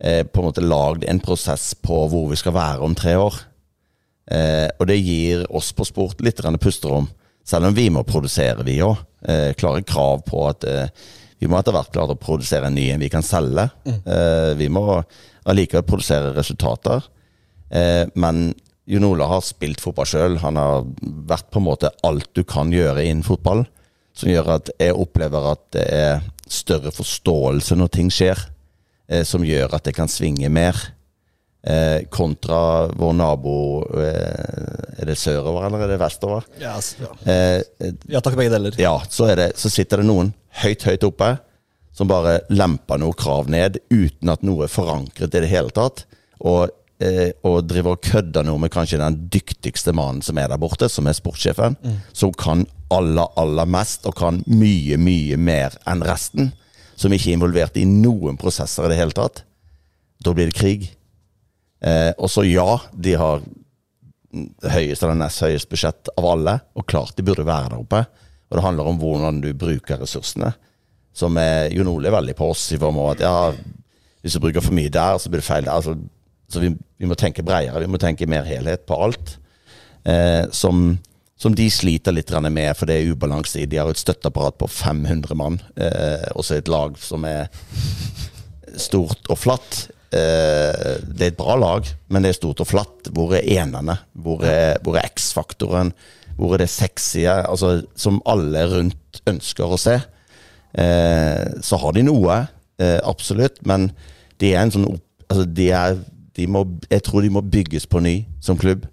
eh, 0.00 0.22
på 0.24 0.40
en 0.40 0.48
måte 0.48 0.64
lagd 0.64 1.04
en 1.04 1.20
prosess 1.20 1.74
på 1.76 2.06
hvor 2.08 2.30
vi 2.32 2.40
skal 2.40 2.56
være 2.56 2.84
om 2.86 2.96
tre 2.96 3.18
år. 3.20 3.36
Eh, 4.32 4.68
og 4.78 4.88
det 4.88 4.98
gir 5.00 5.44
oss 5.56 5.70
på 5.72 5.86
sport 5.88 6.20
litt 6.24 6.40
pusterom. 6.60 7.08
Selv 7.48 7.70
om 7.70 7.76
vi 7.76 7.88
må 7.90 8.04
produsere, 8.04 8.64
vi 8.64 8.80
òg. 8.84 8.98
Eh, 9.24 9.52
klare 9.56 9.82
krav 9.82 10.22
på 10.26 10.44
at 10.48 10.64
eh, 10.68 10.90
vi 11.40 11.48
må 11.48 11.58
etter 11.58 11.74
hvert 11.74 11.92
klare 11.94 12.14
å 12.14 12.20
produsere 12.20 12.68
en 12.68 12.74
ny 12.76 12.90
en 12.92 13.00
vi 13.00 13.08
kan 13.08 13.24
selge. 13.24 13.68
Eh, 13.88 14.52
vi 14.58 14.68
må 14.68 15.02
allikevel 15.48 15.86
produsere 15.86 16.34
resultater. 16.36 17.06
Eh, 17.70 18.04
men 18.14 18.52
Jon 18.88 19.04
Ola 19.04 19.28
har 19.28 19.44
spilt 19.44 19.82
fotball 19.84 20.08
sjøl. 20.08 20.38
Han 20.44 20.60
har 20.60 20.86
vært 21.28 21.50
på 21.52 21.60
en 21.60 21.68
måte 21.68 21.92
alt 22.06 22.30
du 22.36 22.44
kan 22.48 22.72
gjøre 22.72 23.04
innen 23.04 23.26
fotball. 23.26 23.66
Som 24.16 24.32
gjør 24.32 24.54
at 24.56 24.70
jeg 24.80 24.96
opplever 24.98 25.52
at 25.52 25.64
det 25.76 25.86
er 25.94 26.22
større 26.48 26.90
forståelse 26.94 27.76
når 27.78 27.90
ting 27.94 28.12
skjer. 28.12 28.40
Eh, 29.08 29.24
som 29.28 29.44
gjør 29.44 29.76
at 29.76 29.88
det 29.88 29.96
kan 29.96 30.10
svinge 30.10 30.50
mer. 30.52 30.78
Eh, 31.68 32.04
kontra 32.14 32.86
vår 32.86 33.16
nabo 33.18 33.82
eh, 33.98 35.00
Er 35.02 35.08
det 35.10 35.16
sørover 35.18 35.64
eller 35.66 35.82
er 35.84 35.90
det 35.90 35.96
vestover? 35.98 36.44
Altså, 36.62 37.02
ja. 37.02 37.08
Eh, 37.26 37.90
ja 38.14 38.22
takk, 38.22 38.36
begge 38.38 38.52
deler. 38.54 38.76
ja, 38.78 38.94
så, 39.10 39.26
er 39.32 39.40
det, 39.40 39.48
så 39.58 39.68
sitter 39.72 40.00
det 40.00 40.06
noen 40.06 40.30
høyt, 40.62 40.86
høyt 40.86 41.08
oppe 41.08 41.32
som 41.98 42.06
bare 42.06 42.38
lemper 42.54 43.00
noe 43.02 43.16
krav 43.18 43.50
ned 43.50 43.80
uten 43.90 44.30
at 44.30 44.44
noe 44.46 44.68
er 44.68 44.70
forankret 44.70 45.34
i 45.34 45.42
det 45.42 45.50
hele 45.50 45.74
tatt. 45.74 46.04
Og, 46.38 46.70
eh, 47.02 47.30
og 47.46 47.66
driver 47.68 47.96
og 47.96 48.02
kødder 48.04 48.46
noe 48.46 48.60
med 48.62 48.72
kanskje 48.74 49.00
den 49.00 49.20
dyktigste 49.32 49.94
mannen 49.96 50.22
som 50.24 50.38
er 50.38 50.50
der 50.50 50.60
borte, 50.60 50.88
som 50.90 51.06
er 51.06 51.16
sportssjefen. 51.16 51.78
Som 52.12 52.34
kan 52.34 52.66
aller, 52.94 53.28
aller 53.36 53.68
mest, 53.68 54.06
og 54.08 54.16
kan 54.18 54.42
mye, 54.46 54.98
mye 55.00 55.36
mer 55.36 55.76
enn 55.88 56.04
resten. 56.06 56.52
Som 56.98 57.14
ikke 57.14 57.30
er 57.32 57.38
involvert 57.38 57.78
i 57.78 57.86
noen 57.88 58.38
prosesser 58.40 58.86
i 58.86 58.92
det 58.92 59.00
hele 59.00 59.16
tatt. 59.16 59.44
Da 60.24 60.34
blir 60.34 60.50
det 60.50 60.58
krig. 60.58 60.88
Eh, 61.84 62.12
og 62.18 62.30
så 62.32 62.42
ja, 62.48 62.80
de 62.94 63.14
har 63.18 63.44
høyest 64.68 65.02
eller 65.02 65.16
nest 65.16 65.42
høyest 65.44 65.68
budsjett 65.70 66.10
av 66.18 66.26
alle, 66.32 66.58
og 66.76 66.86
klart 66.90 67.16
de 67.16 67.24
burde 67.24 67.46
være 67.48 67.72
der 67.72 67.82
oppe. 67.82 68.02
Og 68.48 68.56
det 68.56 68.64
handler 68.64 68.88
om 68.88 68.98
hvordan 69.00 69.42
du 69.44 69.52
bruker 69.56 70.00
ressursene. 70.00 70.52
Som 71.16 71.36
er, 71.40 71.68
Jon 71.74 71.90
Ole 71.90 72.10
er 72.10 72.16
veldig 72.18 72.36
på 72.38 72.50
oss 72.52 72.68
i 72.74 72.78
form 72.80 72.98
av 73.02 73.14
at 73.14 73.24
ja, 73.24 73.36
hvis 74.22 74.36
du 74.36 74.42
bruker 74.42 74.64
for 74.64 74.76
mye 74.76 74.92
der, 74.92 75.18
så 75.18 75.30
blir 75.30 75.42
det 75.42 75.48
feil 75.48 75.66
der. 75.66 75.74
Altså, 75.74 75.96
så 76.48 76.62
vi, 76.62 76.72
vi 76.96 77.08
må 77.08 77.16
tenke 77.18 77.44
bredere, 77.44 77.82
vi 77.84 77.90
må 77.90 78.00
tenke 78.00 78.28
mer 78.30 78.46
helhet 78.48 78.86
på 78.88 78.96
alt. 79.04 79.36
Eh, 80.08 80.46
som, 80.54 80.96
som 81.36 81.54
de 81.54 81.68
sliter 81.70 82.14
litt 82.14 82.32
med, 82.48 82.70
for 82.76 82.88
det 82.88 82.98
er 82.98 83.12
ubalanse. 83.12 83.66
De 83.68 83.80
har 83.80 83.90
et 83.90 84.00
støtteapparat 84.00 84.58
på 84.58 84.68
500 84.70 85.36
mann, 85.36 85.60
eh, 85.76 86.28
og 86.34 86.46
så 86.46 86.56
et 86.58 86.72
lag 86.72 86.96
som 86.98 87.26
er 87.28 87.50
stort 88.78 89.28
og 89.28 89.38
flatt. 89.38 89.88
Eh, 90.08 90.98
det 91.04 91.26
er 91.26 91.32
et 91.32 91.40
bra 91.40 91.58
lag, 91.60 91.88
men 92.08 92.24
det 92.24 92.32
er 92.32 92.38
stort 92.40 92.62
og 92.64 92.70
flatt. 92.70 93.10
Hvor 93.12 93.34
er 93.36 93.48
enerne? 93.58 93.98
Hvor 94.16 94.44
er, 94.46 94.78
er 94.80 95.02
X-faktoren? 95.10 95.92
Hvor 96.38 96.54
er 96.54 96.62
det 96.64 96.70
sexy? 96.72 97.26
Altså, 97.28 97.82
som 97.98 98.22
alle 98.28 98.64
rundt 98.70 99.20
ønsker 99.28 99.68
å 99.68 99.80
se. 99.80 99.98
Eh, 100.78 101.44
så 101.64 101.80
har 101.82 101.96
de 101.96 102.06
noe, 102.06 102.38
eh, 102.80 103.00
absolutt, 103.04 103.60
men 103.66 103.90
de 104.38 104.54
er 104.54 104.62
en 104.62 104.72
sånn 104.72 104.88
altså, 105.28 105.44
de 105.44 105.68
er, 105.74 105.98
må, 106.46 106.64
Jeg 106.90 107.02
tror 107.02 107.22
de 107.22 107.30
må 107.30 107.40
bygges 107.40 107.86
på 107.86 108.00
ny 108.00 108.24
som 108.40 108.58
klubb. 108.58 108.86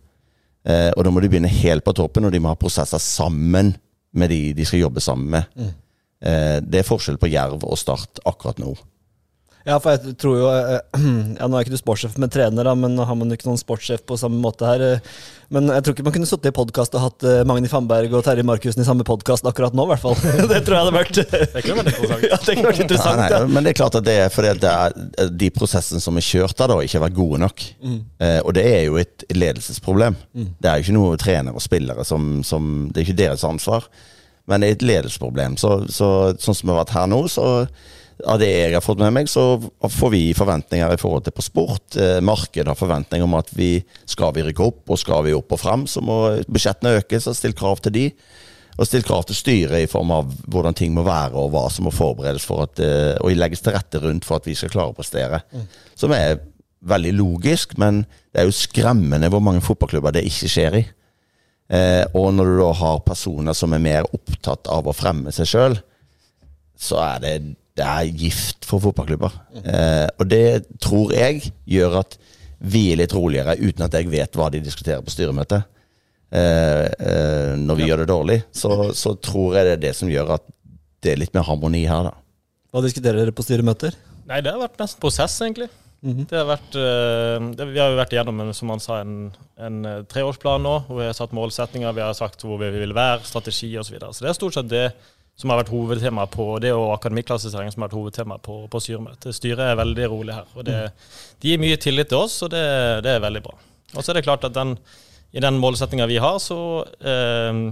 Eh, 0.66 0.92
og 0.98 1.04
da 1.06 1.12
må 1.14 1.22
de 1.22 1.30
begynne 1.30 1.52
helt 1.52 1.86
på 1.86 1.94
toppen, 1.94 2.26
og 2.26 2.32
de 2.34 2.40
må 2.42 2.50
ha 2.50 2.58
prosesser 2.58 3.02
sammen 3.02 3.76
med 4.16 4.32
de 4.32 4.54
de 4.58 4.66
skal 4.66 4.86
jobbe 4.86 5.04
sammen 5.04 5.30
med. 5.30 5.44
Eh, 6.26 6.60
det 6.64 6.82
er 6.82 6.88
forskjell 6.88 7.20
på 7.22 7.30
Jerv 7.30 7.64
og 7.68 7.78
Start 7.78 8.22
akkurat 8.26 8.60
nå. 8.62 8.74
Ja, 9.66 9.80
for 9.82 9.96
jeg 9.96 10.14
tror 10.22 10.36
jo 10.38 10.50
eh, 10.54 10.76
Ja, 11.40 11.48
Nå 11.50 11.58
er 11.58 11.64
ikke 11.66 11.74
du 11.74 11.80
sportssjef, 11.80 12.20
men 12.22 12.30
trener, 12.30 12.68
da, 12.68 12.76
men 12.78 12.94
nå 12.94 13.06
har 13.10 13.18
man 13.18 13.32
jo 13.32 13.38
ikke 13.38 13.48
noen 13.50 13.58
sportssjef 13.62 14.04
på 14.06 14.18
samme 14.22 14.38
måte 14.42 14.68
her. 14.70 14.84
eh. 14.86 15.16
Men 15.54 15.70
jeg 15.70 15.84
tror 15.86 15.94
ikke 15.96 16.06
man 16.08 16.14
kunne 16.16 16.28
sittet 16.30 16.50
i 16.50 16.54
podkast 16.58 16.96
og 16.98 17.02
hatt 17.04 17.26
eh, 17.30 17.40
Magni 17.50 17.70
Fannberg 17.70 18.14
og 18.18 18.24
Terje 18.26 18.46
Markussen 18.46 18.82
i 18.82 18.86
samme 18.88 19.06
podkast 19.06 19.46
akkurat 19.50 19.74
nå, 19.78 19.86
i 19.88 19.92
hvert 19.94 20.04
fall. 20.04 20.16
det 20.52 20.62
tror 20.66 20.78
jeg 20.78 20.84
hadde 20.84 20.94
vært 20.96 21.20
Det 21.20 21.64
kunne 21.66 21.82
vært 21.82 21.92
interessant. 21.94 22.26
Ja, 22.32 22.40
det 22.46 22.56
kunne 22.60 22.70
vært 22.72 22.84
interessant. 22.86 23.10
ja, 23.12 23.22
nei, 23.24 23.30
ja. 23.34 23.42
Men 23.58 23.66
det 23.68 23.74
er 23.74 23.80
klart 23.82 23.98
at 24.00 24.06
det 24.08 24.16
er 24.28 24.32
fordi 24.34 24.54
det 24.64 24.72
er, 24.76 25.30
de 25.46 25.50
prosessene 25.58 26.02
som 26.06 26.18
er 26.22 26.26
kjørt 26.30 26.58
der, 26.62 26.74
da, 26.74 26.80
ikke 26.86 27.00
har 27.00 27.06
vært 27.08 27.18
gode 27.18 27.42
nok. 27.46 27.66
Eh, 27.90 28.40
og 28.46 28.54
det 28.58 28.66
er 28.70 28.82
jo 28.88 29.00
et 29.02 29.26
ledelsesproblem. 29.34 30.18
Det 30.62 30.70
er 30.72 30.78
jo 30.82 30.86
ikke 30.88 30.98
noe 31.00 31.20
trenere 31.22 31.58
og 31.58 31.66
spillere 31.66 32.06
som, 32.06 32.36
som 32.46 32.72
Det 32.92 33.02
er 33.02 33.08
ikke 33.10 33.22
deres 33.26 33.46
ansvar, 33.50 33.90
men 34.50 34.62
det 34.62 34.68
er 34.70 34.78
et 34.80 34.88
ledelsesproblem. 34.94 35.58
Så, 35.58 35.80
så, 35.90 36.10
sånn 36.38 36.54
som 36.58 36.70
vi 36.70 36.74
har 36.76 36.84
vært 36.84 36.94
her 36.98 37.10
nå, 37.10 37.24
så 37.34 37.46
av 38.24 38.40
det 38.40 38.50
jeg 38.50 38.74
har 38.74 38.84
fått 38.84 39.02
med 39.02 39.14
meg, 39.18 39.30
så 39.32 39.58
får 39.92 40.12
vi 40.14 40.24
forventninger 40.38 40.96
i 40.96 41.00
forhold 41.02 41.26
til 41.26 41.36
på 41.36 41.44
sport. 41.44 41.98
Eh, 42.00 42.22
markedet 42.24 42.70
har 42.72 42.80
forventninger 42.80 43.28
om 43.28 43.36
at 43.38 43.52
vi 43.56 43.78
skal 44.08 44.34
vi 44.36 44.46
rykke 44.46 44.64
opp, 44.64 44.84
og 44.88 45.02
skal 45.02 45.26
vi 45.28 45.36
opp 45.36 45.52
og 45.52 45.62
frem, 45.62 45.86
så 45.90 46.04
må 46.06 46.20
budsjettene 46.48 46.96
økes. 47.02 47.28
og 47.28 47.36
Still 47.36 47.58
krav 47.58 47.84
til 47.84 47.96
de. 47.98 48.06
Og 48.76 48.88
still 48.88 49.06
krav 49.08 49.24
til 49.28 49.38
styret 49.40 49.86
i 49.86 49.92
form 49.92 50.12
av 50.12 50.32
hvordan 50.52 50.76
ting 50.76 50.96
må 50.96 51.04
være, 51.08 51.36
og 51.40 51.54
hva 51.54 51.68
som 51.72 51.88
må 51.88 51.96
forberedes 51.96 52.48
for 52.48 52.66
at, 52.68 52.80
eh, 52.84 53.16
og 53.20 53.36
legges 53.36 53.64
til 53.64 53.76
rette 53.76 54.02
rundt 54.04 54.28
for 54.28 54.40
at 54.40 54.48
vi 54.48 54.56
skal 54.56 54.72
klare 54.72 54.96
å 54.96 54.98
prestere. 54.98 55.44
Som 55.96 56.16
er 56.16 56.40
veldig 56.86 57.14
logisk, 57.18 57.78
men 57.82 58.04
det 58.32 58.42
er 58.42 58.50
jo 58.50 58.56
skremmende 58.56 59.32
hvor 59.34 59.44
mange 59.44 59.64
fotballklubber 59.64 60.16
det 60.16 60.26
ikke 60.28 60.52
skjer 60.52 60.80
i. 60.82 60.86
Eh, 61.74 62.04
og 62.14 62.34
når 62.36 62.52
du 62.52 62.58
da 62.60 62.72
har 62.78 63.06
personer 63.08 63.56
som 63.58 63.74
er 63.74 63.82
mer 63.82 64.10
opptatt 64.14 64.70
av 64.70 64.86
å 64.86 64.94
fremme 64.94 65.34
seg 65.34 65.50
sjøl, 65.50 65.78
så 66.78 67.00
er 67.02 67.24
det, 67.24 67.34
det 67.76 67.86
er 67.86 68.18
gift 68.24 68.66
for 68.68 68.84
fotballklubber. 68.84 69.36
Eh, 69.62 70.08
og 70.20 70.28
det 70.32 70.66
tror 70.84 71.12
jeg 71.16 71.52
gjør 71.68 72.00
at 72.06 72.18
vi 72.66 72.88
er 72.94 73.02
litt 73.02 73.14
roligere, 73.14 73.58
uten 73.60 73.86
at 73.86 73.96
jeg 73.98 74.10
vet 74.10 74.38
hva 74.40 74.48
de 74.54 74.64
diskuterer 74.64 75.04
på 75.04 75.12
styremøtet. 75.12 75.68
Eh, 76.36 76.86
eh, 76.88 77.54
når 77.60 77.80
vi 77.80 77.90
gjør 77.90 78.04
det 78.04 78.12
dårlig, 78.12 78.40
så, 78.56 78.94
så 78.96 79.14
tror 79.20 79.60
jeg 79.60 79.68
det 79.68 79.74
er 79.76 79.84
det 79.90 79.96
som 80.00 80.12
gjør 80.12 80.38
at 80.38 80.46
det 81.04 81.14
er 81.14 81.22
litt 81.22 81.36
mer 81.36 81.46
harmoni 81.48 81.84
her, 81.86 82.08
da. 82.10 82.16
Hva 82.72 82.84
diskuterer 82.84 83.22
dere 83.22 83.36
på 83.36 83.44
styremøter? 83.46 83.96
Nei, 84.26 84.40
det 84.44 84.52
har 84.52 84.60
vært 84.64 84.80
nesten 84.82 85.04
prosess, 85.04 85.36
egentlig. 85.44 85.70
Det 86.06 86.38
har 86.38 86.46
vært, 86.46 86.76
eh, 86.78 87.46
det, 87.58 87.66
vi 87.72 87.80
har 87.82 87.90
jo 87.90 87.98
vært 87.98 88.12
igjennom 88.14 88.42
en, 88.44 88.54
som 88.54 88.70
han 88.70 88.82
sa, 88.84 89.00
en, 89.02 89.32
en 89.58 89.78
eh, 89.90 90.02
treårsplan 90.12 90.62
nå, 90.62 90.74
hvor 90.88 91.00
vi 91.00 91.08
har 91.08 91.16
satt 91.18 91.34
målsetninger, 91.34 91.96
vi 91.98 92.04
har 92.04 92.14
sagt 92.18 92.46
hvor 92.46 92.60
vi 92.62 92.70
vil 92.76 92.94
være, 92.94 93.24
strategi 93.26 93.72
osv. 93.74 93.88
Så, 93.88 93.96
videre. 93.96 94.14
så 94.14 94.26
det 94.26 94.30
er 94.30 94.38
stort 94.38 94.58
sett 94.58 94.70
det 94.70 94.86
som 95.36 95.52
har 95.52 95.60
vært 95.60 95.72
hovedtema 95.74 96.26
på 96.32 96.46
det, 96.64 96.72
og 96.76 96.94
akademiklassifisering 96.96 97.74
som 97.74 97.84
har 97.84 97.90
vært 97.90 97.98
hovedtema 98.00 98.38
på, 98.44 98.62
på 98.72 98.82
styremøtet. 98.84 99.36
Styret 99.36 99.66
er 99.66 99.80
veldig 99.82 100.06
rolig 100.12 100.38
her. 100.38 100.48
og 100.56 100.68
det, 100.68 100.78
De 101.44 101.52
gir 101.52 101.60
mye 101.60 101.80
tillit 101.82 102.12
til 102.12 102.24
oss, 102.24 102.38
og 102.46 102.54
det, 102.54 102.64
det 103.04 103.18
er 103.18 103.24
veldig 103.24 103.42
bra. 103.44 103.58
Og 103.96 104.00
så 104.00 104.12
er 104.12 104.20
det 104.20 104.28
klart 104.28 104.48
at 104.48 104.56
den, 104.56 104.78
i 105.36 105.44
den 105.44 105.60
målsettinga 105.60 106.08
vi 106.08 106.22
har, 106.24 106.40
så 106.40 106.60
eh, 107.04 107.66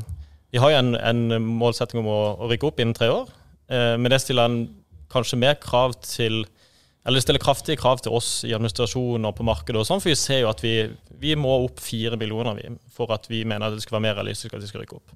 Vi 0.53 0.61
har 0.61 0.69
jo 0.69 0.81
en, 0.83 0.95
en 0.99 1.41
målsetting 1.41 2.03
om 2.03 2.11
å, 2.11 2.19
å 2.43 2.49
rykke 2.51 2.67
opp 2.67 2.83
innen 2.83 2.93
tre 2.93 3.07
år, 3.09 3.31
eh, 3.71 3.95
men 3.97 4.11
det 4.11 4.19
stiller 4.21 4.51
en 4.51 4.59
kanskje 5.13 5.39
mer 5.39 5.55
krav 5.61 5.95
til 6.03 6.43
eller 7.03 7.19
det 7.19 7.23
stiller 7.25 7.43
kraftige 7.43 7.79
krav 7.79 7.99
til 7.99 8.13
oss 8.15 8.45
i 8.47 8.53
administrasjonen 8.55 9.27
og 9.27 9.33
på 9.35 9.43
markedet. 9.43 9.75
og 9.75 9.87
sånn, 9.87 9.99
For 9.99 10.13
vi 10.13 10.15
ser 10.15 10.45
jo 10.45 10.47
at 10.47 10.61
vi, 10.63 10.87
vi 11.19 11.33
må 11.35 11.51
opp 11.65 11.81
fire 11.83 12.15
millioner 12.15 12.55
vi, 12.55 12.69
for 12.95 13.11
at 13.11 13.27
vi 13.27 13.41
mener 13.43 13.67
at 13.67 13.75
det 13.75 13.83
skal 13.83 13.97
være 13.97 14.05
mer 14.05 14.15
realistisk 14.21 14.55
at 14.55 14.63
vi 14.63 14.69
skal 14.69 14.85
rykke 14.85 15.01
opp. 15.01 15.15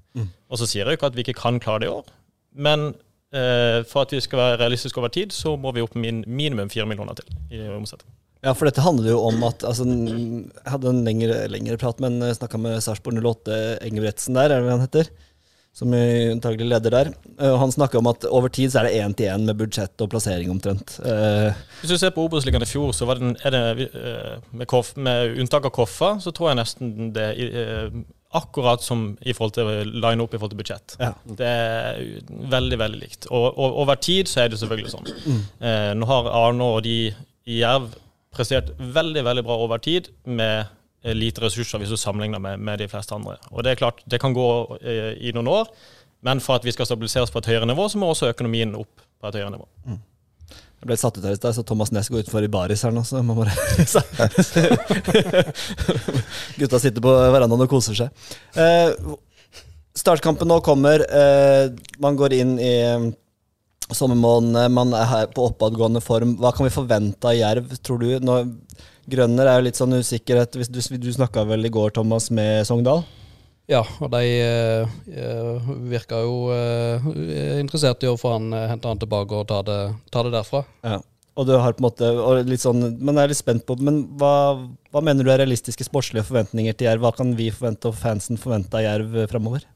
Og 0.52 0.60
så 0.60 0.68
sier 0.68 0.82
jeg 0.84 0.92
jo 0.92 0.98
ikke 1.00 1.08
at 1.08 1.16
vi 1.16 1.24
ikke 1.24 1.38
kan 1.40 1.60
klare 1.64 1.86
det 1.86 1.88
i 1.88 1.94
år, 1.94 2.10
men 2.58 2.88
eh, 3.32 3.80
for 3.88 4.02
at 4.04 4.12
vi 4.16 4.20
skal 4.24 4.40
være 4.42 4.58
realistiske 4.64 4.98
over 5.00 5.12
tid, 5.14 5.32
så 5.36 5.54
må 5.60 5.72
vi 5.76 5.84
opp 5.84 5.94
min, 5.98 6.24
minimum 6.26 6.70
4 6.72 6.86
millioner 6.90 7.18
til 7.20 7.30
i 7.54 7.62
omsetning. 7.72 8.10
Ja, 8.44 8.52
for 8.54 8.68
dette 8.68 8.82
handler 8.84 9.10
jo 9.10 9.22
om 9.26 9.40
at 9.48 9.64
altså, 9.66 9.82
Jeg 9.88 10.70
hadde 10.70 10.90
en 10.92 11.00
lengre, 11.06 11.40
lengre 11.50 11.78
prat, 11.80 11.98
men 12.04 12.20
snakka 12.36 12.60
med 12.62 12.76
Sarpsborg 12.84 13.18
08, 13.18 13.56
Engebretsen 13.88 14.36
der, 14.38 14.52
er 14.54 14.60
det 14.62 14.68
hva 14.68 14.76
han 14.76 14.84
heter? 14.86 15.10
Som 15.78 15.92
antagelig 15.94 16.66
leder 16.72 16.90
der. 16.94 17.08
Eh, 17.38 17.50
og 17.52 17.58
han 17.64 17.70
snakka 17.74 17.98
om 18.00 18.08
at 18.10 18.24
over 18.34 18.50
tid 18.54 18.70
så 18.72 18.80
er 18.80 18.88
det 18.88 19.00
én 19.02 19.12
til 19.18 19.28
én 19.30 19.44
med 19.46 19.58
budsjett 19.60 20.02
og 20.02 20.10
plassering 20.10 20.50
omtrent. 20.54 20.96
Eh, 21.06 21.50
Hvis 21.82 21.92
du 21.92 21.98
ser 22.00 22.14
på 22.14 22.24
Obos-ligaen 22.26 22.62
i 22.64 22.70
fjor, 22.70 22.90
så 22.96 23.06
var 23.10 23.18
det, 23.20 23.28
en- 23.28 23.52
det 23.54 23.90
eh, 23.94 24.38
med, 24.52 24.66
Koff, 24.70 24.94
med 24.96 25.36
unntak 25.38 25.66
av 25.68 25.74
Koffa, 25.76 26.14
så 26.22 26.32
tror 26.34 26.50
jeg 26.52 26.58
nesten 26.62 27.12
det 27.14 27.28
eh, 27.42 27.90
akkurat 28.36 28.82
som 28.84 29.16
i 29.20 29.32
forhold 29.32 29.54
til 29.56 29.92
line 30.02 30.22
up 30.22 30.34
i 30.34 30.38
forhold 30.38 30.52
til 30.52 30.60
budsjett. 30.60 30.96
Ja. 31.00 31.12
Det 31.24 31.46
er 31.48 32.00
veldig, 32.28 32.78
veldig 32.78 33.00
likt. 33.00 33.28
Og, 33.30 33.46
og 33.56 33.78
over 33.84 33.96
tid 34.04 34.28
så 34.28 34.42
er 34.44 34.52
det 34.52 34.58
selvfølgelig 34.60 34.92
sånn. 34.92 35.08
Eh, 35.64 35.92
nå 35.96 36.08
har 36.10 36.28
Arne 36.36 36.72
og 36.76 36.82
de 36.84 36.98
i 37.48 37.62
Jerv 37.62 37.94
prestert 38.34 38.74
veldig, 38.78 39.24
veldig 39.24 39.46
bra 39.46 39.56
over 39.64 39.80
tid 39.80 40.10
med 40.24 40.68
lite 41.16 41.40
ressurser 41.40 41.80
hvis 41.80 41.92
du 41.94 41.96
sammenligner 41.96 42.42
med, 42.42 42.60
med 42.60 42.82
de 42.82 42.88
fleste 42.90 43.14
andre. 43.14 43.38
Og 43.50 43.64
det 43.64 43.72
er 43.72 43.80
klart, 43.80 44.02
det 44.04 44.20
kan 44.20 44.34
gå 44.36 44.48
eh, 44.82 45.14
i 45.24 45.32
noen 45.32 45.48
år, 45.48 45.72
men 46.26 46.42
for 46.42 46.58
at 46.58 46.66
vi 46.66 46.74
skal 46.74 46.88
stabiliseres 46.88 47.32
på 47.32 47.40
et 47.40 47.48
høyere 47.52 47.68
nivå, 47.70 47.86
så 47.88 48.00
må 48.00 48.10
også 48.10 48.32
økonomien 48.32 48.74
opp 48.76 49.04
på 49.20 49.30
et 49.30 49.38
høyere 49.38 49.54
nivå. 49.54 49.68
Jeg 50.78 50.86
ble 50.86 50.96
satt 50.98 51.16
ut 51.18 51.24
her 51.26 51.34
i 51.34 51.38
stad, 51.38 51.56
så 51.56 51.64
Thomas 51.66 51.90
Næss 51.90 52.10
går 52.12 52.22
utfor 52.22 52.44
i 52.46 52.50
baris 52.52 52.84
her 52.86 52.92
nå, 52.94 53.02
så 53.02 53.18
man 53.26 53.38
bare 53.40 53.50
Gutta 56.60 56.78
sitter 56.78 57.02
på 57.02 57.14
verandaen 57.34 57.64
og 57.64 57.72
koser 57.72 57.98
seg. 57.98 58.28
Eh, 58.54 58.92
startkampen 59.98 60.46
nå 60.46 60.60
kommer. 60.62 61.02
Eh, 61.02 61.72
man 61.98 62.18
går 62.20 62.36
inn 62.38 62.54
i 62.62 62.74
eh, 62.84 63.08
sommermånedene, 63.90 64.68
man 64.70 64.94
er 64.94 65.10
her 65.10 65.26
på 65.34 65.48
oppadgående 65.50 66.02
form. 66.04 66.36
Hva 66.38 66.54
kan 66.54 66.68
vi 66.68 66.74
forvente 66.76 67.26
av 67.26 67.34
Jerv, 67.34 67.74
tror 67.82 68.04
du? 68.04 68.12
Nå, 68.22 68.38
Grønner 69.08 69.48
er 69.48 69.58
jo 69.58 69.66
litt 69.66 69.78
sånn 69.80 69.98
usikkerhet. 69.98 70.54
Du, 70.54 70.82
du 71.00 71.10
snakka 71.14 71.42
vel 71.48 71.66
i 71.66 71.72
går, 71.72 71.90
Thomas, 71.96 72.28
med 72.30 72.66
Sogndal? 72.68 73.02
Ja, 73.68 73.82
og 74.00 74.08
de 74.14 74.22
eh, 74.24 74.98
eh, 75.12 75.68
virka 75.90 76.22
jo 76.24 76.48
eh, 76.54 77.08
interessert 77.60 78.00
i 78.00 78.08
å 78.08 78.16
få 78.16 78.38
han 78.38 78.48
eh, 78.56 78.64
hente 78.70 78.88
han 78.88 79.00
tilbake 79.00 79.36
og 79.36 79.48
ta 79.50 79.60
det, 79.66 79.78
ta 80.08 80.22
det 80.24 80.32
derfra. 80.32 80.62
Ja. 80.86 81.02
Og 81.38 81.46
du 81.46 81.52
har 81.52 81.76
på 81.76 81.82
en 81.82 81.86
måte 81.86 82.08
og 82.08 82.48
litt 82.48 82.64
sånn, 82.64 82.80
Men 82.98 83.14
jeg 83.14 83.28
er 83.28 83.30
litt 83.30 83.38
spent 83.38 83.62
på 83.62 83.76
Men 83.78 84.00
hva, 84.18 84.58
hva 84.90 85.02
mener 85.06 85.22
du 85.22 85.28
er 85.30 85.38
realistiske 85.38 85.84
sportslige 85.86 86.26
forventninger 86.26 86.74
til 86.74 86.88
Jerv? 86.88 87.04
Hva 87.04 87.12
kan 87.14 87.30
vi 87.38 87.52
forvente 87.54 87.92
og 87.92 87.94
fansen 87.94 88.40
forvente 88.40 88.80
av 88.80 88.82
Jerv 88.82 89.14
framover? 89.30 89.68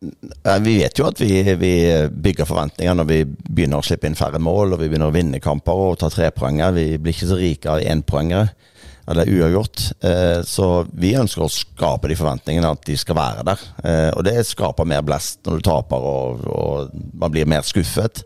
Vi 0.00 0.74
vet 0.80 1.00
jo 1.00 1.06
at 1.08 1.22
vi, 1.22 1.40
vi 1.60 1.72
bygger 2.12 2.48
forventninger 2.48 2.98
når 2.98 3.08
vi 3.08 3.22
begynner 3.30 3.80
å 3.80 3.86
slippe 3.86 4.10
inn 4.10 4.18
færre 4.18 4.40
mål 4.42 4.74
og 4.74 4.82
vi 4.82 4.90
begynner 4.90 5.08
å 5.08 5.16
vinne 5.16 5.40
kamper 5.40 5.86
og 5.86 5.98
ta 6.02 6.10
trepoenger. 6.12 6.76
Vi 6.76 6.86
blir 6.98 7.16
ikke 7.16 7.30
så 7.30 7.40
rike 7.40 7.72
av 7.72 7.80
énpoengere 7.94 8.50
eller 9.08 9.26
uavgjort. 9.30 9.80
Eh, 10.04 10.42
Så 10.46 10.66
vi 10.92 11.14
ønsker 11.18 11.42
å 11.46 11.50
skape 11.50 12.08
de 12.08 12.16
forventningene 12.18 12.70
at 12.70 12.84
de 12.86 12.96
skal 13.00 13.16
være 13.16 13.44
der. 13.48 13.64
Eh, 13.84 14.10
Og 14.16 14.24
det 14.24 14.46
skaper 14.46 14.84
mer 14.86 15.02
blest 15.02 15.40
når 15.46 15.56
du 15.60 15.66
taper 15.70 15.96
og, 16.12 16.44
og 16.46 16.90
man 17.14 17.30
blir 17.32 17.46
mer 17.46 17.62
skuffet. 17.62 18.22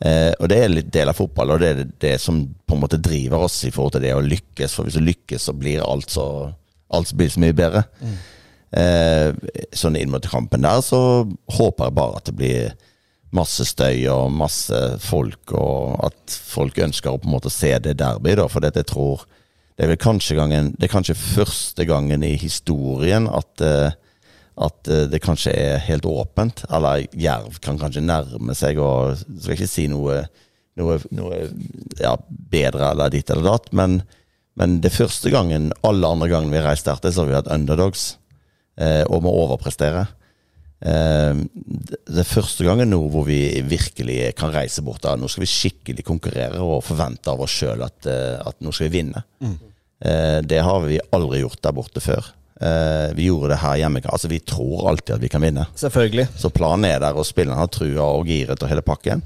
Eh, 0.00 0.32
og 0.38 0.48
det 0.48 0.58
er 0.62 0.68
litt 0.70 0.90
del 0.94 1.08
av 1.10 1.16
fotball, 1.18 1.50
og 1.56 1.60
det 1.60 1.68
er 1.74 1.84
det 2.00 2.16
som 2.22 2.44
på 2.66 2.74
en 2.76 2.80
måte 2.84 3.00
driver 3.02 3.44
oss 3.48 3.64
i 3.66 3.70
forhold 3.74 3.96
til 3.96 4.02
det 4.06 4.14
å 4.14 4.22
lykkes. 4.22 4.74
For 4.74 4.86
hvis 4.86 4.94
du 4.98 5.02
lykkes, 5.02 5.48
så 5.50 5.54
blir 5.58 5.82
alt 5.82 6.10
så, 6.14 6.52
alt 6.94 7.14
blir 7.18 7.28
så 7.34 7.40
mye 7.42 7.56
bedre. 7.58 7.82
Sånn 9.74 9.96
inn 9.98 10.10
mot 10.12 10.26
kampen 10.28 10.62
der, 10.62 10.80
så 10.84 11.00
håper 11.56 11.88
jeg 11.88 11.96
bare 11.98 12.20
at 12.20 12.28
det 12.28 12.36
blir 12.38 12.76
masse 13.34 13.64
støy 13.68 14.06
og 14.12 14.30
masse 14.32 14.76
folk, 15.04 15.52
og 15.52 15.98
at 16.06 16.36
folk 16.48 16.78
ønsker 16.80 17.10
å 17.12 17.18
på 17.20 17.28
en 17.28 17.34
måte 17.34 17.52
se 17.52 17.74
det 17.84 17.96
derby, 18.00 18.36
da. 18.38 18.46
For 18.48 18.64
det 18.64 18.74
jeg 18.78 18.88
tror 18.92 19.24
det 19.78 19.86
er 19.86 19.92
vel 19.92 20.00
kanskje 20.02 20.34
gangen 20.34 20.72
Det 20.74 20.88
er 20.88 20.90
kanskje 20.90 21.14
første 21.14 21.84
gangen 21.86 22.24
i 22.26 22.32
historien 22.40 23.28
at 23.30 23.62
eh, 23.62 23.94
at 24.58 24.90
eh, 24.90 25.06
det 25.10 25.22
kanskje 25.22 25.52
er 25.54 25.82
helt 25.86 26.06
åpent, 26.08 26.64
eller 26.70 27.04
Jerv 27.14 27.60
kan 27.62 27.78
kanskje 27.80 28.04
nærme 28.04 28.56
seg 28.58 28.80
og 28.82 29.18
Skal 29.38 29.54
ikke 29.54 29.70
si 29.70 29.86
noe, 29.90 30.24
noe, 30.78 30.98
noe 31.14 31.42
ja, 32.00 32.16
bedre 32.28 32.92
eller 32.92 33.12
ditt 33.14 33.30
eller 33.30 33.52
datt, 33.52 33.70
men, 33.76 34.00
men 34.58 34.80
det 34.82 34.94
første 34.94 35.30
gangen, 35.34 35.70
alle 35.86 36.10
andre 36.10 36.30
gangene 36.32 36.56
vi 36.56 36.62
har 36.62 36.70
reist 36.72 36.88
der 36.90 37.12
så 37.12 37.22
har 37.22 37.30
vi 37.30 37.38
hatt 37.38 37.52
underdogs 37.54 38.08
eh, 38.80 39.04
og 39.06 39.22
må 39.26 39.34
overprestere. 39.44 40.08
Eh, 40.78 41.34
det 42.06 42.22
er 42.22 42.28
første 42.28 42.62
gangen 42.66 42.92
nå 42.92 43.00
hvor 43.10 43.24
vi 43.26 43.40
virkelig 43.66 44.34
kan 44.38 44.52
reise 44.54 44.84
bort 44.86 45.02
Da. 45.02 45.16
Nå 45.18 45.30
skal 45.30 45.42
vi 45.42 45.50
skikkelig 45.50 46.04
konkurrere 46.06 46.62
og 46.62 46.84
forvente 46.86 47.32
av 47.32 47.42
oss 47.42 47.56
sjøl 47.60 47.82
at, 47.86 48.06
eh, 48.06 48.36
at 48.46 48.60
nå 48.62 48.72
skal 48.74 48.88
vi 48.88 49.00
vinne. 49.00 49.24
Eh, 49.98 50.40
det 50.46 50.60
har 50.62 50.84
vi 50.86 51.00
aldri 51.12 51.42
gjort 51.42 51.62
der 51.64 51.74
borte 51.74 52.02
før. 52.04 52.30
Eh, 52.60 53.14
vi 53.14 53.28
gjorde 53.28 53.52
det 53.54 53.60
her 53.62 53.76
hjemme. 53.78 54.02
Altså 54.06 54.28
Vi 54.30 54.40
tror 54.40 54.88
alltid 54.90 55.14
at 55.16 55.22
vi 55.22 55.28
kan 55.30 55.42
vinne. 55.42 55.66
Selvfølgelig. 55.78 56.28
Så 56.38 56.50
planen 56.50 56.84
er 56.90 56.98
der, 57.02 57.14
og 57.14 57.26
spillerne 57.26 57.58
har 57.58 57.70
trua 57.70 58.06
og 58.18 58.26
giret 58.26 58.62
og 58.62 58.70
hele 58.70 58.82
pakken. 58.82 59.22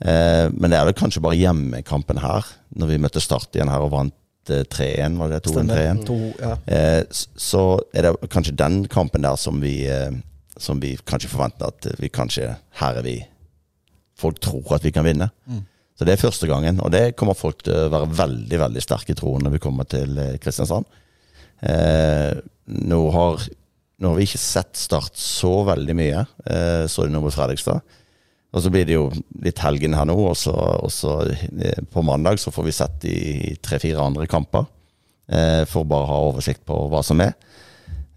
Eh, 0.00 0.48
men 0.52 0.70
det 0.72 0.78
er 0.78 0.88
vel 0.88 0.96
kanskje 0.98 1.22
bare 1.22 1.38
hjemmekampen 1.38 2.18
her, 2.22 2.48
når 2.74 2.90
vi 2.90 3.00
møtte 3.04 3.22
Start 3.22 3.54
igjen 3.54 3.70
her 3.70 3.84
og 3.84 3.92
vant 3.92 4.50
eh, 4.50 4.64
3-1, 4.66 5.18
var 5.20 5.30
det 5.30 5.42
2-1-3-1? 5.46 6.10
Ja. 6.40 6.56
Eh, 6.66 7.02
så 7.38 7.62
er 7.94 8.08
det 8.08 8.30
kanskje 8.32 8.56
den 8.58 8.82
kampen 8.90 9.22
der 9.22 9.36
som 9.38 9.60
vi, 9.62 9.76
som 10.60 10.80
vi 10.82 10.94
kanskje 11.08 11.30
forventer 11.32 11.70
at 11.72 11.86
vi 12.00 12.10
kanskje 12.12 12.54
Her 12.80 12.98
er 13.00 13.06
vi 13.06 13.18
Folk 14.18 14.38
tror 14.44 14.76
at 14.76 14.84
vi 14.84 14.92
kan 14.94 15.06
vinne. 15.06 15.30
Så 15.98 16.06
det 16.06 16.12
er 16.14 16.20
første 16.20 16.46
gangen, 16.46 16.78
og 16.80 16.92
det 16.92 17.16
kommer 17.18 17.34
folk 17.34 17.64
til 17.64 17.74
å 17.74 17.90
være 17.90 18.10
veldig 18.16 18.58
veldig 18.60 18.82
sterke 18.84 19.14
i 19.14 19.16
troen 19.18 19.42
når 19.44 19.56
vi 19.56 19.60
kommer 19.62 19.88
til 19.88 20.18
eh, 20.18 20.36
Kristiansand. 20.42 20.86
Eh, 21.62 22.38
nå, 22.90 23.00
har, 23.14 23.42
nå 23.98 24.12
har 24.12 24.20
vi 24.20 24.26
ikke 24.28 24.40
sett 24.40 24.78
Start 24.78 25.18
så 25.18 25.64
veldig 25.66 25.96
mye, 25.98 26.22
eh, 26.46 26.84
så 26.86 27.04
det 27.06 27.14
nå 27.14 27.22
mot 27.24 27.34
Fredrikstad. 27.34 27.82
Og 28.52 28.64
så 28.64 28.72
blir 28.72 28.84
det 28.88 28.98
jo 28.98 29.08
litt 29.42 29.60
helgen 29.64 29.96
her 29.96 30.08
nå, 30.08 30.16
og 30.28 30.36
så, 30.36 30.52
og 30.52 30.92
så 30.92 31.16
eh, 31.30 31.82
på 31.92 32.04
mandag 32.04 32.40
så 32.40 32.52
får 32.52 32.68
vi 32.68 32.76
sett 32.76 32.98
de 33.04 33.16
tre-fire 33.64 34.02
andre 34.04 34.28
kamper. 34.30 34.68
Eh, 35.32 35.62
for 35.70 35.88
bare 35.88 36.04
å 36.04 36.10
ha 36.10 36.20
oversikt 36.28 36.64
på 36.68 36.76
hva 36.92 37.00
som 37.06 37.22
er. 37.24 37.32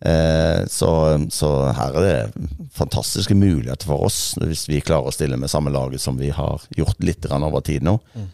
Eh, 0.06 0.62
så, 0.70 0.90
så 1.34 1.52
her 1.74 1.98
er 2.00 2.06
det 2.06 2.48
fantastiske 2.76 3.36
muligheter 3.38 3.90
for 3.90 4.06
oss, 4.06 4.20
hvis 4.42 4.68
vi 4.70 4.84
klarer 4.86 5.10
å 5.10 5.16
stille 5.16 5.40
med 5.42 5.52
samme 5.52 5.74
laget 5.74 6.04
som 6.04 6.20
vi 6.20 6.30
har 6.36 6.62
gjort 6.78 7.02
litt 7.04 7.26
over 7.32 7.66
tid 7.66 7.86
nå. 7.86 7.98
Mm. 8.14 8.28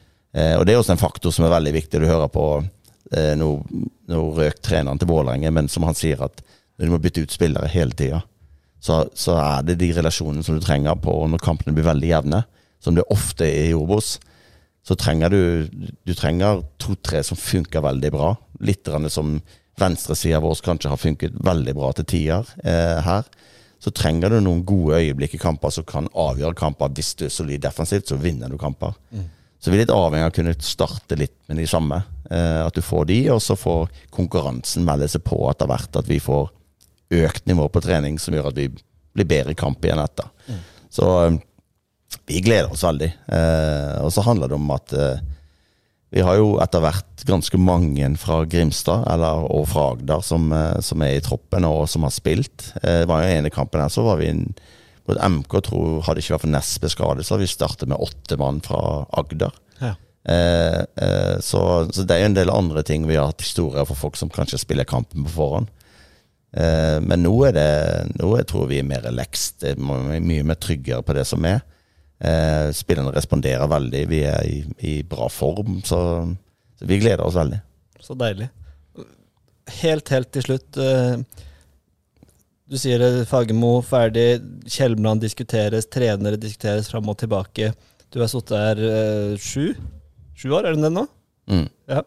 og 0.59 0.65
det 0.65 0.73
er 0.73 0.79
også 0.79 0.93
en 0.95 1.01
faktor 1.01 1.33
som 1.35 1.45
er 1.45 1.55
veldig 1.55 1.73
viktig. 1.75 1.99
Du 2.01 2.07
hører 2.07 2.31
på 2.31 2.47
eh, 3.11 3.33
Nå, 3.39 3.53
nå 4.11 4.25
røk 4.35 4.59
treneren 4.63 4.99
til 4.99 5.09
Vålerenga, 5.11 5.51
men 5.51 5.71
som 5.71 5.87
han 5.87 5.97
sier 5.97 6.23
at 6.23 6.43
du 6.81 6.89
må 6.89 6.99
bytte 6.99 7.23
ut 7.23 7.33
spillere 7.33 7.69
hele 7.69 7.95
tida 7.95 8.21
så, 8.81 9.05
så 9.13 9.37
er 9.37 9.65
det 9.65 9.77
de 9.81 9.91
relasjonene 9.93 10.43
som 10.43 10.57
du 10.57 10.63
trenger 10.65 10.97
på 11.01 11.13
når 11.29 11.43
kampene 11.43 11.75
blir 11.77 11.85
veldig 11.85 12.09
jevne, 12.09 12.41
som 12.81 12.97
det 12.97 13.05
ofte 13.13 13.45
er 13.45 13.69
i 13.69 13.77
Obos. 13.77 14.15
Så 14.81 14.97
trenger 14.97 15.29
du 15.29 15.41
Du 16.01 16.15
trenger 16.17 16.63
to-tre 16.81 17.21
som 17.23 17.37
funker 17.37 17.83
veldig 17.85 18.09
bra. 18.11 18.31
Litt 18.65 18.89
som 19.13 19.35
venstresida 19.79 20.41
vår 20.43 20.59
kanskje 20.65 20.91
har 20.91 20.99
funket 20.99 21.37
veldig 21.43 21.75
bra 21.77 21.91
til 21.97 22.07
tider 22.11 22.49
eh, 22.63 22.99
her. 23.05 23.29
Så 23.81 23.93
trenger 23.97 24.29
du 24.29 24.41
noen 24.43 24.65
gode 24.67 24.99
øyeblikk 25.01 25.35
i 25.35 25.41
kamper 25.41 25.73
som 25.73 25.85
kan 25.87 26.09
avgjøre 26.13 26.57
kamper. 26.57 26.91
Hvis 26.93 27.15
du 27.17 27.25
er 27.25 27.33
solid 27.33 27.63
defensivt, 27.63 28.11
så 28.11 28.19
vinner 28.21 28.51
du 28.51 28.59
kamper. 28.61 28.93
Så 29.61 29.71
vi 29.71 29.77
er 29.77 29.83
litt 29.83 29.93
avhengig 29.93 30.27
av 30.27 30.31
å 30.33 30.35
kunne 30.35 30.53
starte 30.65 31.17
litt 31.17 31.35
med 31.49 31.57
de 31.61 31.67
samme. 31.69 32.01
Eh, 32.29 32.59
at 32.65 32.77
du 32.77 32.81
får 32.85 33.07
de, 33.09 33.19
og 33.33 33.41
så 33.41 33.57
får 33.57 33.89
konkurransen 34.13 34.85
melde 34.85 35.09
seg 35.09 35.25
på 35.25 35.39
etter 35.49 35.69
hvert. 35.69 35.97
At 35.97 36.09
vi 36.09 36.19
får 36.21 36.49
økt 37.21 37.49
nivå 37.49 37.67
på 37.69 37.81
trening 37.83 38.19
som 38.21 38.37
gjør 38.37 38.51
at 38.51 38.59
vi 38.59 38.69
blir 38.71 39.27
bedre 39.27 39.55
i 39.55 39.59
kamp 39.59 39.83
igjen 39.85 40.01
etter. 40.01 40.29
Så 40.93 41.07
eh, 41.25 41.39
vi 42.27 42.41
gleder 42.41 42.71
oss 42.71 42.83
veldig. 42.83 43.11
Eh, 43.27 43.97
og 44.05 44.13
så 44.13 44.23
handler 44.25 44.51
det 44.51 44.57
om 44.57 44.73
at 44.75 44.93
eh, 44.93 45.21
vi 46.11 46.23
har 46.27 46.35
jo 46.39 46.57
etter 46.59 46.83
hvert 46.83 47.23
ganske 47.27 47.59
mange 47.61 48.09
fra 48.19 48.41
Grimstad 48.49 49.05
eller, 49.07 49.45
og 49.47 49.69
fra 49.71 49.91
Agder 49.93 50.23
som, 50.25 50.49
eh, 50.51 50.79
som 50.83 51.03
er 51.05 51.15
i 51.15 51.23
troppen 51.23 51.67
og 51.67 51.85
som 51.89 52.03
har 52.03 52.11
spilt. 52.11 52.73
Eh, 52.83 53.03
det 53.03 53.09
var 53.09 53.23
jo 53.23 53.33
ene 53.37 53.53
kampen 53.53 53.79
her, 53.79 53.91
så 53.93 54.03
var 54.03 54.19
vi 54.19 54.27
en, 54.33 54.45
MK, 55.11 55.57
tror, 55.65 56.01
hadde 56.05 56.21
ikke 56.23 56.35
vært 56.35 56.45
for 56.45 56.51
Nesbø 56.53 56.89
skade, 56.91 57.23
så 57.23 57.35
hadde 57.35 57.47
vi 57.47 57.51
startet 57.51 57.89
med 57.91 57.99
åtte 57.99 58.37
mann 58.39 58.61
fra 58.63 59.05
Agder. 59.19 59.55
Ja. 59.79 59.95
Eh, 60.27 60.79
eh, 60.79 61.37
så, 61.39 61.61
så 61.91 62.03
det 62.05 62.15
er 62.15 62.25
jo 62.25 62.31
en 62.31 62.37
del 62.37 62.53
andre 62.53 62.83
ting 62.85 63.07
vi 63.09 63.17
har 63.17 63.31
hatt 63.31 63.41
historier 63.41 63.87
for 63.89 63.97
folk 63.97 64.19
som 64.19 64.31
kanskje 64.31 64.61
spiller 64.61 64.87
kampen 64.87 65.25
på 65.25 65.35
forhånd. 65.35 65.71
Eh, 66.51 66.99
men 66.99 67.23
nå 67.23 67.31
er 67.47 67.53
det 67.55 67.69
Nå 68.19 68.33
jeg 68.35 68.49
tror 68.51 68.67
vi 68.67 68.81
er 68.81 68.87
mer 68.87 69.05
relaxed, 69.07 69.63
er 69.63 69.79
mye 69.79 70.43
mer 70.43 70.59
tryggere 70.59 71.03
på 71.07 71.15
det 71.15 71.23
som 71.29 71.47
er. 71.47 71.63
Eh, 72.21 72.69
spillerne 72.77 73.13
responderer 73.15 73.69
veldig, 73.71 74.01
vi 74.11 74.19
er 74.29 74.45
i, 74.45 74.57
i 74.85 74.95
bra 75.07 75.25
form, 75.33 75.79
så, 75.87 76.01
så 76.77 76.89
vi 76.89 76.99
gleder 77.01 77.23
oss 77.25 77.37
veldig. 77.39 77.57
Så 78.01 78.13
deilig. 78.17 78.49
Helt, 79.81 80.09
helt 80.13 80.29
til 80.33 80.45
slutt. 80.45 80.77
eh, 80.81 81.15
Du 82.71 82.77
sier 82.79 83.01
det, 83.01 83.25
Fagermo 83.29 83.79
ferdig, 83.83 84.41
Kjelmeland 84.69 85.21
diskuteres, 85.25 85.89
trenere 85.91 86.37
diskuteres 86.39 86.87
fram 86.91 87.09
og 87.11 87.17
tilbake. 87.19 87.71
Du 88.13 88.19
har 88.21 88.29
sittet 88.31 88.57
her 88.57 88.83
eh, 88.85 89.33
sju? 89.41 89.73
Sju 90.37 90.53
år, 90.53 90.65
er 90.69 90.77
det 90.77 90.85
det 90.85 90.93
nå? 90.93 91.07
Mm. 91.51 91.65
Ja. 91.91 91.99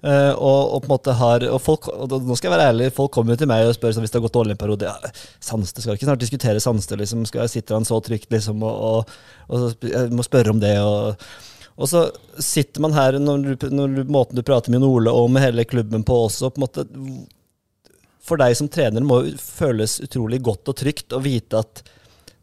Uh, 0.00 0.32
og, 0.32 0.60
og 0.72 0.78
på 0.80 0.86
en 0.86 0.92
måte 0.94 1.14
har 1.18 1.42
Og 1.50 1.58
folk 1.60 1.88
og 1.92 2.08
nå 2.08 2.36
skal 2.38 2.48
jeg 2.48 2.54
være 2.54 2.68
ærlig, 2.70 2.86
folk 2.96 3.12
kommer 3.12 3.34
jo 3.34 3.42
til 3.42 3.50
meg 3.50 3.66
og 3.66 3.74
spør 3.76 3.92
sånn, 3.92 4.06
hvis 4.06 4.14
det 4.14 4.20
har 4.20 4.24
gått 4.24 4.38
dårlig 4.38 4.54
en 4.56 4.62
periode. 4.62 4.88
Ja, 4.88 5.10
Sandstø, 5.44 5.82
skal 5.84 5.98
ikke 5.98 6.08
snart 6.08 6.22
diskutere 6.22 6.62
Sandstø? 6.62 6.96
Liksom, 7.00 7.26
skal 7.28 7.44
jeg 7.44 7.52
Sitter 7.56 7.76
han 7.76 7.88
så 7.88 8.00
trygt, 8.04 8.30
liksom? 8.32 8.64
Og, 8.64 8.88
og, 8.88 9.18
og 9.52 9.86
jeg 9.90 10.14
må 10.16 10.24
spørre 10.24 10.54
om 10.54 10.62
det. 10.62 10.72
Og, 10.80 11.28
og 11.76 11.90
så 11.90 12.06
sitter 12.40 12.84
man 12.84 12.96
her, 12.96 13.18
når 13.20 13.44
du, 13.44 13.68
når 13.68 13.98
du, 13.98 14.02
måten 14.08 14.38
du 14.38 14.44
prater 14.46 14.72
med 14.72 14.86
Ole 14.86 15.12
og 15.12 15.28
med 15.32 15.44
hele 15.44 15.66
klubben 15.68 16.06
på 16.06 16.22
også, 16.26 16.50
på 16.54 16.62
en 16.62 16.66
måte 16.66 16.86
For 18.26 18.40
deg 18.40 18.56
som 18.58 18.70
trener 18.72 19.04
må 19.04 19.20
jo 19.26 19.36
føles 19.38 20.00
utrolig 20.06 20.40
godt 20.46 20.72
og 20.72 20.80
trygt 20.80 21.12
å 21.12 21.22
vite 21.22 21.60
at 21.60 21.84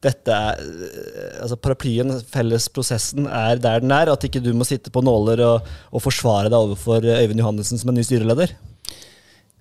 dette 0.04 0.36
er 0.36 0.60
eh, 0.60 1.40
Altså 1.44 1.58
paraplyen, 1.60 2.14
fellesprosessen, 2.34 3.26
er 3.28 3.58
der 3.64 3.82
den 3.84 3.92
er. 3.96 4.12
At 4.14 4.24
ikke 4.28 4.42
du 4.44 4.52
må 4.58 4.68
sitte 4.68 4.92
på 4.94 5.02
nåler 5.06 5.42
og, 5.48 5.72
og 5.92 6.04
forsvare 6.04 6.52
deg 6.52 6.60
overfor 6.60 7.04
eh, 7.08 7.24
Øyvind 7.24 7.42
Johannessen 7.44 7.82
som 7.82 7.90
en 7.94 8.00
ny 8.00 8.06
styreleder. 8.08 8.54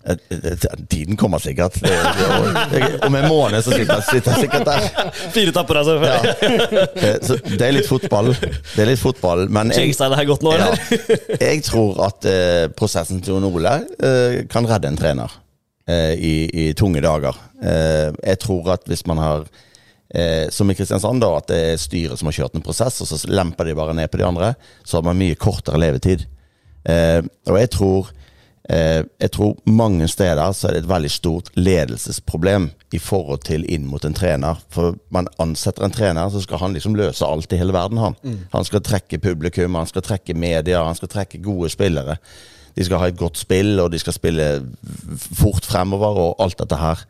Eh, 0.02 0.16
Tiden 0.90 1.16
kommer 1.16 1.38
sikkert. 1.38 1.76
Det- 1.78 1.90
det- 2.72 3.04
Om 3.06 3.14
en 3.14 3.28
måned 3.30 3.62
så 3.62 3.70
sitter 3.70 4.32
jeg 4.32 4.40
sikkert 4.40 4.64
der. 4.66 4.88
Fire 5.30 5.52
tapper, 5.54 5.74
altså. 5.78 5.94
Ja. 6.02 7.18
Så 7.22 7.36
det 7.58 7.62
er 7.68 7.72
litt 7.76 7.86
fotball. 7.86 8.32
Det 8.34 8.82
er 8.82 8.90
litt 8.90 8.98
fotball, 9.02 9.46
men 9.48 9.70
jeg, 9.70 9.94
nå, 9.94 10.56
ja, 10.58 10.72
jeg 11.40 11.62
tror 11.68 12.02
at 12.08 12.26
eh, 12.26 12.66
prosessen 12.74 13.22
til 13.22 13.36
Jon 13.36 13.46
Ole 13.52 13.76
eh, 14.02 14.42
kan 14.50 14.66
redde 14.66 14.90
en 14.90 14.98
trener 14.98 15.30
eh, 15.86 16.14
i, 16.18 16.34
i 16.50 16.72
tunge 16.78 17.00
dager. 17.04 17.38
Eh, 17.62 18.10
jeg 18.26 18.38
tror 18.42 18.72
at 18.74 18.82
hvis 18.90 19.06
man 19.06 19.22
har 19.22 19.46
eh, 20.14 20.48
som 20.50 20.70
i 20.70 20.74
Kristiansand, 20.74 21.22
da, 21.22 21.32
at 21.38 21.48
det 21.50 21.60
er 21.72 21.80
styret 21.80 22.20
som 22.20 22.28
har 22.30 22.38
kjørt 22.38 22.56
en 22.58 22.64
prosess, 22.64 23.00
og 23.02 23.10
så 23.10 23.20
lemper 23.30 23.68
de 23.68 23.76
bare 23.78 23.96
ned 23.96 24.10
på 24.12 24.20
de 24.20 24.26
andre, 24.28 24.54
så 24.84 24.98
har 24.98 25.06
man 25.08 25.20
mye 25.20 25.38
kortere 25.40 25.80
levetid. 25.80 26.26
Eh, 26.84 27.20
og 27.46 27.58
jeg 27.60 27.68
tror 27.70 28.08
eh, 28.74 29.04
Jeg 29.22 29.30
tror 29.36 29.52
mange 29.70 30.08
steder 30.10 30.48
så 30.50 30.66
er 30.66 30.74
det 30.74 30.80
et 30.82 30.88
veldig 30.90 31.10
stort 31.14 31.50
ledelsesproblem 31.54 32.72
i 32.90 32.98
forhold 32.98 33.44
til 33.46 33.62
inn 33.70 33.86
mot 33.86 34.04
en 34.04 34.16
trener. 34.16 34.58
For 34.74 34.96
man 35.14 35.30
ansetter 35.42 35.86
en 35.86 35.94
trener, 35.94 36.28
så 36.30 36.42
skal 36.42 36.60
han 36.64 36.74
liksom 36.74 36.96
løse 36.98 37.26
alt 37.26 37.52
i 37.54 37.60
hele 37.60 37.74
verden, 37.74 38.02
han. 38.02 38.18
Han 38.52 38.66
skal 38.68 38.82
trekke 38.84 39.22
publikum, 39.22 39.78
han 39.78 39.88
skal 39.90 40.04
trekke 40.06 40.34
media, 40.34 40.82
han 40.84 40.98
skal 40.98 41.12
trekke 41.12 41.40
gode 41.44 41.70
spillere. 41.72 42.18
De 42.76 42.84
skal 42.84 43.02
ha 43.02 43.08
et 43.10 43.18
godt 43.20 43.36
spill, 43.40 43.76
og 43.82 43.90
de 43.92 44.00
skal 44.00 44.16
spille 44.16 44.46
fort 45.36 45.64
fremover, 45.68 46.20
og 46.26 46.42
alt 46.42 46.58
dette 46.60 46.78
her. 46.80 47.02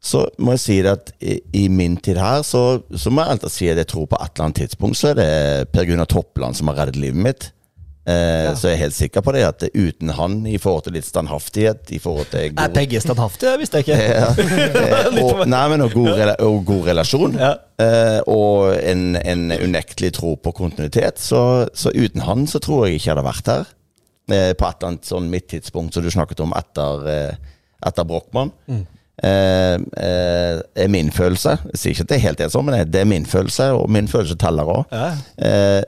Så 0.00 0.22
må 0.40 0.54
jeg 0.56 0.60
si 0.62 0.76
det 0.80 0.92
at 0.96 1.10
i, 1.20 1.34
i 1.60 1.66
min 1.68 1.98
tid 2.00 2.16
her, 2.16 2.40
så, 2.46 2.80
så 2.96 3.10
må 3.12 3.20
jeg 3.20 3.34
alltid 3.36 3.52
si 3.52 3.66
at 3.68 3.76
jeg 3.82 3.88
tror 3.92 4.06
på 4.08 4.16
et 4.16 4.30
eller 4.32 4.46
annet 4.46 4.60
tidspunkt 4.62 4.96
så 4.96 5.10
er 5.12 5.18
det 5.18 5.32
Per 5.74 5.84
Gunnar 5.88 6.08
Toppland 6.08 6.56
som 6.56 6.70
har 6.72 6.78
reddet 6.86 6.96
livet 7.02 7.20
mitt. 7.20 7.50
Eh, 8.08 8.48
Så 8.56 8.70
jeg 8.70 8.78
er 8.78 8.80
helt 8.86 8.96
sikker 8.96 9.20
på 9.20 9.34
det, 9.36 9.42
at 9.44 9.64
uten 9.76 10.08
han, 10.16 10.38
i 10.48 10.56
forhold 10.58 10.86
til 10.86 10.94
litt 10.96 11.04
standhaftighet, 11.04 11.90
i 11.92 11.98
forhold 12.00 12.30
til 12.32 12.46
god... 12.54 12.62
Er 12.64 12.72
begge 12.78 13.00
standhaftige? 13.04 13.52
Visste 13.60 13.82
jeg 13.82 13.90
ikke. 13.90 13.98
ja, 14.22 14.30
eh, 15.12 15.18
og, 15.20 15.42
nei, 15.52 15.60
men, 15.74 15.84
og, 15.84 15.92
god, 15.92 16.08
rela- 16.16 16.38
og 16.48 16.62
god 16.70 16.88
relasjon. 16.88 17.36
Ja. 17.38 17.50
Eh, 17.84 18.20
og 18.32 18.72
en, 18.80 19.04
en 19.20 19.44
unektelig 19.60 20.14
tro 20.16 20.32
på 20.40 20.54
kontinuitet. 20.56 21.20
Så, 21.20 21.42
så 21.76 21.92
uten 21.92 22.24
han 22.24 22.46
så 22.48 22.58
tror 22.64 22.86
jeg 22.88 22.96
ikke 23.02 23.10
jeg 23.10 23.14
hadde 23.18 23.26
vært 23.28 23.52
her. 23.52 23.68
Eh, 24.32 24.52
på 24.56 24.64
et 24.64 24.80
eller 24.80 24.94
annet 24.94 25.12
sånn 25.12 25.28
midttidspunkt 25.30 25.92
som 25.94 26.02
du 26.06 26.10
snakket 26.10 26.40
om 26.40 26.56
etter, 26.56 27.04
eh, 27.12 27.52
etter 27.92 28.08
Brochmann. 28.08 28.56
Eh, 28.72 28.80
er 29.20 30.88
min 30.88 31.10
følelse. 31.12 31.56
Jeg 31.72 31.80
sier 31.80 31.94
ikke 31.94 32.06
at 32.06 32.12
det 32.12 32.16
er 32.16 32.26
helt 32.28 32.44
sånn, 32.54 32.68
men 32.68 32.90
det 32.90 33.02
er 33.02 33.08
min 33.08 33.26
følelse, 33.28 33.66
og 33.76 33.90
min 33.92 34.08
følelse 34.08 34.38
teller 34.40 34.70
òg. 34.70 34.94
Ja. 34.94 35.10
Eh, 35.44 35.82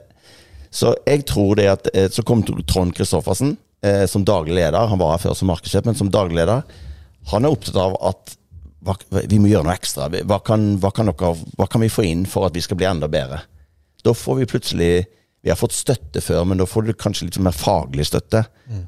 så 0.73 0.93
jeg 1.05 1.25
tror 1.29 1.53
det 1.59 1.67
at 1.69 1.89
eh, 1.93 2.07
Så 2.09 2.23
kom 2.25 2.41
Trond 2.43 2.95
Christoffersen 2.97 3.55
eh, 3.85 4.05
som 4.09 4.25
daglig 4.25 4.55
leder. 4.57 4.87
Han 4.89 5.01
var 5.01 5.15
her 5.15 5.21
før 5.21 5.37
som 5.37 5.51
markedssjef, 5.51 5.85
men 5.85 5.97
som 5.97 6.11
daglig 6.11 6.41
leder. 6.41 6.63
Han 7.31 7.45
er 7.45 7.53
opptatt 7.53 7.77
av 7.79 7.97
at 8.01 8.37
hva, 8.83 8.97
vi 9.29 9.39
må 9.39 9.51
gjøre 9.51 9.67
noe 9.67 9.77
ekstra. 9.77 10.09
Hva 10.27 10.39
kan, 10.43 10.73
hva, 10.81 10.91
kan 10.95 11.07
dere, 11.11 11.33
hva 11.57 11.67
kan 11.71 11.83
vi 11.83 11.91
få 11.93 12.03
inn 12.09 12.25
for 12.27 12.47
at 12.47 12.55
vi 12.55 12.63
skal 12.65 12.79
bli 12.79 12.89
enda 12.89 13.07
bedre? 13.11 13.43
Da 14.03 14.15
får 14.17 14.41
vi 14.41 14.49
plutselig 14.49 14.93
Vi 15.43 15.51
har 15.51 15.59
fått 15.59 15.75
støtte 15.75 16.21
før, 16.23 16.45
men 16.47 16.61
da 16.61 16.67
får 16.69 16.87
du 16.87 16.93
kanskje 16.95 17.27
litt 17.27 17.39
mer 17.43 17.55
faglig 17.55 18.07
støtte. 18.07 18.45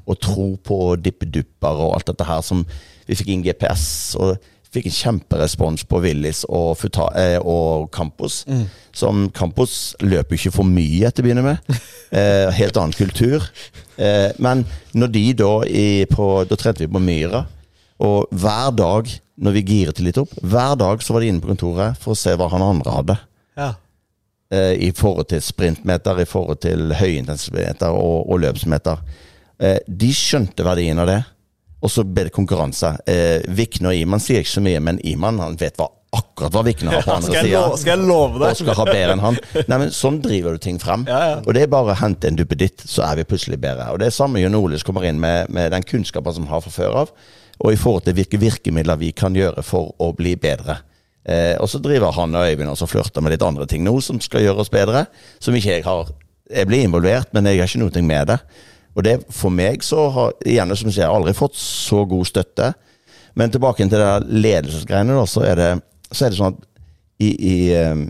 Og 0.08 0.20
tro 0.24 0.54
på 0.64 0.78
dippedupper 1.04 1.82
og 1.84 1.96
alt 1.98 2.12
dette 2.12 2.28
her 2.28 2.44
som 2.44 2.64
Vi 3.06 3.14
fikk 3.14 3.28
inn 3.30 3.44
GPS. 3.44 4.16
og 4.18 4.40
Fikk 4.74 4.88
en 4.90 4.96
kjemperespons 4.96 5.84
på 5.88 6.00
Willis 6.02 6.42
og, 6.48 6.74
Futa, 6.76 7.06
eh, 7.14 7.38
og 7.38 7.86
Campos. 7.94 8.42
Som 8.92 9.28
Campos 9.30 9.94
løper 10.02 10.34
ikke 10.36 10.52
for 10.52 10.66
mye 10.68 11.06
etter 11.06 11.22
å 11.22 11.28
begynne 11.28 11.46
med. 11.46 11.62
Eh, 12.16 12.48
helt 12.54 12.76
annen 12.78 12.94
kultur. 12.94 13.42
Eh, 13.98 14.30
men 14.38 14.60
når 14.94 15.08
de 15.10 15.22
da 15.40 15.48
i, 15.66 16.04
på, 16.06 16.46
Da 16.46 16.54
trente 16.54 16.84
vi 16.84 16.86
på 16.86 17.00
Myra. 17.02 17.40
Og 17.98 18.30
hver 18.30 18.70
dag 18.78 19.10
når 19.42 19.56
vi 19.56 19.62
giret 19.66 20.00
litt 20.00 20.20
opp, 20.20 20.30
hver 20.38 20.76
dag 20.78 21.02
så 21.02 21.16
var 21.16 21.24
de 21.24 21.32
inne 21.32 21.42
på 21.42 21.50
kontoret 21.50 21.98
for 22.00 22.14
å 22.14 22.18
se 22.20 22.32
hva 22.38 22.46
han 22.52 22.62
andre 22.62 22.94
hadde. 22.94 23.16
Ja. 23.58 23.72
Eh, 24.50 24.72
I 24.88 24.92
forhold 24.94 25.26
til 25.32 25.42
sprintmeter, 25.42 26.20
i 26.22 26.28
forhold 26.28 26.60
til 26.62 26.92
høyintensivmeter 26.94 27.90
og, 27.90 28.28
og 28.30 28.40
løpsmeter. 28.44 29.00
Eh, 29.58 29.80
de 29.88 30.12
skjønte 30.14 30.66
verdien 30.66 31.00
av 31.02 31.10
det. 31.10 31.22
Og 31.82 31.90
så 31.92 32.04
ble 32.06 32.28
det 32.28 32.34
konkurranse. 32.34 32.94
Eh, 33.10 33.42
Vikne 33.58 33.90
og 33.90 33.98
Iman 33.98 34.22
sier 34.22 34.42
ikke 34.42 34.54
så 34.56 34.62
mye, 34.64 34.80
men 34.82 35.00
Iman 35.06 35.40
han 35.42 35.58
vet 35.60 35.76
hva, 35.80 35.88
akkurat 36.16 36.54
hva 36.54 36.62
Vikne 36.66 36.94
har 36.94 37.04
på 37.04 37.16
andre 37.18 37.42
sida. 37.42 37.64
skal 37.76 37.92
jeg 37.98 38.08
love 38.08 38.40
Og 38.40 38.56
skal 38.56 38.78
ha 38.78 38.86
bedre 38.88 39.16
enn 39.16 39.24
han. 39.24 39.38
Nei, 39.66 39.80
men 39.82 39.92
Sånn 39.94 40.22
driver 40.24 40.56
du 40.56 40.62
ting 40.62 40.78
frem. 40.82 41.04
Ja, 41.10 41.20
ja. 41.32 41.36
Og 41.42 41.52
det 41.54 41.66
er 41.66 41.72
bare 41.74 41.92
å 41.92 41.98
hente 42.00 42.30
en 42.30 42.38
duppeditt, 42.38 42.86
så 42.88 43.04
er 43.10 43.20
vi 43.20 43.26
plutselig 43.28 43.58
bedre. 43.62 43.90
Og 43.92 44.00
Det 44.00 44.08
er 44.08 44.14
samme 44.16 44.40
Jon 44.40 44.56
Olis 44.58 44.86
kommer 44.86 45.04
inn 45.10 45.20
med, 45.22 45.50
med 45.52 45.74
den 45.74 45.84
kunnskapen 45.86 46.38
som 46.38 46.46
han 46.46 46.56
har 46.56 46.64
fra 46.64 46.74
før 46.78 47.00
av, 47.02 47.12
og 47.58 47.72
i 47.72 47.78
forhold 47.80 48.06
til 48.06 48.16
hvilke 48.18 48.38
virkemidler 48.40 48.98
vi 49.00 49.10
kan 49.16 49.36
gjøre 49.36 49.62
for 49.64 49.90
å 50.02 50.12
bli 50.16 50.36
bedre. 50.38 50.80
Eh, 51.26 51.56
og 51.58 51.66
så 51.70 51.80
driver 51.82 52.14
han 52.14 52.36
og 52.38 52.46
Øyvind 52.46 52.70
og 52.70 52.88
flørter 52.88 53.24
med 53.24 53.34
litt 53.34 53.42
andre 53.42 53.66
ting 53.66 53.82
nå 53.82 53.96
som 54.04 54.20
skal 54.22 54.44
gjøre 54.44 54.62
oss 54.62 54.70
bedre. 54.70 55.06
Som 55.42 55.58
ikke 55.58 55.78
jeg 55.78 55.86
har 55.86 56.14
Jeg 56.46 56.68
blir 56.68 56.84
involvert, 56.86 57.32
men 57.34 57.46
jeg 57.46 57.58
har 57.58 57.66
ikke 57.66 57.80
noe 57.82 58.02
med 58.06 58.28
det. 58.30 58.38
Og 58.94 59.02
det 59.02 59.16
for 59.34 59.50
meg 59.50 59.82
så 59.82 60.04
har 60.14 60.36
igjen 60.46 60.70
som 60.78 60.92
jeg 60.94 61.02
har 61.02 61.14
aldri 61.14 61.34
fått 61.34 61.56
så 61.58 62.04
god 62.06 62.28
støtte. 62.28 62.68
Men 63.34 63.50
tilbake 63.50 63.82
til 63.82 63.98
det 63.98 64.12
ledelsesgreiene, 64.30 65.16
da, 65.18 65.26
så 65.26 65.42
er 65.42 65.58
det, 65.58 65.70
så 66.12 66.24
er 66.24 66.30
det 66.30 66.38
sånn 66.38 66.54
at 66.54 66.62
i, 67.18 67.28
i, 67.34 67.56
eh, 67.74 68.06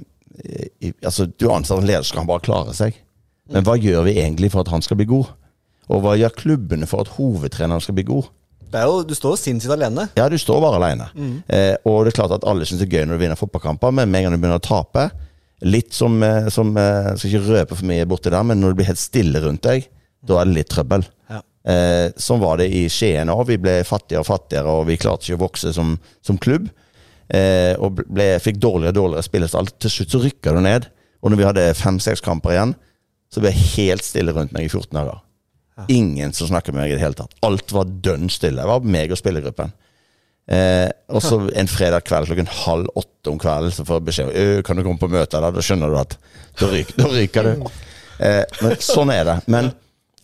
i 0.84 0.92
Altså, 1.00 1.26
du 1.26 1.48
anser 1.50 1.80
en 1.80 1.88
leder 1.88 2.04
som 2.04 2.20
kan 2.20 2.28
bare 2.28 2.44
klare 2.44 2.76
seg. 2.76 3.00
Men 3.48 3.64
hva 3.64 3.78
gjør 3.78 4.04
vi 4.04 4.18
egentlig 4.20 4.52
for 4.52 4.66
at 4.66 4.70
han 4.74 4.84
skal 4.84 5.00
bli 5.00 5.08
god? 5.08 5.32
Og 5.88 6.02
hva 6.02 6.16
gjør 6.18 6.34
klubbene 6.36 6.86
for 6.90 7.06
at 7.06 7.14
hovedtreneren 7.16 7.80
skal 7.80 7.96
bli 7.96 8.04
god? 8.06 8.28
Jo, 8.72 9.02
du 9.06 9.14
står 9.16 9.36
jo 9.36 9.38
sinnssykt 9.40 9.74
alene. 9.76 10.08
Ja, 10.18 10.26
du 10.32 10.36
står 10.40 10.58
bare 10.64 10.80
alene. 10.80 11.06
Eh, 11.48 11.74
og 11.86 12.04
det 12.04 12.12
er 12.12 12.18
klart 12.18 12.34
at 12.36 12.46
alle 12.48 12.66
syns 12.66 12.82
det 12.82 12.88
er 12.88 12.98
gøy 12.98 13.06
når 13.06 13.18
du 13.18 13.24
vinner 13.24 13.38
fotballkamper, 13.40 13.94
men 13.94 14.10
med 14.10 14.20
en 14.20 14.28
gang 14.28 14.36
du 14.36 14.42
begynner 14.42 14.62
å 14.62 14.66
tape 14.66 15.08
Litt 15.64 15.94
som, 15.96 16.22
eh, 16.22 16.48
som 16.52 16.74
eh, 16.76 17.14
skal 17.16 17.30
ikke 17.30 17.46
røpe 17.46 17.76
for 17.78 17.88
mye 17.88 18.04
borti 18.08 18.28
der, 18.28 18.42
men 18.44 18.60
når 18.60 18.74
det 18.74 18.76
blir 18.80 18.88
helt 18.90 19.00
stille 19.00 19.40
rundt 19.40 19.64
deg, 19.64 19.86
da 20.26 20.40
er 20.40 20.48
det 20.48 20.56
litt 20.58 20.68
trøbbel. 20.68 21.06
Ja. 21.32 21.38
Eh, 21.72 22.08
sånn 22.20 22.42
var 22.42 22.60
det 22.60 22.66
i 22.76 22.82
Skien 22.92 23.32
òg. 23.32 23.46
Vi 23.48 23.56
ble 23.62 23.78
fattigere 23.88 24.20
og 24.20 24.28
fattigere, 24.28 24.74
og 24.74 24.84
vi 24.90 24.98
klarte 25.00 25.24
ikke 25.24 25.38
å 25.38 25.44
vokse 25.46 25.72
som, 25.72 25.94
som 26.20 26.36
klubb. 26.36 26.68
Eh, 27.32 27.72
og 27.80 28.02
ble, 28.04 28.34
fikk 28.42 28.60
dårligere 28.62 28.92
og 28.92 28.98
dårligere 29.00 29.26
spillestall. 29.26 29.70
Til 29.80 29.94
slutt 29.94 30.12
så 30.12 30.20
rykka 30.26 30.54
det 30.58 30.64
ned. 30.66 30.90
Og 31.24 31.32
når 31.32 31.40
vi 31.40 31.48
hadde 31.48 31.66
fem-seks 31.78 32.22
kamper 32.24 32.52
igjen, 32.52 32.76
så 33.32 33.40
ble 33.42 33.54
jeg 33.54 33.72
helt 33.78 34.04
stille 34.06 34.36
rundt 34.36 34.52
meg 34.54 34.68
i 34.68 34.70
14 34.70 34.92
dager. 34.92 35.22
Ingen 35.92 36.32
som 36.32 36.48
snakker 36.48 36.72
med 36.72 36.82
meg 36.82 36.94
i 36.94 36.96
det 36.96 37.02
hele 37.04 37.18
tatt. 37.18 37.34
Alt 37.44 37.72
var 37.74 37.84
dønn 37.84 38.30
stille. 38.32 38.62
Det 38.62 38.70
var 38.70 38.86
meg 38.96 39.12
og 39.12 39.20
spillergruppen. 39.20 39.74
Eh, 40.46 40.88
og 41.12 41.22
så 41.24 41.40
en 41.60 41.68
fredag 41.68 42.06
kveld 42.06 42.30
klokken 42.30 42.48
halv 42.62 42.90
åtte 42.94 43.32
om 43.32 43.38
kvelden 43.42 43.74
så 43.74 43.84
får 43.84 43.98
jeg 43.98 44.06
beskjed 44.08 44.28
om 44.30 44.36
«Øh, 44.42 44.60
kan 44.64 44.78
du 44.78 44.84
komme 44.86 45.02
på 45.02 45.10
møte. 45.12 45.40
Da, 45.42 45.50
da 45.52 45.64
skjønner 45.64 45.92
du 45.92 45.98
at 46.00 46.16
da, 46.60 46.70
ryker, 46.70 47.00
da 47.00 47.10
ryker 47.12 47.48
du. 47.50 47.66
Eh, 48.24 48.42
men 48.62 48.76
sånn 48.80 49.12
er 49.12 49.26
det. 49.28 49.36
Men, 49.52 49.72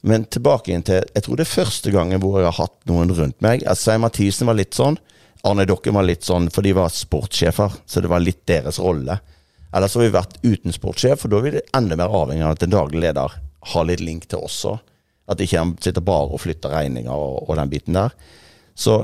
men 0.09 0.24
tilbake 0.32 0.72
inn 0.72 0.84
til 0.86 1.03
Jeg 1.03 1.26
tror 1.26 1.38
det 1.38 1.44
er 1.44 1.53
første 1.53 1.92
gangen 1.94 2.22
hvor 2.22 2.38
jeg 2.40 2.48
har 2.48 2.61
hatt 2.62 2.78
noen 2.88 3.12
rundt 3.18 3.40
meg. 3.44 3.66
Altså, 3.66 3.90
Svein 3.90 4.05
Mathisen 4.07 4.48
var 4.48 4.57
litt 4.59 4.78
sånn. 4.78 4.96
Arne 5.44 5.66
Dokken 5.66 5.96
var 5.98 6.07
litt 6.07 6.22
sånn, 6.22 6.46
for 6.55 6.62
de 6.62 6.70
var 6.76 6.92
sportssjefer, 6.94 7.80
så 7.84 8.00
det 8.00 8.11
var 8.11 8.22
litt 8.22 8.44
deres 8.46 8.78
rolle. 8.78 9.18
Ellers 9.74 9.96
har 9.96 10.05
vi 10.05 10.12
vært 10.14 10.36
uten 10.44 10.74
sportssjef, 10.74 11.24
for 11.24 11.32
da 11.32 11.40
er 11.40 11.48
vi 11.48 11.62
enda 11.74 11.98
mer 11.98 12.14
avhengig 12.14 12.44
av 12.46 12.55
at 12.55 12.62
en 12.62 12.74
daglig 12.76 13.03
leder 13.03 13.34
har 13.72 13.86
litt 13.88 14.03
link 14.05 14.28
til 14.30 14.44
oss 14.46 14.61
òg. 14.70 14.78
At 15.32 15.42
ikke 15.44 15.60
han 15.60 15.74
sitter 15.82 16.04
bare 16.04 16.30
og 16.32 16.42
flytter 16.42 16.72
regninger 16.74 17.12
og, 17.12 17.42
og 17.48 17.58
den 17.58 17.72
biten 17.72 17.98
der. 17.98 18.14
Så 18.74 19.02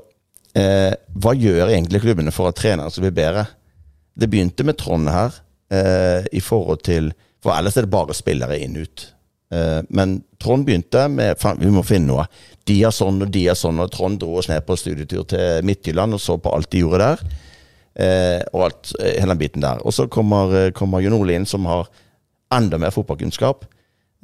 eh, 0.56 0.94
hva 1.18 1.34
gjør 1.36 1.68
egentlig 1.68 2.02
klubbene 2.04 2.34
for 2.34 2.50
at 2.50 2.58
treneren 2.60 2.92
skal 2.92 3.08
bli 3.08 3.14
bedre? 3.20 3.46
Det 4.18 4.30
begynte 4.30 4.66
med 4.66 4.78
Trond 4.80 5.10
her, 5.12 5.36
eh, 5.72 6.26
i 6.32 6.42
forhold 6.42 6.84
til 6.88 7.12
For 7.38 7.54
ellers 7.54 7.76
er 7.78 7.86
det 7.86 7.94
bare 7.94 8.16
spillere 8.18 8.56
inn-ut. 8.58 9.04
Eh, 9.54 9.80
men 9.94 10.16
Trond 10.42 10.66
begynte 10.66 11.04
med 11.08 11.38
Vi 11.60 11.70
må 11.70 11.84
finne 11.86 12.10
noe. 12.10 12.24
De 12.66 12.80
er 12.84 12.94
sånn 12.94 13.22
og 13.22 13.30
de 13.32 13.44
er 13.48 13.56
sånn, 13.56 13.78
og 13.80 13.92
Trond 13.94 14.18
dro 14.20 14.40
oss 14.40 14.48
ned 14.50 14.64
på 14.66 14.76
studietur 14.76 15.24
til 15.28 15.62
Midtjylland 15.64 16.16
og 16.16 16.20
så 16.20 16.36
på 16.42 16.52
alt 16.52 16.70
de 16.72 16.82
gjorde 16.82 17.04
der. 17.04 17.22
Eh, 17.98 18.42
og 18.52 18.68
alt, 18.68 18.92
eh, 19.00 19.16
hele 19.18 19.34
den 19.34 19.40
biten 19.40 19.64
der. 19.64 19.80
Og 19.86 19.94
så 19.94 20.06
kommer, 20.06 20.54
eh, 20.54 20.70
kommer 20.70 21.02
Jon 21.02 21.16
Ole 21.18 21.34
inn, 21.34 21.46
som 21.46 21.64
har 21.66 21.88
enda 22.52 22.78
mer 22.78 22.90
fotballkunnskap. 22.90 23.64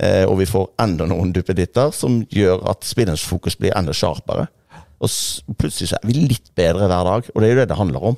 Eh, 0.03 0.25
og 0.27 0.41
vi 0.41 0.49
får 0.51 0.73
enda 0.83 1.07
noen 1.07 1.31
duppeditter 1.35 1.93
som 1.95 2.23
gjør 2.35 2.65
at 2.73 2.87
spillerens 2.87 3.25
fokus 3.27 3.59
blir 3.59 3.75
enda 3.79 3.95
sharpere. 3.95 4.49
Og 5.05 5.59
plutselig 5.59 5.93
så 5.93 5.99
er 6.01 6.09
vi 6.09 6.25
litt 6.33 6.51
bedre 6.57 6.89
hver 6.89 7.11
dag, 7.11 7.29
og 7.31 7.43
det 7.43 7.49
er 7.49 7.53
jo 7.53 7.61
det 7.61 7.69
det 7.71 7.79
handler 7.79 8.09
om. 8.11 8.17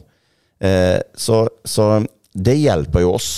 Eh, 0.65 1.01
så, 1.19 1.43
så 1.65 1.91
det 2.33 2.57
hjelper 2.57 3.05
jo 3.05 3.13
oss, 3.19 3.31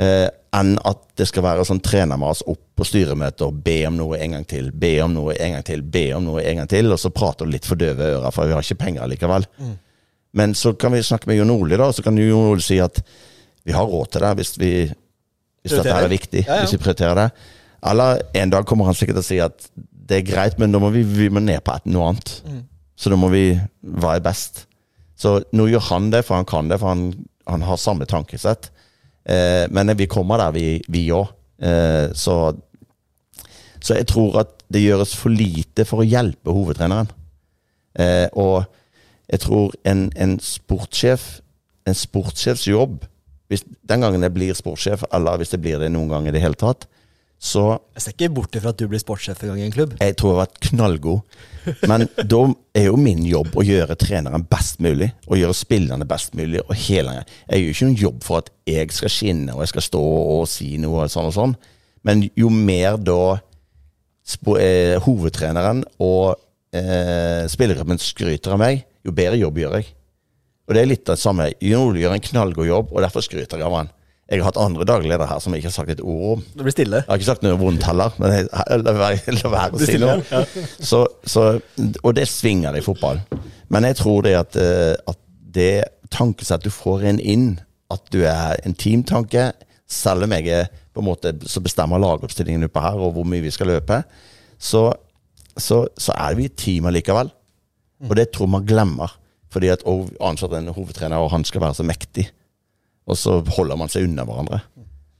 eh, 0.00 0.28
enn 0.56 0.74
at 0.88 1.02
det 1.16 1.28
skal 1.28 1.44
være 1.46 1.64
sånn 1.68 1.80
trenermas 1.84 2.42
opp 2.48 2.62
på 2.76 2.84
styremøter 2.84 3.48
og 3.48 3.62
be 3.64 3.78
om 3.88 3.96
noe 3.96 4.20
en 4.20 4.36
gang 4.36 4.44
til, 4.48 4.68
be 4.72 4.92
om 5.04 5.16
noe 5.16 5.36
en 5.40 5.56
gang 5.56 5.64
til, 5.64 5.84
be 5.84 6.06
om 6.16 6.28
noe 6.28 6.44
en 6.44 6.60
gang 6.60 6.70
til, 6.70 6.90
og 6.92 7.00
så 7.00 7.12
prater 7.12 7.48
du 7.48 7.54
litt 7.56 7.68
for 7.68 7.80
døve 7.80 8.12
ører, 8.18 8.32
for 8.34 8.48
vi 8.48 8.56
har 8.56 8.64
ikke 8.64 8.82
penger 8.84 9.08
likevel. 9.12 9.48
Men 10.36 10.52
så 10.56 10.74
kan 10.76 10.92
vi 10.92 11.04
snakke 11.04 11.30
med 11.30 11.40
Jon 11.40 11.54
Ole, 11.54 11.78
da, 11.80 11.88
så 11.92 12.04
kan 12.04 12.20
Jon 12.20 12.50
Ole 12.52 12.64
si 12.64 12.76
at 12.84 13.00
vi 13.66 13.72
har 13.72 13.88
råd 13.88 14.12
til 14.12 14.24
det 14.24 14.32
hvis, 14.40 14.52
vi, 14.60 14.72
hvis 15.66 15.76
dette 15.76 15.92
her 15.92 16.06
er 16.06 16.12
viktig. 16.12 16.44
Ja, 16.46 16.60
ja. 16.60 16.64
Hvis 16.64 16.76
vi 16.76 16.82
prioriterer 16.82 17.18
det. 17.18 17.28
Eller 17.86 18.22
en 18.38 18.54
dag 18.54 18.66
kommer 18.66 18.88
han 18.88 18.96
sikkert 18.96 19.20
til 19.20 19.24
å 19.24 19.28
si 19.28 19.38
at 19.42 19.68
det 20.06 20.20
er 20.20 20.28
greit, 20.28 20.58
men 20.62 20.72
da 20.74 20.80
må 20.82 20.92
vi, 20.94 21.02
vi 21.02 21.28
må 21.32 21.42
ned 21.42 21.64
på 21.66 21.74
et, 21.74 21.86
noe 21.90 22.12
annet. 22.12 22.32
Så 22.96 23.10
da 23.12 23.18
må 23.18 23.28
vi 23.32 23.48
være 23.82 24.22
best. 24.24 24.64
Så 25.18 25.40
nå 25.56 25.66
gjør 25.70 25.88
han 25.90 26.10
det, 26.12 26.22
for 26.26 26.38
han 26.38 26.48
kan 26.48 26.70
det, 26.70 26.78
for 26.82 26.92
han, 26.92 27.10
han 27.48 27.64
har 27.66 27.80
samme 27.80 28.06
tankesett. 28.08 28.70
Eh, 29.26 29.66
men 29.74 29.90
vi 29.98 30.08
kommer 30.10 30.40
der, 30.40 30.54
vi 30.88 31.04
òg. 31.14 31.32
Eh, 31.58 32.12
så, 32.14 32.54
så 33.80 33.98
jeg 33.98 34.08
tror 34.12 34.42
at 34.44 34.54
det 34.72 34.84
gjøres 34.84 35.14
for 35.16 35.34
lite 35.34 35.86
for 35.88 36.02
å 36.02 36.06
hjelpe 36.06 36.54
hovedtreneren. 36.54 37.10
Eh, 37.98 38.28
og 38.36 38.66
jeg 39.30 39.42
tror 39.42 39.74
en, 39.88 40.06
en 40.14 40.36
sportssjef, 40.42 41.40
en 41.86 41.96
sportssjefs 41.96 42.66
jobb, 42.68 43.00
hvis, 43.50 43.64
den 43.86 44.02
gangen 44.02 44.24
jeg 44.26 44.34
blir 44.34 44.56
sportssjef, 44.58 45.04
eller 45.14 45.40
hvis 45.40 45.54
det 45.54 45.60
blir 45.62 45.82
det 45.82 45.90
noen 45.94 46.10
gang 46.10 46.28
i 46.28 46.34
det 46.34 46.42
hele 46.42 46.58
tatt, 46.58 46.88
så 47.36 47.78
Jeg 47.94 48.02
ser 48.02 48.14
ikke 48.14 48.32
bort 48.32 48.56
ifra 48.56 48.70
at 48.72 48.78
du 48.80 48.86
blir 48.88 49.00
sportssjef 49.00 49.42
en 49.44 49.50
gang 49.50 49.58
i 49.60 49.66
en 49.66 49.72
klubb. 49.74 49.92
jeg 50.00 50.16
tror 50.16 50.30
jeg 50.30 50.36
har 50.36 50.46
vært 50.46 50.60
knallgod. 50.70 51.20
Men 51.90 52.06
da 52.16 52.40
er 52.78 52.86
jo 52.86 52.96
min 52.96 53.26
jobb 53.28 53.58
å 53.58 53.64
gjøre 53.66 53.96
treneren 54.00 54.46
best 54.48 54.80
mulig, 54.80 55.10
og 55.26 55.36
gjøre 55.36 55.56
spillerne 55.56 56.06
best 56.08 56.34
mulig. 56.34 56.62
og 56.64 56.74
hele 56.74 57.24
Jeg 57.50 57.60
gjør 57.60 57.74
ikke 57.74 57.88
noen 57.90 58.00
jobb 58.00 58.24
for 58.24 58.40
at 58.40 58.50
jeg 58.66 58.92
skal 58.96 59.12
skinne 59.12 59.52
og 59.52 59.60
jeg 59.64 59.74
skal 59.74 59.84
stå 59.84 60.00
og 60.00 60.48
si 60.48 60.76
noe 60.80 61.04
og 61.04 61.12
sånn 61.12 61.28
og 61.28 61.36
sånn. 61.36 61.54
Men 62.06 62.24
jo 62.38 62.48
mer 62.48 62.96
da 62.96 63.20
eh, 64.56 64.96
hovedtreneren 65.04 65.84
og 66.00 66.38
eh, 66.72 67.44
spillergruppen 67.50 68.00
skryter 68.00 68.56
av 68.56 68.62
meg, 68.62 68.86
jo 69.04 69.12
bedre 69.12 69.38
jobb 69.42 69.60
gjør 69.60 69.78
jeg. 69.80 69.92
Og 70.66 70.74
det 70.74 70.82
er 70.82 70.90
litt 70.90 71.06
av 71.06 71.14
det 71.18 71.22
samme. 71.22 71.50
Jon 71.62 71.98
gjør 71.98 72.16
en 72.16 72.24
knallgod 72.24 72.66
jobb, 72.66 72.90
og 72.92 73.04
derfor 73.04 73.24
skryter 73.24 73.60
jeg 73.60 73.66
av 73.68 73.76
han. 73.78 73.92
Jeg 74.26 74.40
har 74.42 74.48
hatt 74.48 74.58
andre 74.58 74.82
dagledere 74.88 75.28
her 75.30 75.38
som 75.42 75.54
jeg 75.54 75.62
ikke 75.62 75.70
har 75.70 75.76
sagt 75.76 75.92
et 75.94 76.00
ord 76.02 76.24
om. 76.32 76.40
Det 76.56 76.64
blir 76.66 76.74
stille. 76.74 77.02
Jeg 77.04 77.10
har 77.12 77.20
ikke 77.20 77.28
sagt 77.28 77.44
noe 77.46 77.58
vondt 77.60 77.84
heller, 77.86 78.16
men 78.18 78.32
jeg, 78.34 78.48
la 78.86 78.94
være 78.96 79.68
å 79.70 79.82
si 79.86 80.00
noe. 80.02 80.16
Så, 80.90 81.04
så, 81.22 81.44
og 82.02 82.16
det 82.18 82.26
svinger 82.30 82.74
det 82.74 82.82
i 82.82 82.86
fotball. 82.86 83.20
Men 83.70 83.86
jeg 83.86 84.00
tror 84.00 84.26
det 84.26 84.34
at, 84.38 84.58
eh, 84.58 84.96
at 85.06 85.20
det 85.54 85.86
tankesett 86.10 86.66
du 86.66 86.72
får 86.74 87.06
en 87.12 87.22
inn, 87.22 87.46
at 87.94 88.02
du 88.10 88.24
er 88.26 88.58
en 88.66 88.74
teamtanke, 88.74 89.52
selv 89.86 90.26
om 90.26 90.34
jeg 90.34 90.50
er 90.50 90.70
på 90.90 91.02
en 91.02 91.06
måte 91.06 91.30
så 91.46 91.62
bestemmer 91.62 92.02
lagoppstillingen 92.02 92.66
oppe 92.66 92.82
her, 92.82 92.98
og 92.98 93.14
hvor 93.14 93.26
mye 93.28 93.44
vi 93.44 93.52
skal 93.54 93.70
løpe, 93.70 94.00
så, 94.58 94.88
så, 95.54 95.84
så 95.94 96.16
er 96.18 96.34
vi 96.38 96.48
et 96.50 96.58
team 96.58 96.90
allikevel. 96.90 97.30
Og 98.08 98.16
det 98.18 98.32
tror 98.34 98.50
man 98.50 98.66
glemmer. 98.66 99.14
Fordi 99.56 99.70
at 99.72 99.84
å 99.88 100.02
ansette 100.28 100.58
en 100.60 100.74
hovedtrener, 100.76 101.16
og 101.16 101.32
han 101.32 101.46
skal 101.48 101.62
være 101.64 101.78
så 101.78 101.84
mektig. 101.88 102.26
Og 103.08 103.16
så 103.16 103.38
holder 103.56 103.78
man 103.80 103.88
seg 103.88 104.04
unna 104.04 104.26
hverandre. 104.28 104.58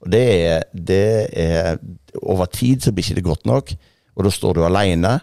Og 0.04 0.10
det 0.12 0.24
er, 0.34 0.66
det 0.72 1.06
er 1.32 1.78
Over 2.20 2.50
tid 2.52 2.84
så 2.84 2.92
blir 2.92 3.06
ikke 3.06 3.16
det 3.18 3.24
godt 3.24 3.46
nok, 3.48 3.72
og 4.16 4.24
da 4.26 4.32
står 4.32 4.58
du 4.58 4.66
alene. 4.66 5.14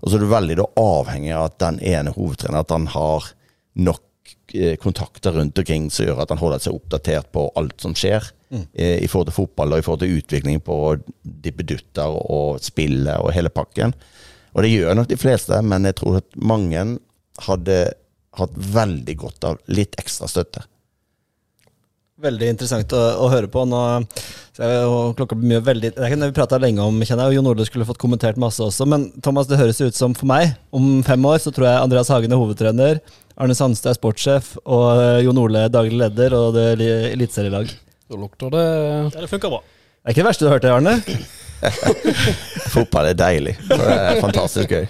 Og 0.00 0.10
så 0.10 0.16
er 0.16 0.22
du 0.22 0.30
veldig 0.30 0.56
da 0.58 0.66
avhengig 0.80 1.32
av 1.36 1.48
at 1.48 1.58
den 1.62 1.80
ene 1.90 2.14
hovedtreneren 2.14 2.62
at 2.64 2.72
han 2.74 2.86
har 2.94 3.26
nok 3.78 4.32
eh, 4.54 4.76
kontakter 4.80 5.36
rundt 5.36 5.58
omkring 5.60 5.90
som 5.92 6.08
gjør 6.08 6.22
at 6.24 6.32
han 6.32 6.40
holder 6.40 6.62
seg 6.64 6.78
oppdatert 6.78 7.30
på 7.34 7.44
alt 7.60 7.82
som 7.82 7.94
skjer. 7.98 8.30
eh, 8.74 8.96
I 9.04 9.10
forhold 9.10 9.30
til 9.30 9.38
fotball 9.38 9.76
og 9.76 9.82
i 9.82 9.86
forhold 9.86 10.02
til 10.02 10.16
utvikling 10.18 10.62
på 10.66 10.78
dippedutter 11.22 12.16
og 12.22 12.62
spillet 12.64 13.18
og 13.22 13.30
hele 13.36 13.52
pakken. 13.54 13.94
Og 14.54 14.64
det 14.66 14.72
gjør 14.72 14.98
nok 14.98 15.10
de 15.12 15.20
fleste, 15.20 15.60
men 15.62 15.86
jeg 15.86 16.00
tror 16.00 16.18
at 16.22 16.40
mange 16.42 16.86
hadde 17.46 17.78
hatt 18.38 18.52
veldig 18.54 19.16
godt 19.18 19.44
av 19.48 19.58
litt 19.74 19.96
ekstra 19.98 20.28
støtte. 20.30 20.62
Veldig 22.20 22.50
interessant 22.52 22.92
å, 22.92 22.98
å 23.24 23.28
høre 23.32 23.48
på. 23.48 23.62
Nå, 23.64 23.78
klokka 25.16 25.38
blir 25.38 25.54
mye 25.54 25.62
veldig 25.64 25.90
Det 25.94 26.02
er 26.04 26.10
ikke 26.10 26.18
noe 26.20 26.28
vi 26.28 26.36
prata 26.36 26.58
lenge 26.60 26.84
om, 26.84 26.98
kjenner 27.00 27.30
jeg. 27.30 27.38
Jon 27.38 27.48
Ole 27.48 27.64
skulle 27.64 27.86
fått 27.88 28.00
kommentert 28.02 28.36
masse 28.40 28.60
også. 28.60 28.84
Men 28.92 29.06
Thomas, 29.24 29.48
det 29.48 29.56
høres 29.56 29.80
ut 29.80 29.96
som 29.96 30.12
for 30.14 30.28
meg, 30.28 30.52
om 30.76 30.98
fem 31.06 31.24
år 31.30 31.40
så 31.40 31.48
tror 31.54 31.70
jeg 31.70 31.80
Andreas 31.86 32.12
Hagen 32.12 32.34
er 32.36 32.40
hovedtrener. 32.42 33.00
Arne 33.40 33.56
Sandstad 33.56 33.94
er 33.94 33.96
sportssjef, 33.96 34.52
og 34.68 35.00
eh, 35.00 35.22
Jon 35.24 35.40
Ole 35.40 35.62
er 35.64 35.72
daglig 35.72 35.96
leder 35.96 36.36
og 36.36 36.52
det 36.58 36.66
er 36.74 36.80
li- 36.82 36.92
eliteserielag. 37.14 37.72
Da 38.10 38.18
lukter 38.20 38.52
det 38.52 38.66
Ja, 38.66 39.22
det 39.22 39.30
funker 39.32 39.54
bra. 39.56 39.62
Det 39.64 40.10
er 40.10 40.12
ikke 40.12 40.20
det 40.20 40.28
verste 40.28 40.44
du 40.44 40.50
har 40.50 40.58
hørt, 40.58 40.68
det, 40.68 40.76
Arne? 40.76 40.98
Fotball 42.74 43.10
er 43.14 43.16
deilig. 43.16 43.56
Det 43.68 43.80
er 43.80 44.20
fantastisk 44.20 44.76
gøy. 44.76 44.86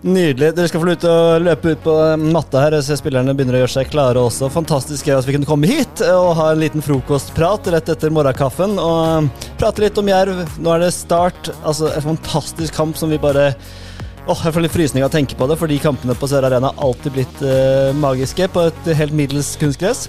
Nydelig. 0.00 0.54
Dere 0.56 0.68
skal 0.70 0.80
få 0.80 0.86
lov 0.88 1.02
og 1.04 1.42
løpe 1.44 1.74
ut 1.74 1.82
på 1.84 1.94
matta 2.32 2.62
her. 2.62 2.78
så 2.80 2.96
spillerne 2.96 3.34
begynner 3.36 3.58
å 3.58 3.60
gjøre 3.64 3.74
seg 3.74 3.90
klare 3.92 4.22
også. 4.22 4.48
Fantastisk 4.52 5.10
at 5.12 5.28
vi 5.28 5.34
kunne 5.36 5.48
komme 5.48 5.68
hit 5.68 6.00
og 6.08 6.32
ha 6.38 6.46
en 6.54 6.62
liten 6.62 6.84
frokostprat 6.84 7.68
rett 7.74 7.92
etter 7.92 8.14
morgenkaffen. 8.14 8.78
Og 8.80 9.28
prate 9.60 9.84
litt 9.84 10.00
om 10.00 10.08
Jerv. 10.08 10.40
Nå 10.56 10.72
er 10.72 10.86
det 10.86 10.94
start. 10.96 11.52
Altså, 11.60 11.92
en 11.92 12.08
fantastisk 12.14 12.74
kamp 12.76 12.96
som 12.96 13.12
vi 13.12 13.20
bare 13.20 13.52
Åh, 14.28 14.42
Jeg 14.44 14.52
får 14.54 14.62
litt 14.62 14.74
frysning 14.74 15.02
av 15.02 15.08
å 15.08 15.12
tenke 15.12 15.34
på 15.34 15.46
det, 15.48 15.56
for 15.58 15.66
de 15.66 15.78
kampene 15.80 16.14
på 16.14 16.28
Sør 16.28 16.44
Arena 16.46 16.68
har 16.70 16.84
alltid 16.84 17.14
blitt 17.16 17.40
uh, 17.42 17.90
magiske 17.98 18.46
på 18.52 18.66
et 18.68 18.90
helt 18.94 19.16
middels 19.16 19.54
kunstgress. 19.58 20.04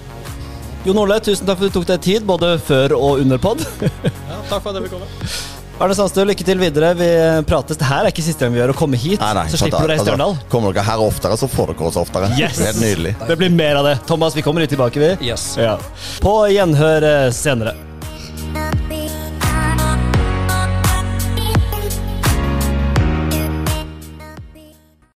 Jon 0.86 1.00
Ole, 1.00 1.16
tusen 1.24 1.48
takk 1.48 1.58
for 1.58 1.66
at 1.66 1.72
du 1.72 1.78
tok 1.80 1.88
deg 1.88 2.04
tid, 2.04 2.28
både 2.28 2.52
før 2.62 2.94
og 3.00 3.24
under 3.24 3.40
pod. 3.42 3.64
Ja, 3.72 4.38
takk 4.52 4.60
for 4.60 4.70
at 4.70 4.78
jeg 4.78 4.86
fikk 4.86 5.00
komme. 5.00 5.51
Arne 5.80 5.94
Sandstø, 5.96 6.24
lykke 6.28 6.44
til 6.46 6.60
videre. 6.60 6.92
Vi 6.98 7.08
prates. 7.48 7.78
Det 7.80 7.86
her 7.88 8.04
er 8.06 8.12
ikke 8.12 8.24
siste 8.24 8.44
gang 8.44 8.54
vi 8.54 8.60
gjør 8.60 8.74
å 8.74 8.76
komme 8.78 8.98
hit, 9.00 9.20
Nei, 9.22 9.32
nei, 9.38 9.46
så 9.50 9.58
slipper 9.60 9.88
du 9.88 9.92
deg 9.92 10.02
i 10.02 10.04
Stjørdal. 10.04 10.34
Altså, 10.36 10.50
kommer 10.52 10.76
dere 10.76 10.84
her 10.86 11.02
oftere, 11.02 11.38
så 11.40 11.48
får 11.50 11.72
dere 11.72 11.88
oss 11.88 11.98
oftere. 12.02 12.28
Yes! 12.38 12.60
Det 12.60 12.68
er 12.70 12.80
nydelig. 12.82 13.14
Det 13.30 13.38
blir 13.40 13.54
mer 13.54 13.80
av 13.80 13.88
det. 13.88 13.96
Thomas, 14.06 14.36
vi 14.38 14.44
kommer 14.46 14.62
litt 14.64 14.74
tilbake, 14.74 15.02
vi. 15.02 15.14
Yes. 15.32 15.54
Ja. 15.58 15.78
På 16.22 16.42
gjenhør 16.52 17.08
eh, 17.08 17.30
senere. 17.34 17.74